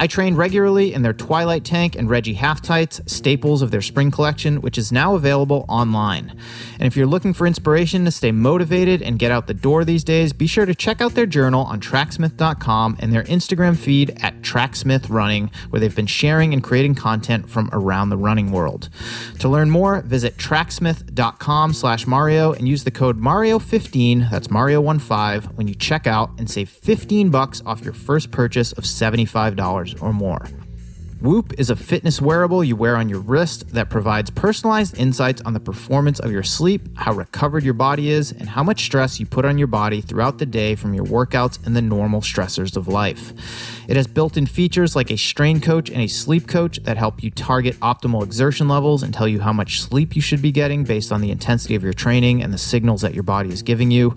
[0.00, 4.12] I train regularly in their Twilight Tank and Reggie Half Tights, staples of their spring
[4.12, 6.38] collection, which is now available online.
[6.74, 10.04] And if you're looking for inspiration to stay motivated and get out the door these
[10.04, 14.40] days, be sure to check out their journal on tracksmith.com and their Instagram feed at
[14.40, 18.88] Tracksmith Running, where they've been sharing and creating content from around the running world.
[19.40, 25.66] To learn more, visit tracksmith.com slash Mario and use the code Mario15, that's Mario15, when
[25.66, 30.46] you check out and save 15 bucks off your first purchase of $75 or more.
[31.20, 35.52] Whoop is a fitness wearable you wear on your wrist that provides personalized insights on
[35.52, 39.26] the performance of your sleep, how recovered your body is, and how much stress you
[39.26, 42.86] put on your body throughout the day from your workouts and the normal stressors of
[42.86, 43.32] life.
[43.88, 47.22] It has built in features like a strain coach and a sleep coach that help
[47.22, 50.84] you target optimal exertion levels and tell you how much sleep you should be getting
[50.84, 53.90] based on the intensity of your training and the signals that your body is giving
[53.90, 54.14] you.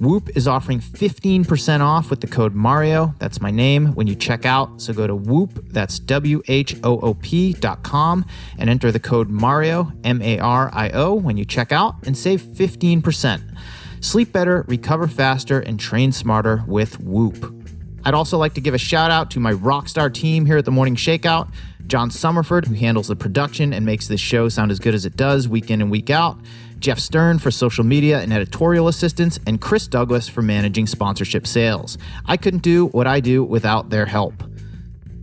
[0.00, 4.44] Whoop is offering 15% off with the code Mario, that's my name, when you check
[4.44, 4.82] out.
[4.82, 8.26] So go to Whoop, that's W H O O P.com,
[8.58, 12.18] and enter the code Mario, M A R I O, when you check out and
[12.18, 13.56] save 15%.
[14.00, 17.65] Sleep better, recover faster, and train smarter with Whoop.
[18.06, 20.70] I'd also like to give a shout out to my rockstar team here at the
[20.70, 21.52] Morning Shakeout
[21.88, 25.16] John Summerford, who handles the production and makes this show sound as good as it
[25.16, 26.38] does week in and week out,
[26.78, 31.98] Jeff Stern for social media and editorial assistance, and Chris Douglas for managing sponsorship sales.
[32.26, 34.40] I couldn't do what I do without their help.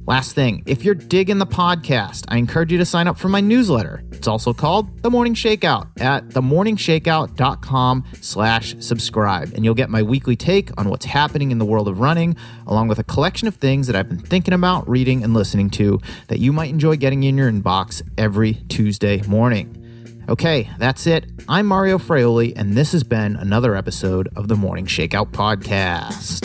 [0.06, 3.40] Last thing, if you're digging the podcast, I encourage you to sign up for my
[3.40, 4.04] newsletter.
[4.12, 9.54] It's also called The Morning Shakeout at themorningshakeout.com slash subscribe.
[9.54, 12.36] And you'll get my weekly take on what's happening in the world of running,
[12.68, 16.02] along with a collection of things that I've been thinking about, reading, and listening to
[16.28, 19.80] that you might enjoy getting in your inbox every Tuesday morning.
[20.28, 21.32] Okay, that's it.
[21.48, 26.44] I'm Mario Fraioli, and this has been another episode of the Morning Shakeout Podcast.